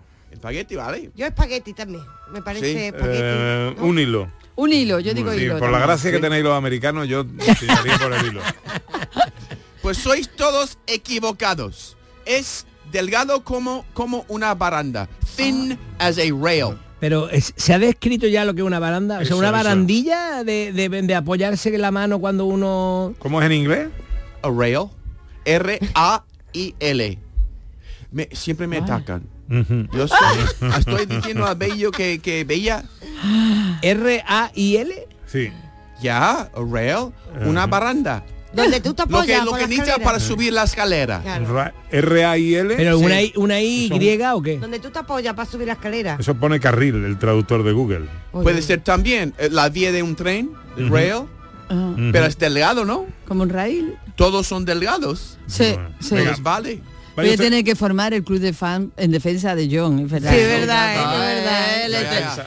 Espagueti, 0.47 0.75
¿vale? 0.75 1.11
Yo 1.15 1.25
espagueti 1.25 1.73
también, 1.73 2.03
me 2.31 2.41
parece 2.41 2.71
Sí. 2.71 2.77
espagueti. 2.77 3.19
Eh, 3.21 3.73
¿no? 3.77 3.83
un 3.85 3.99
hilo. 3.99 4.31
Un 4.55 4.73
hilo, 4.73 4.99
yo 4.99 5.13
digo 5.13 5.31
Sí, 5.33 5.41
hilo. 5.41 5.59
por 5.59 5.69
la 5.69 5.79
gracia 5.79 6.09
que 6.11 6.19
tenéis 6.19 6.43
los 6.43 6.55
americanos, 6.57 7.07
yo 7.07 7.25
tiraría 7.59 7.97
por 7.97 8.13
el 8.13 8.25
hilo. 8.25 8.41
Pues 9.81 9.97
sois 9.99 10.27
todos 10.35 10.77
equivocados. 10.87 11.95
Es 12.25 12.65
delgado 12.91 13.43
como, 13.45 13.85
como 13.93 14.25
una 14.27 14.53
baranda. 14.53 15.07
Thin 15.37 15.77
as 15.99 16.17
a 16.17 16.23
rail. 16.41 16.75
Pero 16.99 17.29
es- 17.29 17.53
se 17.55 17.73
ha 17.73 17.79
descrito 17.79 18.27
ya 18.27 18.43
lo 18.43 18.53
que 18.53 18.61
es 18.61 18.67
una 18.67 18.79
baranda, 18.79 19.15
o 19.15 19.19
sea, 19.19 19.27
Eso, 19.27 19.37
una 19.37 19.47
eso. 19.47 19.55
barandilla 19.57 20.43
de, 20.43 20.73
de, 20.73 20.89
de 20.89 21.15
apoyarse 21.15 21.73
en 21.73 21.81
la 21.81 21.91
mano 21.91 22.19
cuando 22.19 22.45
uno... 22.45 23.13
¿Cómo 23.19 23.39
es 23.39 23.45
en 23.45 23.51
inglés? 23.53 23.87
A 24.41 24.49
rail. 24.49 24.87
R-A-I-L. 25.45 27.19
Me- 28.11 28.29
siempre 28.33 28.67
me 28.67 28.77
atacan. 28.77 29.23
Yo 29.49 30.07
soy- 30.07 30.69
estoy 30.77 31.05
diciendo 31.05 31.45
a 31.45 31.53
Bello 31.53 31.91
que, 31.91 32.19
que 32.19 32.43
Bella, 32.43 32.83
R-A-I-L. 33.81 35.07
Sí. 35.25 35.49
ya, 36.01 36.49
rail, 36.71 37.11
una 37.45 37.65
baranda. 37.67 38.23
Donde 38.53 38.79
tú 38.79 38.93
te 38.93 39.03
Lo 39.03 39.07
que, 39.09 39.33
apoyas 39.35 39.43
lo 39.45 39.51
por 39.51 39.59
que 39.59 39.63
la 39.63 39.67
necesitas 39.67 39.87
escalera. 39.89 40.05
para 40.11 40.19
subir 40.19 40.53
la 40.53 40.63
escalera. 40.63 41.21
Claro. 41.21 41.53
Ra- 41.53 41.73
R-A-I-L. 41.91 42.75
Pero 42.75 42.97
Sí. 42.97 43.05
una, 43.05 43.21
I, 43.21 43.33
una 43.35 43.61
I 43.61 43.87
Son- 43.89 43.97
griega 43.97 44.35
o 44.35 44.41
qué? 44.41 44.57
Donde 44.57 44.79
tú 44.79 44.89
te 44.89 44.99
apoyas 44.99 45.33
para 45.35 45.49
subir 45.49 45.67
la 45.67 45.73
escalera. 45.73 46.17
Eso 46.19 46.33
pone 46.35 46.59
carril, 46.59 47.03
el 47.03 47.19
traductor 47.19 47.63
de 47.63 47.71
Google. 47.73 48.05
Puede 48.31 48.61
ser 48.61 48.81
también 48.81 49.33
eh, 49.37 49.49
la 49.51 49.69
vía 49.69 49.91
de 49.91 50.01
un 50.01 50.15
tren, 50.15 50.51
el 50.77 50.89
rail, 50.89 51.23
pero 52.13 52.25
es 52.25 52.37
delgado, 52.37 52.85
¿no? 52.85 53.05
como 53.27 53.43
un 53.43 53.49
rail. 53.49 53.95
Todos 54.15 54.47
son 54.47 54.63
delgados. 54.65 55.37
Sí, 55.47 55.73
Bueno, 55.73 55.89
sí. 55.99 56.15
venga. 56.15 56.29
Pues 56.31 56.41
vale. 56.43 56.81
Voy 57.17 57.29
a 57.33 57.37
tener 57.37 57.63
que 57.63 57.75
formar 57.75 58.13
el 58.13 58.23
club 58.23 58.39
de 58.39 58.53
fan 58.53 58.91
en 58.95 59.11
defensa 59.11 59.55
de 59.55 59.67
John, 59.71 59.99
es 59.99 60.09
verdad. 60.11 60.31
Sí, 60.31 60.37
es 60.37 60.47
verdad, 60.47 60.95
Ah, 60.97 61.33
es 61.33 61.35
verdad. 61.35 61.83
eh, 61.83 61.89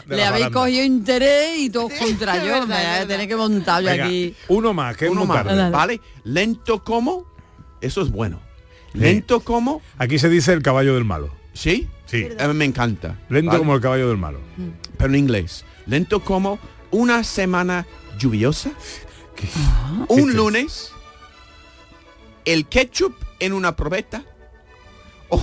Le, 0.06 0.24
habéis 0.24 0.44
baranda. 0.46 0.50
cogido 0.60 0.84
interés 0.84 1.58
y 1.58 1.70
todos 1.70 1.92
contra 1.98 2.34
John. 2.34 2.68
Me 2.68 2.74
voy 2.74 2.76
es 2.76 2.86
a 2.86 2.90
verdad. 2.92 3.06
tener 3.08 3.28
que 3.28 3.36
montar 3.36 3.82
yo 3.82 3.90
Venga, 3.90 4.04
aquí. 4.04 4.34
uno 4.48 4.72
más, 4.72 4.96
que 4.96 5.08
Uno 5.08 5.26
más, 5.26 5.44
tarde. 5.44 5.70
¿vale? 5.70 6.00
Lento 6.24 6.84
como, 6.84 7.26
eso 7.80 8.00
es 8.02 8.10
bueno. 8.10 8.40
Lento 8.92 9.40
como, 9.40 9.82
Aquí 9.98 10.18
se 10.18 10.28
dice 10.28 10.52
el 10.52 10.62
caballo 10.62 10.94
del 10.94 11.04
malo. 11.04 11.30
¿sí? 11.52 11.88
Sí. 12.06 12.28
A 12.38 12.48
mí 12.48 12.54
me 12.54 12.64
encanta. 12.64 13.18
Lento 13.28 13.48
¿vale? 13.48 13.58
como 13.58 13.74
el 13.74 13.80
caballo 13.80 14.08
del 14.08 14.16
malo. 14.18 14.40
Pero 14.96 15.10
en 15.10 15.16
inglés. 15.18 15.64
Lento 15.86 16.20
como 16.20 16.58
una 16.92 17.22
semana 17.24 17.86
lluviosa, 18.18 18.70
¿Qué- 19.36 19.48
un 20.08 20.34
lunes, 20.34 20.92
el 22.44 22.66
ketchup 22.66 23.14
en 23.38 23.52
una 23.52 23.74
probeta. 23.76 24.24
O- 25.30 25.36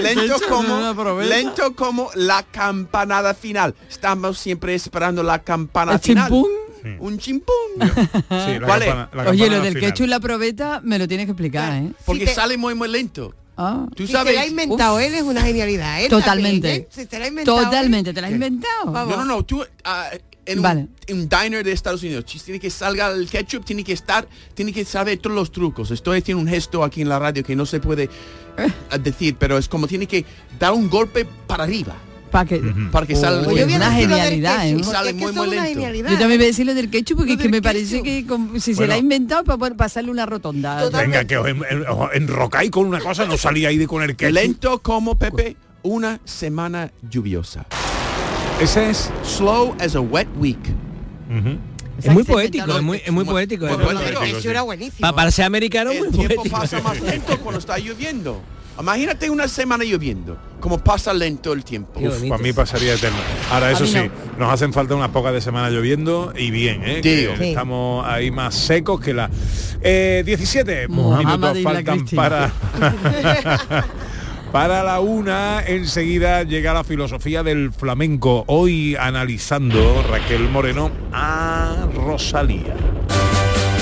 lento 0.00 0.38
Ketchup 0.38 0.42
en 0.42 0.48
como 0.48 1.20
lento 1.22 1.74
como 1.74 2.10
la 2.14 2.42
campanada 2.42 3.34
final. 3.34 3.74
Estamos 3.88 4.38
siempre 4.38 4.74
esperando 4.74 5.22
la 5.22 5.40
campana 5.40 5.94
¿El 5.94 5.98
final. 6.00 6.28
chimpún? 6.30 6.50
Sí. 6.82 6.88
Un 7.00 7.18
chimpún. 7.18 7.54
Sí, 7.80 8.58
la 8.58 8.66
¿Cuál 8.66 8.82
es? 8.82 8.88
campana- 8.94 9.30
Oye, 9.30 9.50
lo 9.50 9.60
del 9.60 9.74
final. 9.74 9.90
ketchup 9.90 10.06
y 10.06 10.08
la 10.08 10.20
probeta 10.20 10.80
me 10.84 10.98
lo 10.98 11.08
tienes 11.08 11.26
que 11.26 11.32
explicar, 11.32 11.72
¿eh? 11.82 11.92
Porque 12.04 12.20
Si 12.20 12.26
te- 12.26 12.34
sale 12.34 12.56
muy 12.56 12.74
muy 12.74 12.88
lento. 12.88 13.34
Ah, 13.60 13.86
Tú 13.96 14.06
Si 14.06 14.12
sabes. 14.12 14.28
se 14.34 14.36
la 14.36 14.42
ha 14.42 14.46
inventado 14.46 15.00
él 15.00 15.12
es 15.14 15.22
una 15.22 15.42
genialidad. 15.42 16.00
¿eh? 16.04 16.08
Totalmente. 16.08 16.68
También, 16.68 16.82
¿eh? 16.82 16.88
Si 16.90 17.06
se 17.06 17.18
la 17.18 17.24
ha 17.24 17.28
inventado 17.28 17.58
totalmente, 17.64 18.14
¿te 18.14 18.20
la 18.20 18.28
has 18.28 18.30
¿Qué? 18.30 18.34
inventado? 18.36 18.92
Vamos. 18.92 19.16
No, 19.16 19.24
no, 19.24 19.34
no. 19.36 19.42
Tú 19.44 19.64
ah, 19.84 20.10
en 20.48 20.62
Vale. 20.62 20.88
un, 21.10 21.18
un 21.20 21.28
diner 21.28 21.62
de 21.64 21.72
Estados 21.72 22.02
Unidos, 22.02 22.24
si 22.26 22.38
tiene 22.40 22.58
que 22.58 22.70
salga 22.70 23.08
el 23.10 23.28
ketchup, 23.28 23.64
tiene 23.64 23.84
que 23.84 23.92
estar, 23.92 24.26
tiene 24.54 24.72
que 24.72 24.84
saber 24.84 25.18
todos 25.18 25.36
los 25.36 25.52
trucos. 25.52 25.90
Estoy 25.90 26.18
haciendo 26.18 26.42
un 26.42 26.48
gesto 26.48 26.82
aquí 26.82 27.02
en 27.02 27.08
la 27.08 27.18
radio 27.18 27.44
que 27.44 27.54
no 27.54 27.66
se 27.66 27.80
puede 27.80 28.08
ah, 28.90 28.98
decir, 28.98 29.36
pero 29.38 29.58
es 29.58 29.68
como 29.68 29.86
tiene 29.86 30.06
que 30.06 30.24
dar 30.58 30.72
un 30.72 30.88
golpe 30.90 31.26
para 31.46 31.64
arriba 31.64 31.94
Para 32.30 32.46
que... 32.48 32.58
para 32.92 33.06
que 33.06 33.14
salga. 33.16 33.44
Pues 33.44 33.56
yo 33.58 33.64
voy 33.64 33.72
a 33.72 33.76
el 33.76 33.82
una 33.82 33.90
ketchup. 33.96 34.10
genialidad, 34.10 34.68
¿eh? 34.68 34.84
Sale 34.84 35.10
es 35.10 35.16
que 35.16 35.20
muy 35.22 35.32
muy 35.32 35.48
lento. 35.50 35.80
Yo 35.80 36.18
también 36.18 36.38
voy 36.38 36.44
a 36.44 36.46
decir 36.48 36.66
lo 36.66 36.74
del 36.74 36.90
ketchup 36.90 37.16
porque 37.18 37.32
es 37.34 37.38
que 37.38 37.48
me 37.48 37.62
parece 37.62 38.02
ketchup. 38.02 38.04
que 38.04 38.26
como- 38.26 38.60
si 38.60 38.74
se 38.74 38.86
la 38.86 38.94
ha 38.94 38.98
inventado 38.98 39.44
para 39.44 39.58
poder 39.58 39.76
pasarle 39.76 40.10
una 40.10 40.26
rotonda. 40.26 40.88
Venga, 40.90 41.24
que 41.24 41.36
os, 41.36 41.46
en- 41.48 41.62
os 41.88 42.10
enrocáis 42.14 42.70
con 42.70 42.86
una 42.86 43.00
cosa, 43.00 43.24
no 43.26 43.36
salíais 43.36 43.78
de 43.78 43.86
con 43.86 44.02
el 44.02 44.16
que 44.16 44.30
Lento 44.32 44.78
como 44.80 45.16
Pepe, 45.18 45.56
una 45.82 46.20
semana 46.24 46.90
lluviosa. 47.08 47.66
Ese 48.60 48.90
es. 48.90 49.10
Slow 49.24 49.74
as 49.80 49.94
a 49.94 50.00
wet 50.00 50.28
week. 50.38 50.58
Es 52.02 52.12
muy 52.12 52.22
poético, 52.24 52.76
es 52.76 52.82
muy, 52.82 53.02
es 53.04 53.12
muy 53.12 53.24
poético. 53.24 53.66
Es. 53.66 54.34
Eso 54.38 54.50
era 54.50 54.62
buenísimo. 54.62 55.00
Pa- 55.00 55.14
para 55.14 55.30
ser 55.30 55.44
americano, 55.46 55.90
muy 55.90 56.08
El 56.08 56.12
tiempo 56.12 56.34
poético. 56.36 56.56
pasa 56.60 56.80
más 56.80 57.00
lento 57.00 57.38
cuando 57.40 57.58
está 57.58 57.78
lloviendo. 57.78 58.40
Imagínate 58.80 59.28
una 59.28 59.48
semana 59.48 59.82
lloviendo, 59.82 60.38
como 60.60 60.78
pasa 60.78 61.12
lento 61.12 61.52
el 61.52 61.64
tiempo. 61.64 61.98
Uf, 61.98 62.22
para 62.28 62.40
mí 62.40 62.52
pasaría 62.52 62.94
eterno. 62.94 63.18
Ahora, 63.50 63.72
eso 63.72 63.84
sí, 63.86 63.98
no. 63.98 64.38
nos 64.46 64.54
hacen 64.54 64.72
falta 64.72 64.94
unas 64.94 65.08
pocas 65.08 65.32
de 65.32 65.40
semana 65.40 65.68
lloviendo 65.68 66.32
y 66.36 66.52
bien, 66.52 66.82
¿eh? 66.84 67.00
Digo. 67.02 67.32
Que 67.32 67.38
Sí. 67.38 67.44
Estamos 67.50 68.06
ahí 68.06 68.30
más 68.30 68.54
secos 68.54 69.00
que 69.00 69.14
la... 69.14 69.28
Eh, 69.80 70.22
17 70.24 70.86
Muhammad 70.88 71.54
minutos 71.54 71.62
faltan 71.64 72.06
para... 72.14 72.52
Para 74.52 74.82
la 74.82 75.00
una, 75.00 75.62
enseguida 75.66 76.42
llega 76.42 76.72
la 76.72 76.82
filosofía 76.82 77.42
del 77.42 77.70
flamenco. 77.70 78.44
Hoy 78.46 78.96
analizando 78.96 80.02
Raquel 80.08 80.48
Moreno 80.48 80.90
a 81.12 81.86
Rosalía. 81.94 82.74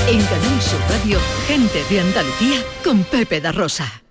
En 0.08 0.24
Canal 0.24 0.62
Sur 0.62 0.80
Radio, 0.90 1.20
gente 1.46 1.84
de 1.88 2.00
Andalucía 2.00 2.58
con 2.82 3.04
Pepe 3.04 3.40
da 3.40 3.52
Rosa. 3.52 4.02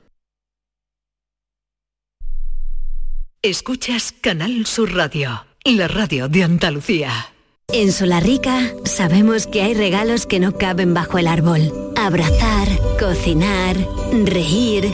Escuchas 3.42 4.14
Canal 4.22 4.66
Sur 4.66 4.96
Radio, 4.96 5.46
la 5.66 5.90
radio 5.90 6.30
de 6.30 6.44
Andalucía. 6.44 7.12
En 7.74 7.92
Solarrica 7.92 8.74
sabemos 8.86 9.46
que 9.48 9.62
hay 9.62 9.74
regalos 9.74 10.26
que 10.26 10.40
no 10.40 10.58
caben 10.58 10.94
bajo 10.94 11.18
el 11.18 11.28
árbol. 11.28 11.72
Abrazar, 11.98 12.68
cocinar, 13.00 13.76
reír, 14.26 14.94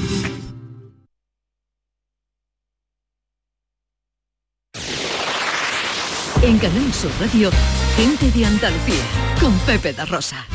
Canal 6.61 6.93
Sur 6.93 7.09
Radio, 7.19 7.49
gente 7.95 8.29
de 8.29 8.45
Andalucía, 8.45 9.01
con 9.39 9.51
Pepe 9.61 9.93
da 9.93 10.05
Rosa. 10.05 10.45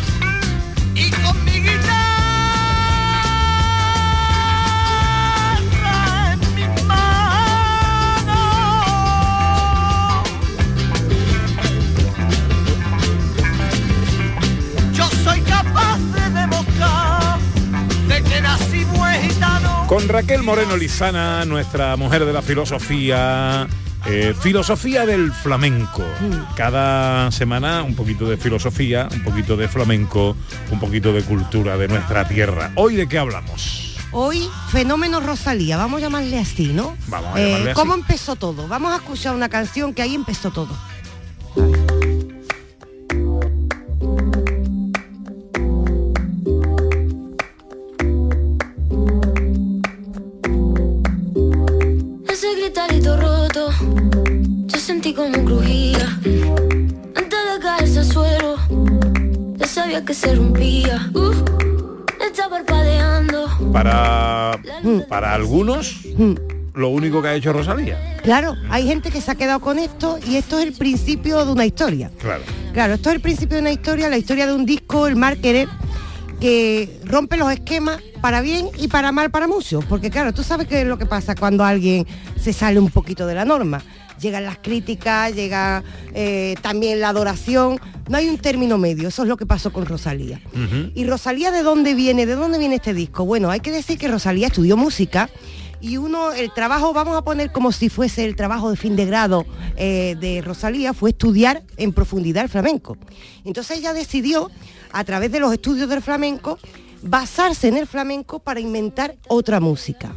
Y 0.95 1.11
con 1.11 1.45
mi 1.45 1.55
guitarra 1.55 1.83
en 6.33 6.55
mi 6.55 6.63
mano. 6.85 8.37
Yo 14.93 15.09
soy 15.25 15.41
capaz 15.41 15.99
de 15.99 16.31
demostrar 16.31 17.41
de 18.07 18.23
que 18.23 18.41
nací 18.41 18.85
buen 18.85 19.23
gitano. 19.23 19.89
Con 19.89 20.09
Raquel 20.09 20.45
Moreno 20.45 20.77
Lizana, 20.77 21.45
nuestra 21.45 21.97
mujer 21.97 22.25
de 22.25 22.33
la 22.33 22.43
filosofía. 22.43 23.67
Eh, 24.09 24.35
filosofía 24.41 25.05
del 25.07 25.33
flamenco. 25.33 26.03
Cada 26.57 27.31
semana 27.33 27.83
un 27.83 27.95
poquito 27.95 28.29
de 28.29 28.37
filosofía, 28.37 29.09
un 29.13 29.23
poquito 29.23 29.57
de 29.57 29.69
flamenco, 29.69 30.37
un 30.71 30.81
poquito 30.81 31.13
de 31.13 31.23
cultura 31.23 31.77
de 31.77 31.89
nuestra 31.89 32.27
tierra. 32.27 32.71
Hoy 32.77 32.97
de 32.97 33.09
qué 33.09 33.19
hablamos? 33.19 33.97
Hoy, 34.13 34.49
fenómeno 34.71 35.21
Rosalía, 35.21 35.77
vamos 35.77 35.99
a 35.99 36.05
llamarle 36.05 36.39
así, 36.39 36.69
¿no? 36.69 36.91
Eh, 36.93 37.05
Vamos 37.09 37.37
a 37.37 37.41
llamarle 37.41 37.71
así. 37.73 37.81
¿Cómo 37.81 37.95
empezó 37.95 38.37
todo? 38.37 38.69
Vamos 38.69 38.93
a 38.93 38.97
escuchar 38.97 39.35
una 39.35 39.49
canción 39.49 39.93
que 39.93 40.03
ahí 40.03 40.15
empezó 40.15 40.51
todo. 40.51 40.75
Ese 52.29 52.55
gritarito 52.57 53.17
roto, 53.17 53.71
sentí 54.87 55.13
como 55.13 55.45
crujía. 55.45 56.17
Antes 57.17 57.39
de 57.53 57.61
caerse 57.61 57.99
al 57.99 58.05
suelo, 58.05 58.57
ya 59.57 59.67
sabía 59.67 60.05
que 60.05 60.15
se 60.15 60.33
rompía. 60.33 61.11
Uh, 61.13 61.33
está 62.25 62.49
parpadeando. 62.49 63.49
Para, 63.73 64.61
para 65.09 65.35
algunos, 65.35 66.03
lo 66.75 66.91
único 66.91 67.21
que 67.21 67.27
ha 67.27 67.35
hecho 67.35 67.53
Rosalía. 67.53 67.99
Claro, 68.23 68.55
hay 68.71 68.87
gente 68.87 69.11
que 69.11 69.21
se 69.21 69.29
ha 69.33 69.35
quedado 69.35 69.59
con 69.59 69.81
esto 69.81 70.21
y 70.25 70.37
esto 70.37 70.61
es 70.61 70.67
el 70.67 70.73
principio 70.73 71.45
de 71.45 71.51
una 71.51 71.67
historia. 71.67 72.13
Claro. 72.21 72.45
Claro, 72.73 72.95
esto 72.95 73.09
es 73.09 73.17
el 73.17 73.21
principio 73.21 73.57
de 73.57 73.63
una 73.63 73.73
historia, 73.73 74.09
la 74.09 74.19
historia 74.19 74.47
de 74.47 74.53
un 74.53 74.65
disco, 74.65 75.09
el 75.09 75.17
Mar 75.17 75.39
Querer, 75.39 75.69
que 76.41 77.01
rompe 77.03 77.37
los 77.37 77.51
esquemas 77.51 78.01
para 78.21 78.41
bien 78.41 78.69
y 78.79 78.87
para 78.87 79.11
mal 79.11 79.33
para 79.33 79.49
muchos. 79.49 79.85
Porque 79.87 80.11
claro, 80.11 80.33
tú 80.33 80.45
sabes 80.45 80.69
qué 80.69 80.83
es 80.83 80.87
lo 80.87 80.97
que 80.97 81.07
pasa 81.07 81.35
cuando 81.35 81.65
alguien 81.65 82.07
se 82.41 82.53
sale 82.53 82.79
un 82.79 82.91
poquito 82.91 83.27
de 83.27 83.35
la 83.35 83.45
norma. 83.45 83.83
Llegan 84.21 84.45
las 84.45 84.59
críticas, 84.59 85.35
llega 85.35 85.83
eh, 86.15 86.55
también 86.63 87.01
la 87.01 87.11
adoración. 87.11 87.79
No 88.09 88.19
hay 88.19 88.29
un 88.29 88.39
término 88.39 88.79
medio, 88.79 89.09
eso 89.09 89.23
es 89.23 89.29
lo 89.29 89.37
que 89.37 89.47
pasó 89.47 89.73
con 89.73 89.87
Rosalía. 89.87 90.41
¿Y 90.95 91.05
Rosalía 91.05 91.51
de 91.51 91.63
dónde 91.63 91.95
viene? 91.95 92.25
¿De 92.25 92.35
dónde 92.35 92.59
viene 92.59 92.77
este 92.77 92.95
disco? 92.95 93.25
Bueno, 93.25 93.51
hay 93.51 93.61
que 93.61 93.73
decir 93.73 93.99
que 93.99 94.09
Rosalía 94.09 94.47
estudió 94.47 94.77
música 94.77 95.29
y 95.81 95.99
uno, 95.99 96.33
el 96.33 96.53
trabajo, 96.53 96.93
vamos 96.93 97.17
a 97.17 97.23
poner 97.23 97.53
como 97.53 97.71
si 97.71 97.89
fuese 97.89 98.25
el 98.25 98.35
trabajo 98.35 98.71
de 98.71 98.77
fin 98.77 98.97
de 98.97 99.05
grado 99.05 99.45
eh, 99.77 100.17
de 100.19 100.41
Rosalía, 100.41 100.95
fue 100.95 101.11
estudiar 101.11 101.63
en 101.77 101.93
profundidad 101.93 102.45
el 102.45 102.49
flamenco. 102.49 102.97
Entonces 103.45 103.79
ella 103.79 103.93
decidió, 103.93 104.51
a 104.93 105.05
través 105.05 105.31
de 105.31 105.41
los 105.41 105.53
estudios 105.53 105.89
del 105.89 106.03
flamenco, 106.03 106.59
basarse 107.03 107.69
en 107.69 107.77
el 107.77 107.87
flamenco 107.87 108.39
para 108.39 108.61
inventar 108.61 109.17
otra 109.29 109.61
música. 109.61 110.15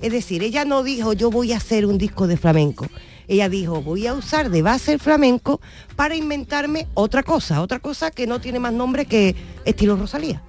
Es 0.00 0.12
decir, 0.12 0.42
ella 0.42 0.64
no 0.64 0.82
dijo 0.82 1.12
yo 1.12 1.30
voy 1.30 1.52
a 1.52 1.58
hacer 1.58 1.86
un 1.86 1.98
disco 1.98 2.26
de 2.26 2.36
flamenco. 2.36 2.86
Ella 3.28 3.48
dijo 3.48 3.82
voy 3.82 4.06
a 4.06 4.14
usar 4.14 4.50
de 4.50 4.62
base 4.62 4.92
el 4.92 5.00
flamenco 5.00 5.60
para 5.96 6.16
inventarme 6.16 6.86
otra 6.94 7.22
cosa, 7.22 7.62
otra 7.62 7.78
cosa 7.78 8.10
que 8.10 8.26
no 8.26 8.40
tiene 8.40 8.58
más 8.58 8.72
nombre 8.72 9.06
que 9.06 9.34
estilo 9.64 9.96
Rosalía. 9.96 10.42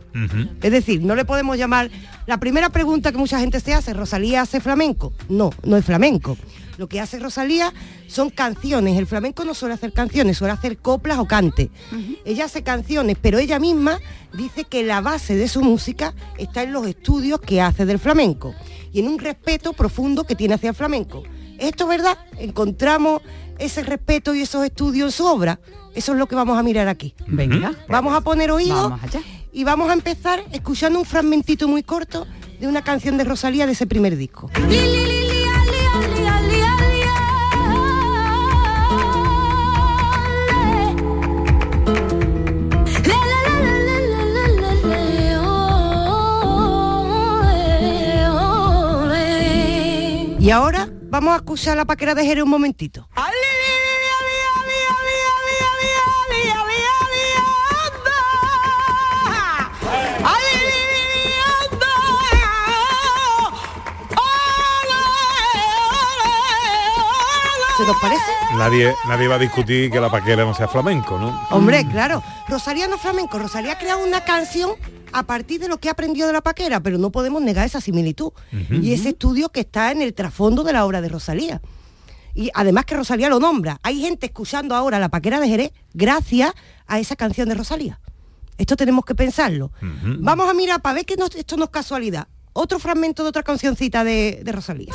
Es 0.61 0.71
decir, 0.71 1.01
no 1.01 1.15
le 1.15 1.25
podemos 1.25 1.57
llamar... 1.57 1.89
La 2.25 2.39
primera 2.39 2.69
pregunta 2.69 3.11
que 3.11 3.17
mucha 3.17 3.39
gente 3.39 3.59
se 3.59 3.73
hace, 3.73 3.93
¿Rosalía 3.93 4.41
hace 4.41 4.61
flamenco? 4.61 5.11
No, 5.27 5.49
no 5.63 5.75
es 5.75 5.83
flamenco. 5.83 6.37
Lo 6.77 6.87
que 6.87 7.01
hace 7.01 7.19
Rosalía 7.19 7.73
son 8.07 8.29
canciones. 8.29 8.97
El 8.97 9.07
flamenco 9.07 9.43
no 9.43 9.53
suele 9.53 9.73
hacer 9.73 9.91
canciones, 9.91 10.37
suele 10.37 10.53
hacer 10.53 10.77
coplas 10.77 11.19
o 11.19 11.25
cante. 11.25 11.69
Ella 12.25 12.45
hace 12.45 12.63
canciones, 12.63 13.17
pero 13.21 13.39
ella 13.39 13.59
misma 13.59 13.99
dice 14.33 14.63
que 14.63 14.83
la 14.83 15.01
base 15.01 15.35
de 15.35 15.47
su 15.47 15.61
música 15.61 16.13
está 16.37 16.63
en 16.63 16.71
los 16.71 16.87
estudios 16.87 17.41
que 17.41 17.61
hace 17.61 17.85
del 17.85 17.99
flamenco 17.99 18.55
y 18.93 18.99
en 19.01 19.07
un 19.07 19.19
respeto 19.19 19.73
profundo 19.73 20.23
que 20.23 20.35
tiene 20.35 20.53
hacia 20.53 20.69
el 20.69 20.75
flamenco. 20.75 21.23
¿Esto 21.59 21.83
es 21.83 21.89
verdad? 21.89 22.17
¿Encontramos 22.37 23.21
ese 23.59 23.83
respeto 23.83 24.33
y 24.33 24.41
esos 24.41 24.63
estudios 24.65 25.07
en 25.07 25.11
su 25.11 25.25
obra? 25.25 25.59
Eso 25.95 26.13
es 26.13 26.17
lo 26.17 26.27
que 26.27 26.35
vamos 26.35 26.57
a 26.57 26.63
mirar 26.63 26.87
aquí. 26.87 27.13
Venga. 27.27 27.73
Vamos 27.87 28.15
a 28.15 28.21
poner 28.21 28.51
oído 28.51 28.89
Vamos 28.89 29.03
allá. 29.03 29.21
y 29.51 29.63
vamos 29.63 29.89
a 29.89 29.93
empezar 29.93 30.43
escuchando 30.51 30.99
un 30.99 31.05
fragmentito 31.05 31.67
muy 31.67 31.83
corto 31.83 32.25
de 32.59 32.67
una 32.67 32.83
canción 32.83 33.17
de 33.17 33.23
Rosalía 33.25 33.65
de 33.65 33.73
ese 33.73 33.85
primer 33.87 34.15
disco. 34.17 34.49
Y 50.39 50.49
ahora 50.51 50.89
vamos 51.13 51.33
a 51.33 51.35
escuchar 51.35 51.77
la 51.77 51.85
paquera 51.85 52.15
de 52.15 52.25
Jerez 52.25 52.43
un 52.43 52.49
momentito. 52.49 53.07
¿Se 67.77 67.87
nos 67.87 67.99
parece? 67.99 68.23
Nadie, 68.55 68.95
nadie 69.07 69.27
va 69.27 69.35
a 69.35 69.39
discutir 69.39 69.91
que 69.91 69.99
la 69.99 70.09
paquera 70.09 70.43
no 70.43 70.53
sea 70.55 70.67
flamenco, 70.67 71.19
¿no? 71.19 71.47
Hombre, 71.51 71.85
claro. 71.87 72.23
Rosalía 72.47 72.87
no 72.87 72.95
es 72.95 73.01
flamenco. 73.01 73.37
Rosalía 73.37 73.73
ha 73.73 73.77
creado 73.77 74.03
una 74.03 74.21
canción 74.21 74.71
a 75.13 75.23
partir 75.23 75.59
de 75.59 75.67
lo 75.67 75.77
que 75.77 75.89
ha 75.89 75.91
aprendido 75.93 76.27
de 76.27 76.33
la 76.33 76.41
paquera, 76.41 76.81
pero 76.81 76.97
no 76.97 77.11
podemos 77.11 77.41
negar 77.41 77.65
esa 77.65 77.79
similitud. 77.81 78.31
Y 78.71 78.93
ese 78.93 79.09
estudio 79.09 79.49
que 79.49 79.61
está 79.61 79.91
en 79.91 80.01
el 80.01 80.13
trasfondo 80.13 80.63
de 80.63 80.73
la 80.73 80.85
obra 80.85 81.01
de 81.01 81.09
Rosalía. 81.09 81.61
Y 82.35 82.49
además 82.55 82.85
que 82.85 82.95
Rosalía 82.95 83.29
lo 83.29 83.39
nombra. 83.39 83.79
Hay 83.83 84.01
gente 84.01 84.25
escuchando 84.25 84.75
ahora 84.75 84.97
la 84.99 85.09
paquera 85.09 85.39
de 85.39 85.47
Jerez 85.47 85.71
gracias 85.93 86.51
a 86.87 86.99
esa 86.99 87.15
canción 87.15 87.47
de 87.49 87.55
Rosalía. 87.55 87.99
Esto 88.57 88.75
tenemos 88.75 89.05
que 89.05 89.15
pensarlo. 89.15 89.71
Vamos 90.19 90.49
a 90.49 90.53
mirar 90.53 90.81
para 90.81 90.95
ver 90.95 91.05
que 91.05 91.15
no- 91.15 91.25
esto 91.27 91.57
no 91.57 91.65
es 91.65 91.69
casualidad. 91.69 92.27
Otro 92.53 92.77
fragmento 92.79 93.23
de 93.23 93.29
otra 93.29 93.43
cancioncita 93.43 94.03
de, 94.03 94.41
de 94.43 94.51
Rosalía. 94.51 94.91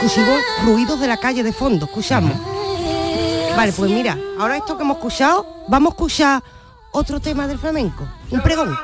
Escuchamos 0.00 0.40
ruidos 0.64 1.00
de 1.00 1.08
la 1.08 1.16
calle 1.16 1.42
de 1.42 1.52
fondo, 1.52 1.86
escuchamos. 1.86 2.32
Vale, 3.56 3.72
pues 3.72 3.90
mira, 3.90 4.16
ahora 4.38 4.56
esto 4.56 4.76
que 4.76 4.84
hemos 4.84 4.98
escuchado, 4.98 5.44
vamos 5.66 5.90
a 5.90 5.94
escuchar 5.94 6.42
otro 6.92 7.18
tema 7.18 7.48
del 7.48 7.58
flamenco, 7.58 8.06
un 8.30 8.40
pregón. 8.40 8.78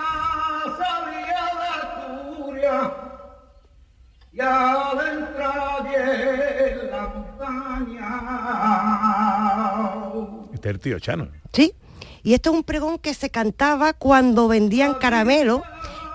Ya 4.32 4.90
dentro 5.00 5.84
de 5.88 6.90
la 6.90 7.02
montaña. 7.14 8.08
Este 10.52 10.68
es 10.68 10.74
el 10.74 10.80
tío 10.80 10.98
Chano. 10.98 11.28
¿Sí? 11.52 11.72
Y 12.24 12.34
esto 12.34 12.50
es 12.50 12.56
un 12.56 12.64
pregón 12.64 12.98
que 12.98 13.14
se 13.14 13.30
cantaba 13.30 13.92
cuando 13.92 14.48
vendían 14.48 14.94
caramelo 14.94 15.62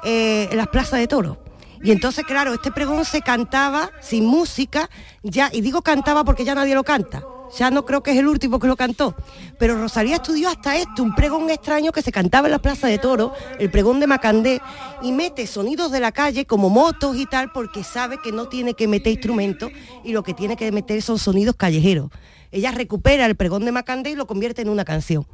eh, 0.03 0.49
en 0.51 0.57
las 0.57 0.67
plazas 0.67 0.99
de 0.99 1.07
toros. 1.07 1.37
Y 1.83 1.91
entonces, 1.91 2.25
claro, 2.25 2.53
este 2.53 2.71
pregón 2.71 3.05
se 3.05 3.21
cantaba 3.21 3.91
sin 4.01 4.25
música, 4.25 4.89
ya, 5.23 5.49
y 5.51 5.61
digo 5.61 5.81
cantaba 5.81 6.23
porque 6.23 6.43
ya 6.43 6.55
nadie 6.55 6.75
lo 6.75 6.83
canta. 6.83 7.23
Ya 7.57 7.71
no 7.71 7.83
creo 7.83 8.03
que 8.03 8.11
es 8.11 8.17
el 8.17 8.27
último 8.27 8.59
que 8.59 8.67
lo 8.67 8.75
cantó. 8.75 9.15
Pero 9.57 9.79
Rosalía 9.79 10.17
estudió 10.17 10.49
hasta 10.49 10.77
esto, 10.77 11.01
un 11.01 11.15
pregón 11.15 11.49
extraño 11.49 11.91
que 11.91 12.01
se 12.01 12.11
cantaba 12.11 12.47
en 12.47 12.51
la 12.51 12.59
plaza 12.59 12.87
de 12.87 12.99
toros, 12.99 13.31
el 13.57 13.71
pregón 13.71 13.99
de 13.99 14.07
Macandé, 14.07 14.61
y 15.01 15.11
mete 15.11 15.47
sonidos 15.47 15.91
de 15.91 15.99
la 15.99 16.11
calle 16.11 16.45
como 16.45 16.69
motos 16.69 17.15
y 17.17 17.25
tal, 17.25 17.51
porque 17.51 17.83
sabe 17.83 18.19
que 18.23 18.31
no 18.31 18.47
tiene 18.47 18.75
que 18.75 18.87
meter 18.87 19.13
instrumentos 19.13 19.71
y 20.03 20.11
lo 20.11 20.21
que 20.21 20.33
tiene 20.33 20.57
que 20.57 20.71
meter 20.71 21.01
son 21.01 21.17
sonidos 21.17 21.55
callejeros. 21.55 22.11
Ella 22.51 22.71
recupera 22.71 23.25
el 23.25 23.35
pregón 23.35 23.65
de 23.65 23.71
Macandé 23.71 24.11
y 24.11 24.15
lo 24.15 24.27
convierte 24.27 24.61
en 24.61 24.69
una 24.69 24.85
canción. 24.85 25.25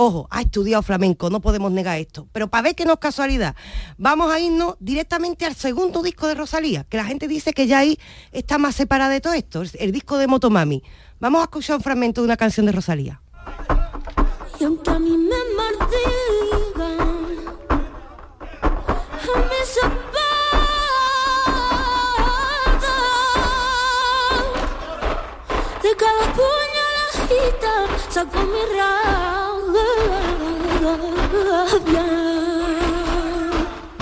Ojo, 0.00 0.28
ha 0.30 0.42
estudiado 0.42 0.80
flamenco, 0.84 1.28
no 1.28 1.40
podemos 1.40 1.72
negar 1.72 1.98
esto. 1.98 2.28
Pero 2.30 2.46
para 2.46 2.62
ver 2.62 2.76
que 2.76 2.84
no 2.84 2.92
es 2.92 2.98
casualidad, 3.00 3.56
vamos 3.96 4.30
a 4.30 4.38
irnos 4.38 4.76
directamente 4.78 5.44
al 5.44 5.56
segundo 5.56 6.02
disco 6.04 6.28
de 6.28 6.36
Rosalía, 6.36 6.84
que 6.84 6.96
la 6.96 7.04
gente 7.04 7.26
dice 7.26 7.52
que 7.52 7.66
ya 7.66 7.80
ahí 7.80 7.98
está 8.30 8.58
más 8.58 8.76
separada 8.76 9.10
de 9.10 9.20
todo 9.20 9.32
esto, 9.32 9.60
el, 9.76 9.90
disco 9.90 10.16
de 10.16 10.28
Motomami. 10.28 10.84
Vamos 11.18 11.40
a 11.40 11.44
escuchar 11.46 11.78
un 11.78 11.82
fragmento 11.82 12.20
de 12.20 12.26
una 12.26 12.36
canción 12.36 12.66
de 12.66 12.70
Rosalía. 12.70 13.20
Y 14.60 14.64
aunque 14.64 14.88
a 14.88 15.00
mí 15.00 15.16
me 15.16 15.34
a 15.34 15.44
mí 27.24 27.38
cada 27.60 27.98
saco. 28.10 29.07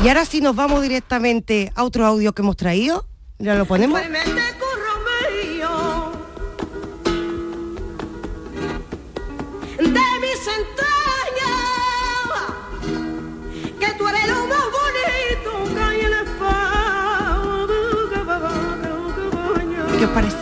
Y 0.07 0.09
ahora 0.09 0.25
sí 0.25 0.41
nos 0.41 0.55
vamos 0.55 0.81
directamente 0.83 1.73
a 1.75 1.83
otro 1.83 2.07
audio 2.07 2.33
que 2.33 2.41
hemos 2.41 2.57
traído. 2.57 3.09
Ya 3.41 3.57
lo 3.57 3.67
ponemos. 3.67 4.01
de 4.01 4.09
mis 4.09 4.15
entrañas, 10.47 10.77
que 13.81 13.93
tú 13.99 14.07
eres 14.07 14.29
lo 14.29 14.47
más 14.47 14.65
bonito 14.79 15.75
que 15.75 15.81
hay 15.83 16.01
en 16.03 16.13
España. 16.25 16.87
¿Qué 19.99 20.05
os 20.05 20.11
parece? 20.13 20.37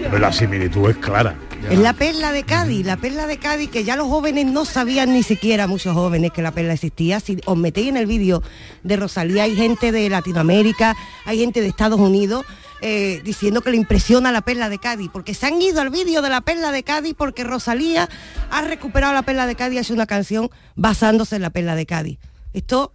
Pero 0.00 0.18
la 0.20 0.32
similitud 0.32 0.90
es 0.90 0.96
clara. 0.98 1.34
Es 1.70 1.78
la 1.78 1.92
perla 1.92 2.32
de 2.32 2.44
Cádiz, 2.44 2.86
la 2.86 2.96
perla 2.96 3.26
de 3.26 3.36
Cádiz 3.36 3.68
que 3.70 3.84
ya 3.84 3.94
los 3.94 4.08
jóvenes 4.08 4.46
no 4.46 4.64
sabían 4.64 5.12
ni 5.12 5.22
siquiera, 5.22 5.66
muchos 5.66 5.92
jóvenes, 5.92 6.32
que 6.32 6.40
la 6.40 6.50
perla 6.50 6.72
existía. 6.72 7.20
Si 7.20 7.36
os 7.44 7.58
metéis 7.58 7.88
en 7.88 7.98
el 7.98 8.06
vídeo 8.06 8.42
de 8.84 8.96
Rosalía, 8.96 9.42
hay 9.42 9.54
gente 9.54 9.92
de 9.92 10.08
Latinoamérica, 10.08 10.96
hay 11.26 11.40
gente 11.40 11.60
de 11.60 11.66
Estados 11.66 12.00
Unidos 12.00 12.46
eh, 12.80 13.20
diciendo 13.22 13.60
que 13.60 13.70
le 13.70 13.76
impresiona 13.76 14.32
la 14.32 14.40
perla 14.40 14.70
de 14.70 14.78
Cádiz, 14.78 15.10
porque 15.12 15.34
se 15.34 15.44
han 15.44 15.60
ido 15.60 15.82
al 15.82 15.90
vídeo 15.90 16.22
de 16.22 16.30
la 16.30 16.40
perla 16.40 16.72
de 16.72 16.84
Cádiz 16.84 17.14
porque 17.14 17.44
Rosalía 17.44 18.08
ha 18.50 18.62
recuperado 18.62 19.12
la 19.12 19.22
perla 19.22 19.46
de 19.46 19.54
Cádiz 19.54 19.80
hecho 19.80 19.92
una 19.92 20.06
canción 20.06 20.48
basándose 20.74 21.36
en 21.36 21.42
la 21.42 21.50
perla 21.50 21.74
de 21.74 21.84
Cádiz. 21.84 22.18
Esto, 22.54 22.92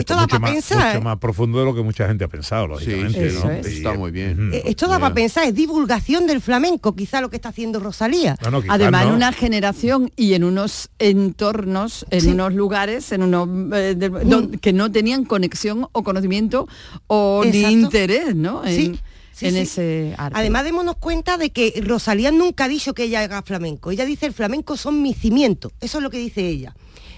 esto 0.00 0.12
es 0.14 0.16
da 0.16 0.22
mucho 0.22 0.30
para 0.30 0.40
más, 0.40 0.50
pensar. 0.52 0.94
mucho 0.94 1.04
más 1.04 1.18
profundo 1.18 1.58
de 1.58 1.64
lo 1.64 1.74
que 1.74 1.82
mucha 1.82 2.06
gente 2.06 2.24
ha 2.24 2.28
pensado, 2.28 2.66
lógicamente. 2.68 3.30
sí, 3.30 3.36
¿no? 3.36 3.50
eso 3.50 3.50
es. 3.50 3.66
Está 3.66 3.94
muy 3.94 4.10
bien. 4.10 4.50
Eh, 4.52 4.62
Esto 4.66 4.88
da 4.88 4.98
para 4.98 5.14
pensar, 5.14 5.46
es 5.46 5.54
divulgación 5.54 6.26
del 6.26 6.40
flamenco, 6.40 6.94
quizá 6.94 7.20
lo 7.20 7.30
que 7.30 7.36
está 7.36 7.50
haciendo 7.50 7.80
Rosalía. 7.80 8.36
Además, 8.68 9.06
en 9.06 9.12
una 9.12 9.32
generación 9.32 10.10
y 10.16 10.34
en 10.34 10.44
unos 10.44 10.90
entornos, 10.98 12.06
en 12.10 12.30
unos 12.30 12.54
lugares, 12.54 13.10
en 13.12 13.22
unos 13.22 13.48
eh, 13.76 13.94
de- 13.96 14.08
don- 14.08 14.52
que 14.58 14.72
no 14.72 14.90
tenían 14.90 15.24
conexión 15.24 15.88
o 15.92 16.02
conocimiento 16.02 16.68
o 17.06 17.42
ni 17.44 17.62
interés, 17.62 18.34
¿no? 18.34 18.64
En, 18.64 18.74
Sí, 18.74 19.00
sí, 19.32 19.46
en 19.46 19.54
sí. 19.54 19.58
ese 19.60 20.14
arte. 20.16 20.38
Además 20.38 20.64
démonos 20.64 20.96
cuenta 20.96 21.36
de 21.38 21.50
que 21.50 21.80
Rosalía 21.84 22.30
nunca 22.30 22.64
ha 22.64 22.68
dicho 22.68 22.94
que 22.94 23.04
ella 23.04 23.20
haga 23.22 23.42
flamenco. 23.42 23.90
Ella 23.90 24.04
dice 24.04 24.26
el 24.26 24.32
flamenco 24.32 24.76
son 24.76 25.02
mis 25.02 25.16
cimientos. 25.18 25.72
Eso 25.80 25.98
es 25.98 26.02
lo 26.04 26.10
que 26.10 26.18
dice 26.18 26.46
ella. 26.46 26.74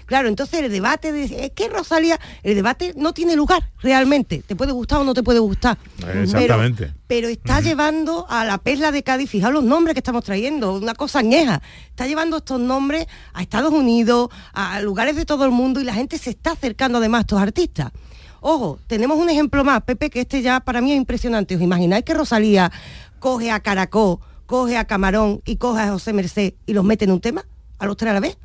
Claro, 0.07 0.29
entonces 0.29 0.63
el 0.63 0.71
debate 0.71 1.11
de 1.11 1.25
es 1.25 1.51
que 1.51 1.67
Rosalía, 1.67 2.17
el 2.41 2.55
debate 2.55 2.93
no 2.95 3.13
tiene 3.13 3.35
lugar 3.35 3.71
realmente. 3.81 4.41
Te 4.41 4.55
puede 4.55 4.71
gustar 4.71 4.99
o 4.99 5.03
no 5.03 5.13
te 5.13 5.21
puede 5.21 5.39
gustar. 5.39 5.77
Exactamente. 5.97 6.85
Pero, 6.85 6.97
pero 7.07 7.27
está 7.27 7.59
llevando 7.59 8.25
a 8.29 8.45
la 8.45 8.57
perla 8.57 8.93
de 8.93 9.03
Cádiz, 9.03 9.29
fijaos 9.29 9.53
los 9.53 9.65
nombres 9.65 9.93
que 9.95 9.99
estamos 9.99 10.23
trayendo, 10.23 10.75
una 10.75 10.95
cosa 10.95 11.19
añeja. 11.19 11.61
Está 11.89 12.07
llevando 12.07 12.37
estos 12.37 12.57
nombres 12.57 13.05
a 13.33 13.41
Estados 13.41 13.73
Unidos, 13.73 14.29
a 14.53 14.79
lugares 14.79 15.17
de 15.17 15.25
todo 15.25 15.43
el 15.43 15.51
mundo 15.51 15.81
y 15.81 15.83
la 15.83 15.93
gente 15.93 16.17
se 16.17 16.29
está 16.29 16.51
acercando 16.51 16.99
además 16.99 17.19
a 17.19 17.21
estos 17.21 17.41
artistas. 17.41 17.91
Ojo, 18.39 18.79
tenemos 18.87 19.17
un 19.17 19.29
ejemplo 19.29 19.65
más, 19.65 19.83
Pepe, 19.83 20.09
que 20.09 20.21
este 20.21 20.41
ya 20.41 20.61
para 20.61 20.79
mí 20.79 20.93
es 20.93 20.97
impresionante. 20.97 21.57
¿Os 21.57 21.61
imagináis 21.61 22.05
que 22.05 22.13
Rosalía 22.13 22.71
coge 23.19 23.51
a 23.51 23.59
Caracó, 23.59 24.21
coge 24.45 24.77
a 24.77 24.85
Camarón 24.85 25.41
y 25.43 25.57
coge 25.57 25.81
a 25.81 25.91
José 25.91 26.13
Merced 26.13 26.53
y 26.65 26.73
los 26.73 26.85
mete 26.85 27.03
en 27.03 27.11
un 27.11 27.19
tema? 27.19 27.45
¿A 27.77 27.85
los 27.85 27.97
tres 27.97 28.11
a 28.11 28.13
la 28.13 28.21
vez? 28.21 28.37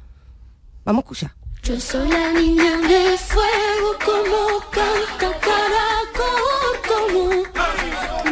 Vamos 0.84 1.02
a 1.02 1.04
escuchar. 1.04 1.41
Yo 1.64 1.78
soy 1.78 2.08
la 2.08 2.32
niña 2.32 2.76
de 2.88 3.16
fuego 3.18 3.96
como 4.04 4.58
canta 4.72 5.38
caracol, 5.46 6.74
como 6.88 7.42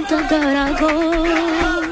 canta 0.09 0.26
caracol. 0.28 1.89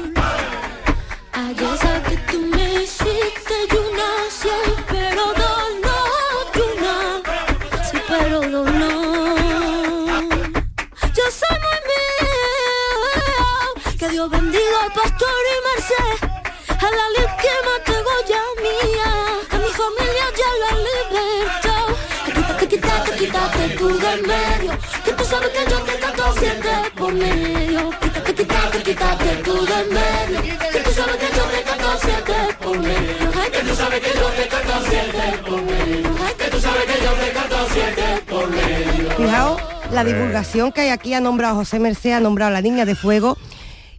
Que 25.59 25.65
tú 25.65 25.71
sabes 25.71 25.71
que 25.71 25.71
yo 25.71 25.83
te 25.83 25.99
canto 25.99 26.33
siete 26.39 26.69
por 26.95 27.13
medio. 27.13 27.89
Quítate, 28.01 28.33
quítate, 28.33 28.83
quítate 28.83 29.43
tú 29.43 29.53
del 29.65 29.89
medio, 29.89 30.59
que 30.71 30.79
tú 30.79 30.91
sabes 30.91 31.17
que 31.17 31.35
yo 31.35 31.43
te 31.43 31.63
canto 31.63 31.99
siete 32.01 32.33
por 32.61 32.79
medio. 32.79 33.31
Ay, 33.41 33.51
que 33.51 33.59
tú 33.59 33.75
sabes 33.75 33.99
que 33.99 34.19
yo 34.19 34.29
te 34.29 34.47
canto 34.47 34.73
siete 34.89 35.37
por 35.47 35.61
medio. 35.61 36.09
Ay, 36.25 36.33
que 36.37 36.45
tú 36.45 36.59
sabes 36.59 36.85
que 36.85 37.03
yo 37.03 37.11
te 37.13 37.31
canto 37.31 37.55
siete 37.73 38.23
por 38.29 38.49
medio. 38.49 39.11
Fijaos 39.17 39.61
la 39.91 40.03
divulgación 40.03 40.71
que 40.71 40.81
hay 40.81 40.89
aquí, 40.89 41.13
ha 41.13 41.19
nombrado 41.19 41.55
a 41.55 41.57
José 41.57 41.79
Merced, 41.79 42.11
ha 42.11 42.19
nombrado 42.19 42.49
a 42.49 42.53
la 42.53 42.61
niña 42.61 42.85
de 42.85 42.95
fuego. 42.95 43.37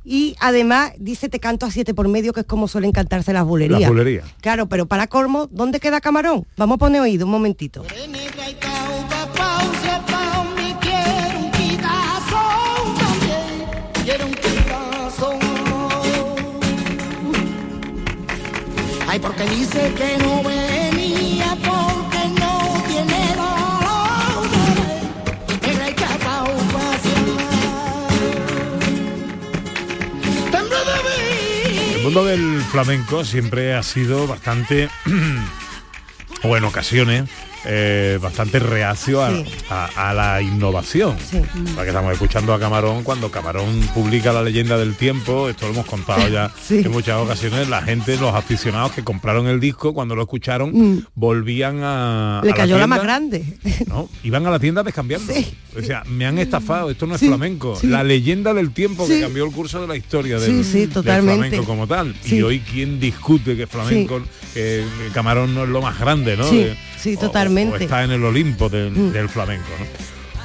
Y 0.02 0.34
además 0.40 0.92
dice 0.98 1.28
te 1.28 1.40
canto 1.40 1.66
a 1.66 1.70
siete 1.70 1.92
por 1.92 2.08
medio, 2.08 2.32
que 2.32 2.40
es 2.40 2.46
como 2.46 2.68
suelen 2.68 2.90
cantarse 2.90 3.34
las 3.34 3.44
bulerías. 3.44 3.80
Las 3.80 3.90
bulerías. 3.90 4.24
Claro, 4.40 4.66
pero 4.66 4.86
para 4.86 5.08
colmo, 5.08 5.46
¿dónde 5.50 5.78
queda 5.78 6.00
Camarón? 6.00 6.46
Vamos 6.56 6.76
a 6.76 6.78
poner 6.78 7.02
oído 7.02 7.26
un 7.26 7.32
momentito. 7.32 7.82
Quiero 7.82 8.04
Ay, 19.12 19.18
porque 19.18 19.42
dice 19.42 19.92
que 19.94 20.18
no 20.18 20.40
venía 20.44 21.56
porque 21.64 22.28
no 22.38 22.84
tiene 22.86 23.34
dolores. 23.34 25.02
Negra 25.62 25.90
y 25.90 25.94
capa 25.94 26.44
Temblé 30.52 30.76
de 30.76 30.98
mí. 31.02 31.94
El 31.96 32.02
mundo 32.04 32.24
del 32.24 32.62
flamenco 32.70 33.24
siempre 33.24 33.74
ha 33.74 33.82
sido 33.82 34.28
bastante, 34.28 34.88
o 36.44 36.56
en 36.56 36.62
ocasiones, 36.62 37.28
eh, 37.64 38.18
bastante 38.22 38.58
reacio 38.58 39.22
a, 39.22 39.30
Sí. 39.30 39.44
a- 39.68 40.11
a 40.11 40.14
la 40.14 40.40
innovación. 40.42 41.16
Sí. 41.30 41.40
Porque 41.74 41.88
estamos 41.90 42.12
escuchando 42.12 42.54
a 42.54 42.58
Camarón 42.61 43.02
cuando 43.04 43.30
Camarón 43.30 43.80
publica 43.94 44.32
la 44.32 44.42
leyenda 44.42 44.78
del 44.78 44.94
tiempo, 44.94 45.48
esto 45.48 45.66
lo 45.66 45.72
hemos 45.74 45.86
contado 45.86 46.26
ya 46.28 46.50
Sí. 46.66 46.78
en 46.78 46.90
muchas 46.90 47.16
ocasiones, 47.18 47.68
la 47.68 47.82
gente, 47.82 48.16
los 48.16 48.34
aficionados 48.34 48.92
que 48.92 49.04
compraron 49.04 49.46
el 49.46 49.61
disco, 49.61 49.92
cuando 49.94 50.14
lo 50.16 50.22
escucharon, 50.22 50.70
Mm. 50.72 51.06
volvían 51.14 51.80
a... 51.82 52.40
Le 52.44 52.52
a 52.52 52.54
cayó 52.54 52.78
la, 52.78 52.86
más 52.86 53.02
grande. 53.02 53.44
¿no? 53.86 54.08
Iban 54.22 54.46
a 54.46 54.50
la 54.50 54.58
tienda 54.58 54.80
a 54.80 54.84
descambiarlo. 54.84 55.32
O 55.78 55.82
sea, 55.82 56.02
me 56.04 56.26
han 56.26 56.38
estafado, 56.38 56.90
esto 56.90 57.06
no 57.06 57.14
es 57.14 57.20
flamenco. 57.20 57.78
La 57.82 58.02
leyenda 58.02 58.54
del 58.54 58.72
tiempo 58.72 59.06
que 59.06 59.20
cambió 59.20 59.44
el 59.44 59.52
curso 59.52 59.80
de 59.80 59.86
la 59.86 59.96
historia 59.96 60.38
del, 60.38 60.64
sí, 60.64 60.80
del 60.80 60.90
totalmente. 60.90 61.36
flamenco 61.48 61.64
como 61.66 61.86
tal. 61.86 62.14
Y 62.24 62.42
hoy 62.42 62.61
quién 62.61 62.98
discute 62.98 63.56
que 63.56 63.66
flamenco, 63.66 64.20
que 64.54 64.84
Camarón 65.14 65.54
no 65.54 65.62
es 65.64 65.68
lo 65.68 65.80
más 65.82 65.98
grande, 65.98 66.36
¿no? 66.36 66.44
Sí, 66.48 66.58
De- 66.64 66.76
sí, 66.98 67.16
totalmente. 67.51 67.74
O, 67.74 67.78
está 67.78 68.05
en 68.05 68.11
el 68.12 68.24
Olimpo 68.24 68.68
del, 68.68 68.90
Mm. 68.92 69.12
del 69.12 69.28
flamenco, 69.28 69.68
¿no? 69.78 69.86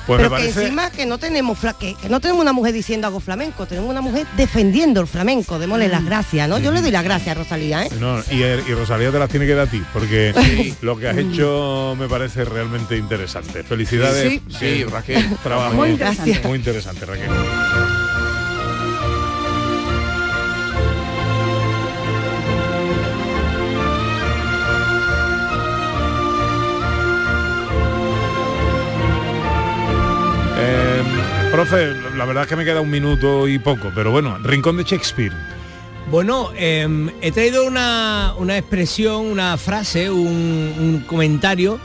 Pues 0.07 0.17
Pero 0.19 0.29
me 0.29 0.37
que 0.37 0.47
encima 0.49 0.91
que 0.91 1.07
no 1.07 1.17
tenemos 1.17 1.57
fla- 1.57 1.73
que, 1.75 1.95
que 1.95 2.09
no 2.09 2.19
tenemos 2.19 2.39
una 2.43 2.53
mujer 2.53 2.73
diciendo 2.75 3.07
algo 3.07 3.19
flamenco, 3.19 3.65
tenemos 3.65 3.89
una 3.89 4.01
mujer 4.01 4.27
defendiendo 4.37 5.01
el 5.01 5.07
flamenco, 5.07 5.57
démosle 5.57 5.87
las 5.87 6.05
gracias, 6.05 6.47
¿no? 6.47 6.59
Yo 6.59 6.71
le 6.71 6.81
doy 6.83 6.91
las 6.91 7.03
gracias 7.03 7.35
a 7.35 7.39
Rosalía, 7.39 7.85
¿eh? 7.87 7.89
No, 7.99 8.19
y, 8.29 8.43
y 8.43 8.73
Rosalía 8.75 9.11
te 9.11 9.17
las 9.17 9.29
tiene 9.31 9.47
que 9.47 9.55
dar 9.55 9.67
a 9.67 9.71
ti, 9.71 9.81
porque 9.93 10.31
lo 10.83 10.95
que 10.99 11.07
has 11.07 11.17
hecho 11.17 11.95
me 11.97 12.07
parece 12.07 12.45
realmente 12.45 12.95
interesante. 12.97 13.63
Felicidades. 13.63 14.29
Sí, 14.29 14.41
sí, 14.59 14.83
Raquel. 14.83 15.25
Trabajo 15.41 15.73
Muy 15.73 15.89
interesante. 15.89 16.39
Muy 16.47 16.59
interesante, 16.59 17.03
Raquel. 17.07 17.29
Eh, 30.67 31.03
profe, 31.51 31.93
la 32.17 32.25
verdad 32.25 32.43
es 32.43 32.49
que 32.49 32.55
me 32.55 32.65
queda 32.65 32.81
un 32.81 32.89
minuto 32.89 33.47
y 33.47 33.59
poco, 33.59 33.91
pero 33.93 34.09
bueno, 34.11 34.37
Rincón 34.39 34.77
de 34.77 34.83
Shakespeare. 34.83 35.31
Bueno, 36.09 36.49
em, 36.55 37.09
he 37.21 37.31
traído 37.31 37.65
una, 37.65 38.33
una 38.37 38.57
expresión, 38.57 39.27
una 39.27 39.57
frase, 39.57 40.09
un, 40.09 40.73
un 40.79 41.03
comentario, 41.07 41.79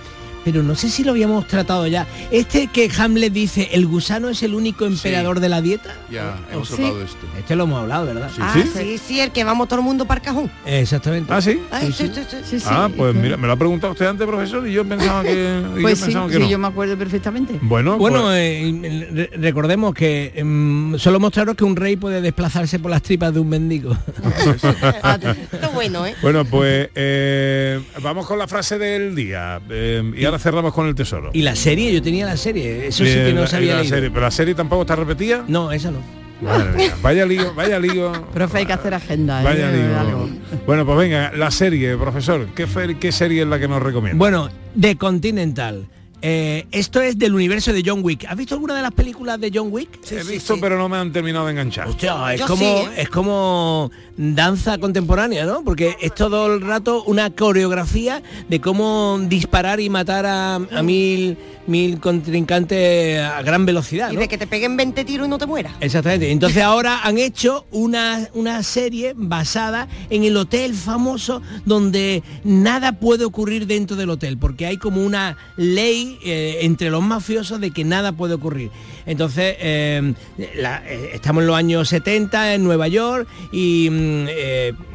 pero 0.45 0.63
no 0.63 0.75
sé 0.75 0.89
si 0.89 1.05
lo 1.05 1.13
habíamos 1.13 1.47
tratado 1.47 1.87
ya. 1.87 2.07
Este 2.31 2.67
que 2.69 2.91
Hamlet 2.99 3.33
dice, 3.33 3.69
el 3.73 3.87
gusano 3.87 4.29
es 4.29 4.43
el 4.43 4.55
único 4.55 4.85
emperador 4.87 5.41
de 5.41 5.49
la 5.49 5.61
dieta. 5.63 5.95
Ya, 6.11 6.39
hemos 6.53 6.69
Sí. 6.69 6.75
hablado 6.75 6.99
de 6.99 7.05
esto. 7.05 7.27
Este 7.39 7.57
lo 7.57 7.65
hemos 7.65 7.81
hablado, 7.83 8.07
¿verdad? 8.07 8.31
ah, 8.41 8.55
sí, 8.75 8.99
sí, 8.99 9.21
el 9.21 9.31
que 9.33 9.45
vamos 9.45 9.69
todo 9.69 9.81
el 9.81 9.85
mundo 9.85 10.05
para 10.07 10.21
el 10.21 10.25
cajón. 10.25 10.51
Exactamente. 10.67 11.33
¿Ah, 11.33 11.41
sí? 11.41 11.61
Ay, 11.71 11.93
sí, 11.93 12.11
sí, 12.45 12.59
sí. 12.59 12.65
ah, 12.67 12.89
pues 12.97 13.15
mira, 13.15 13.37
me 13.37 13.47
lo 13.47 13.53
ha 13.53 13.57
preguntado 13.57 13.93
usted 13.93 14.07
antes, 14.07 14.27
profesor, 14.27 14.67
y 14.67 14.73
yo 14.73 14.85
pensaba 14.85 15.23
que, 15.23 15.63
y 15.79 15.81
Pues 15.83 15.99
yo 15.99 16.07
sí, 16.07 16.13
pensaba 16.13 16.27
que 16.29 16.35
sí, 16.35 16.39
no. 16.41 16.49
yo 16.51 16.59
me 16.59 16.67
acuerdo 16.69 16.97
perfectamente. 16.97 17.59
Bueno, 17.63 17.99
Bueno, 17.99 18.23
pues- 18.23 18.37
eh, 18.39 19.09
re- 19.13 19.31
recordemos 19.39 19.95
que 19.95 20.33
em, 20.37 20.99
solo 20.99 21.21
mostraros 21.21 21.57
que 21.57 21.65
un 21.65 21.77
rey 21.77 21.97
puede 21.97 22.21
desplazarse 22.21 22.79
por 22.79 22.91
las 22.91 23.03
tripas 23.03 23.33
de 23.35 23.41
un 23.41 23.49
mendigo. 23.49 23.97
Esto 24.61 25.57
es 25.63 25.75
bueno, 25.75 26.07
¿eh? 26.07 26.15
Bueno, 26.23 26.45
pues 26.45 26.89
eh, 26.95 27.81
vamos 28.03 28.27
con 28.27 28.39
la 28.39 28.47
frase 28.47 28.79
del 28.79 29.15
día 29.15 29.61
eh, 29.71 30.03
y 30.17 30.25
ahora 30.31 30.39
cerramos 30.43 30.73
con 30.73 30.87
el 30.87 30.95
tesoro. 30.95 31.31
Y 31.33 31.43
la 31.43 31.55
serie, 31.57 31.93
yo 31.93 32.01
tenía 32.03 32.25
la 32.27 32.37
serie, 32.37 32.87
eso 32.89 33.05
sí 33.05 33.11
Eh, 33.11 33.25
que 33.27 33.33
no 33.33 33.43
la- 33.43 33.47
sabía 33.47 33.75
la 33.75 33.81
leído. 33.83 33.95
serie, 33.95 34.11
pero 34.11 34.23
la 34.23 34.31
serie 34.31 34.55
tampoco 34.55 34.83
está 34.83 34.97
repetida. 34.97 35.45
No, 35.49 35.71
esa 35.73 35.91
no. 35.91 35.99
Madre 36.41 36.73
mía, 36.73 36.95
vaya 37.03 37.27
lío, 37.27 37.53
vaya 37.55 37.79
lío. 37.79 38.13
Profe, 38.33 38.59
hay 38.59 38.67
que 38.67 38.73
hacer 38.73 38.95
agenda. 38.95 39.43
¿eh? 39.43 39.45
Vaya 39.45 39.71
lío. 39.71 39.99
Algo. 40.01 40.29
Bueno, 40.67 40.87
pues 40.87 40.97
venga, 40.97 41.33
la 41.37 41.51
serie, 41.51 41.97
profesor. 41.99 42.47
¿Qué, 42.55 42.67
qué 42.99 43.13
serie 43.13 43.43
es 43.43 43.49
la 43.49 43.59
que 43.59 43.69
nos 43.69 43.83
recomienda? 43.83 44.17
Bueno, 44.19 44.49
The 44.81 44.97
Continental. 44.97 45.87
Eh, 46.23 46.67
esto 46.71 47.01
es 47.01 47.19
del 47.19 47.35
universo 47.35 47.73
de 47.73 47.83
John 47.85 48.01
Wick. 48.03 48.27
¿Has 48.29 48.37
visto 48.37 48.55
alguna 48.55 48.75
de 48.75 48.83
las 48.83 48.93
películas 48.93 49.41
de 49.41 49.51
John 49.53 49.69
Wick? 49.71 49.89
He 50.11 50.23
visto, 50.23 50.59
pero 50.61 50.77
no 50.77 50.89
me 50.89 50.99
han 50.99 51.13
terminado 51.13 51.47
de 51.47 51.53
enganchar. 51.53 51.89
Hostia, 51.89 52.35
es 52.35 52.41
Yo 52.41 52.47
como, 52.47 52.65
sí, 52.65 52.65
¿eh? 52.65 52.91
es 52.99 53.09
como 53.09 53.91
danza 54.17 54.79
contemporánea, 54.79 55.47
¿no? 55.47 55.65
Porque 55.65 55.97
es 56.01 56.15
todo 56.15 56.55
el 56.55 56.61
rato 56.61 57.03
una 57.05 57.31
coreografía 57.31 58.23
de 58.49 58.61
cómo 58.61 59.19
disparar 59.29 59.81
y 59.81 59.89
matar 59.89 60.27
a, 60.27 60.57
a 60.57 60.83
mil, 60.83 61.39
mil 61.67 61.99
contrincantes 62.01 63.21
a 63.21 63.41
gran 63.43 63.65
velocidad. 63.65 64.13
Y 64.13 64.17
de 64.17 64.29
que 64.29 64.37
te 64.37 64.47
peguen 64.47 64.77
20 64.77 65.05
tiros 65.05 65.27
y 65.27 65.31
no 65.31 65.39
te 65.39 65.47
mueras. 65.47 65.73
Exactamente. 65.81 66.31
Entonces 66.31 66.63
ahora 66.63 67.01
han 67.03 67.17
hecho 67.17 67.65
una, 67.71 68.29
una 68.35 68.63
serie 68.63 69.15
basada 69.17 69.89
en 70.11 70.25
el 70.25 70.37
hotel 70.37 70.75
famoso 70.75 71.41
donde 71.65 72.23
nada 72.45 72.93
puede 72.93 73.25
ocurrir 73.25 73.67
dentro 73.67 73.97
del 73.97 74.11
hotel, 74.11 74.37
porque 74.37 74.67
hay 74.67 74.77
como 74.77 75.03
una 75.03 75.39
ley 75.57 76.10
eh, 76.23 76.59
entre 76.63 76.91
los 76.91 77.03
mafiosos 77.03 77.61
de 77.61 77.71
que 77.71 77.85
nada 77.85 78.13
puede 78.13 78.35
ocurrir. 78.35 78.71
Entonces, 79.07 79.57
eh, 79.59 80.15
eh, 80.39 81.11
estamos 81.15 81.43
en 81.43 81.47
los 81.47 81.57
años 81.57 81.89
70 81.89 82.55
en 82.55 82.65
Nueva 82.65 82.89
York 82.89 83.29
y, 83.53 83.89
mm, 83.91 84.27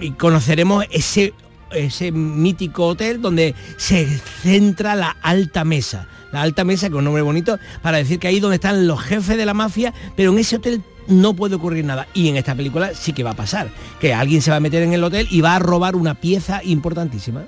y 0.01 0.11
conoceremos 0.11 0.85
ese 0.91 1.33
ese 1.71 2.11
mítico 2.11 2.87
hotel 2.87 3.21
donde 3.21 3.53
se 3.77 4.05
centra 4.07 4.95
la 4.95 5.17
alta 5.21 5.65
mesa. 5.65 6.07
La 6.31 6.41
alta 6.41 6.63
mesa, 6.63 6.89
con 6.89 6.99
un 6.99 7.05
nombre 7.05 7.21
bonito, 7.21 7.59
para 7.81 7.97
decir 7.97 8.19
que 8.19 8.27
ahí 8.27 8.39
donde 8.39 8.55
están 8.55 8.87
los 8.87 9.01
jefes 9.01 9.37
de 9.37 9.45
la 9.45 9.53
mafia, 9.53 9.93
pero 10.15 10.31
en 10.31 10.39
ese 10.39 10.57
hotel 10.57 10.81
no 11.07 11.33
puede 11.33 11.55
ocurrir 11.55 11.85
nada. 11.85 12.07
Y 12.13 12.29
en 12.29 12.37
esta 12.37 12.55
película 12.55 12.93
sí 12.93 13.13
que 13.13 13.23
va 13.23 13.31
a 13.31 13.35
pasar, 13.35 13.69
que 13.99 14.13
alguien 14.13 14.41
se 14.41 14.51
va 14.51 14.57
a 14.57 14.61
meter 14.61 14.83
en 14.83 14.93
el 14.93 15.03
hotel 15.03 15.27
y 15.29 15.41
va 15.41 15.55
a 15.55 15.59
robar 15.59 15.95
una 15.95 16.15
pieza 16.15 16.61
importantísima. 16.63 17.45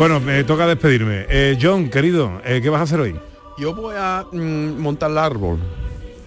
Bueno, 0.00 0.18
me 0.18 0.44
toca 0.44 0.66
despedirme. 0.66 1.26
Eh, 1.28 1.58
John, 1.60 1.90
querido, 1.90 2.40
eh, 2.42 2.60
¿qué 2.62 2.70
vas 2.70 2.80
a 2.80 2.84
hacer 2.84 3.00
hoy? 3.00 3.20
Yo 3.58 3.74
voy 3.74 3.94
a 3.98 4.24
mm, 4.32 4.78
montar 4.80 5.10
el 5.10 5.18
árbol 5.18 5.58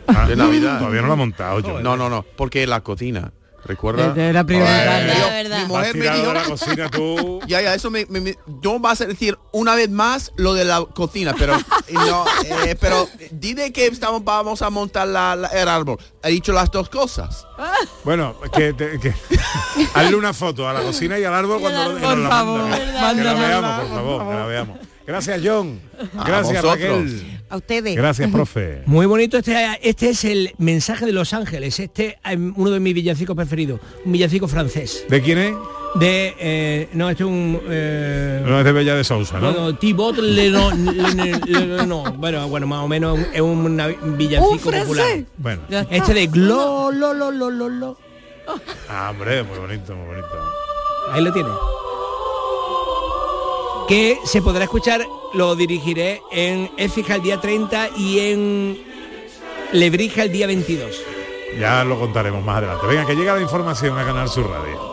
Ah, 0.06 0.28
de 0.28 0.36
Navidad. 0.36 0.78
Todavía 0.78 1.02
no 1.02 1.08
lo 1.08 1.14
ha 1.14 1.16
montado, 1.16 1.60
John. 1.66 1.82
No, 1.82 1.98
no, 1.98 2.08
no, 2.08 2.24
porque 2.38 2.68
la 2.68 2.82
cocina. 2.82 3.32
¿Recuerda? 3.66 4.12
Era- 4.14 4.26
era 4.30 4.44
prioritario. 4.44 5.14
Yo- 5.14 5.20
La 5.28 5.30
verdad. 5.34 5.60
Mi 5.62 5.66
mujer 5.68 5.96
me 5.96 6.10
dijo... 6.10 6.34
la 6.34 6.44
cocina 6.44 6.90
tú. 6.90 7.40
Ya, 7.48 7.62
ya, 7.62 7.74
eso 7.76 7.90
me, 7.92 8.06
me, 8.08 8.20
me- 8.22 8.38
no 8.62 8.80
vas 8.80 9.02
a 9.02 9.06
decir 9.06 9.38
una 9.52 9.76
vez 9.76 9.90
más 9.90 10.32
lo 10.36 10.54
de 10.54 10.66
la 10.66 10.84
cocina, 10.94 11.34
pero 11.38 11.58
no, 11.90 12.26
eh, 12.66 12.76
pero 12.80 13.08
dile 13.32 13.72
que 13.72 13.86
estamos, 13.88 14.24
vamos 14.24 14.62
a 14.62 14.70
montar 14.70 15.08
la- 15.08 15.36
la- 15.36 15.48
el 15.50 15.68
árbol. 15.70 15.98
He 16.24 16.30
dicho 16.32 16.52
las 16.54 16.70
dos 16.72 16.90
cosas. 16.90 17.46
Bueno, 18.04 18.36
que, 18.54 18.74
te- 18.74 19.00
que- 19.00 19.14
hazle 19.94 20.16
una 20.16 20.34
foto 20.34 20.68
a 20.68 20.74
la 20.74 20.82
cocina 20.82 21.18
y 21.18 21.24
al 21.24 21.34
árbol 21.34 21.62
cuando 21.62 21.94
lo, 21.94 21.96
que 21.96 22.02
Por 22.06 22.18
la 22.18 22.30
favor, 22.30 22.62
manda. 22.62 22.78
Que 22.78 22.86
la 22.86 23.02
mándamela, 23.02 23.48
veamos, 23.48 23.80
por 23.80 23.90
favor, 23.96 24.28
que 24.30 24.36
la 24.36 24.46
veamos. 24.46 24.78
Gracias, 25.06 25.42
John. 25.44 25.80
A 26.18 26.24
Gracias, 26.26 26.62
vosotros. 26.64 26.90
Raquel. 26.90 27.40
A 27.50 27.58
ustedes. 27.58 27.96
Gracias, 27.96 28.32
profe. 28.32 28.82
Muy 28.86 29.06
bonito, 29.06 29.38
este, 29.38 29.56
este 29.82 30.10
es 30.10 30.24
el 30.26 30.52
mensaje 30.58 31.06
de 31.06 31.12
Los 31.12 31.34
Ángeles, 31.34 31.80
este 31.80 32.18
es 32.24 32.38
uno 32.56 32.72
de 32.72 32.80
mis 32.80 32.94
villancicos 32.94 33.36
preferidos, 33.36 33.80
un 34.06 34.12
villancico 34.12 34.48
francés. 34.48 35.06
¿De 35.10 35.22
quién 35.22 35.38
es? 35.38 35.54
De, 35.96 36.34
eh, 36.40 36.90
no, 36.94 37.08
este 37.10 37.24
es 37.24 37.30
un... 37.30 37.62
eh, 37.70 38.42
No 38.44 38.58
es 38.58 38.66
de 38.66 38.72
Bella 38.72 38.96
de 38.96 39.04
Sousa, 39.04 39.40
¿no? 39.40 39.52
Bueno, 39.54 39.76
Thibaut 39.78 40.18
Lenon, 40.18 40.86
Lenon- 40.86 41.42
Lenon- 41.46 42.18
bueno, 42.18 42.48
bueno, 42.48 42.66
más 42.66 42.80
o 42.80 42.88
menos 42.88 43.20
es 43.32 43.42
un 43.42 44.18
villancico 44.18 44.52
¿Un 44.54 44.58
popular. 44.60 45.06
francés? 45.06 45.26
Bueno. 45.38 45.62
Este 45.92 46.14
de 46.16 46.28
Glo, 46.28 46.92
lo, 46.92 47.14
lo, 47.14 47.30
lo, 47.30 47.52
lo, 47.52 47.70
lo. 47.70 47.98
Ah, 48.90 49.10
hombre, 49.12 49.44
muy 49.44 49.60
bonito, 49.60 49.96
muy 49.96 50.08
bonito. 50.08 50.28
Ahí 51.12 51.22
lo 51.24 51.32
tiene. 51.32 51.50
Que 53.88 54.20
se 54.24 54.42
podrá 54.42 54.64
escuchar, 54.64 55.06
lo 55.34 55.56
dirigiré 55.56 56.22
en 56.32 56.72
Écija 56.78 57.16
el 57.16 57.22
día 57.22 57.42
30 57.42 57.90
y 57.98 58.20
en 58.20 58.84
Lebrija 59.74 60.24
el 60.24 60.32
día 60.32 60.48
22. 60.48 61.02
Ya 61.60 61.84
lo 61.84 62.00
contaremos 62.00 62.44
más 62.44 62.58
adelante. 62.58 62.88
Venga, 62.88 63.06
que 63.06 63.16
llega 63.16 63.36
la 63.36 63.42
información 63.42 63.98
a 63.98 64.06
Canal 64.06 64.30
Sur 64.30 64.50
Radio. 64.50 64.93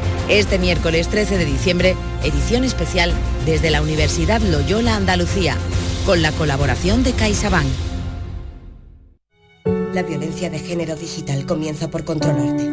Este 0.31 0.57
miércoles 0.57 1.09
13 1.09 1.37
de 1.37 1.43
diciembre, 1.43 1.93
edición 2.23 2.63
especial 2.63 3.13
desde 3.45 3.69
la 3.69 3.81
Universidad 3.81 4.39
Loyola 4.39 4.95
Andalucía, 4.95 5.57
con 6.05 6.21
la 6.21 6.31
colaboración 6.31 7.03
de 7.03 7.11
CaixaBank. 7.11 7.67
La 9.93 10.03
violencia 10.03 10.49
de 10.49 10.59
género 10.59 10.95
digital 10.95 11.45
comienza 11.45 11.89
por 11.89 12.05
controlarte. 12.05 12.63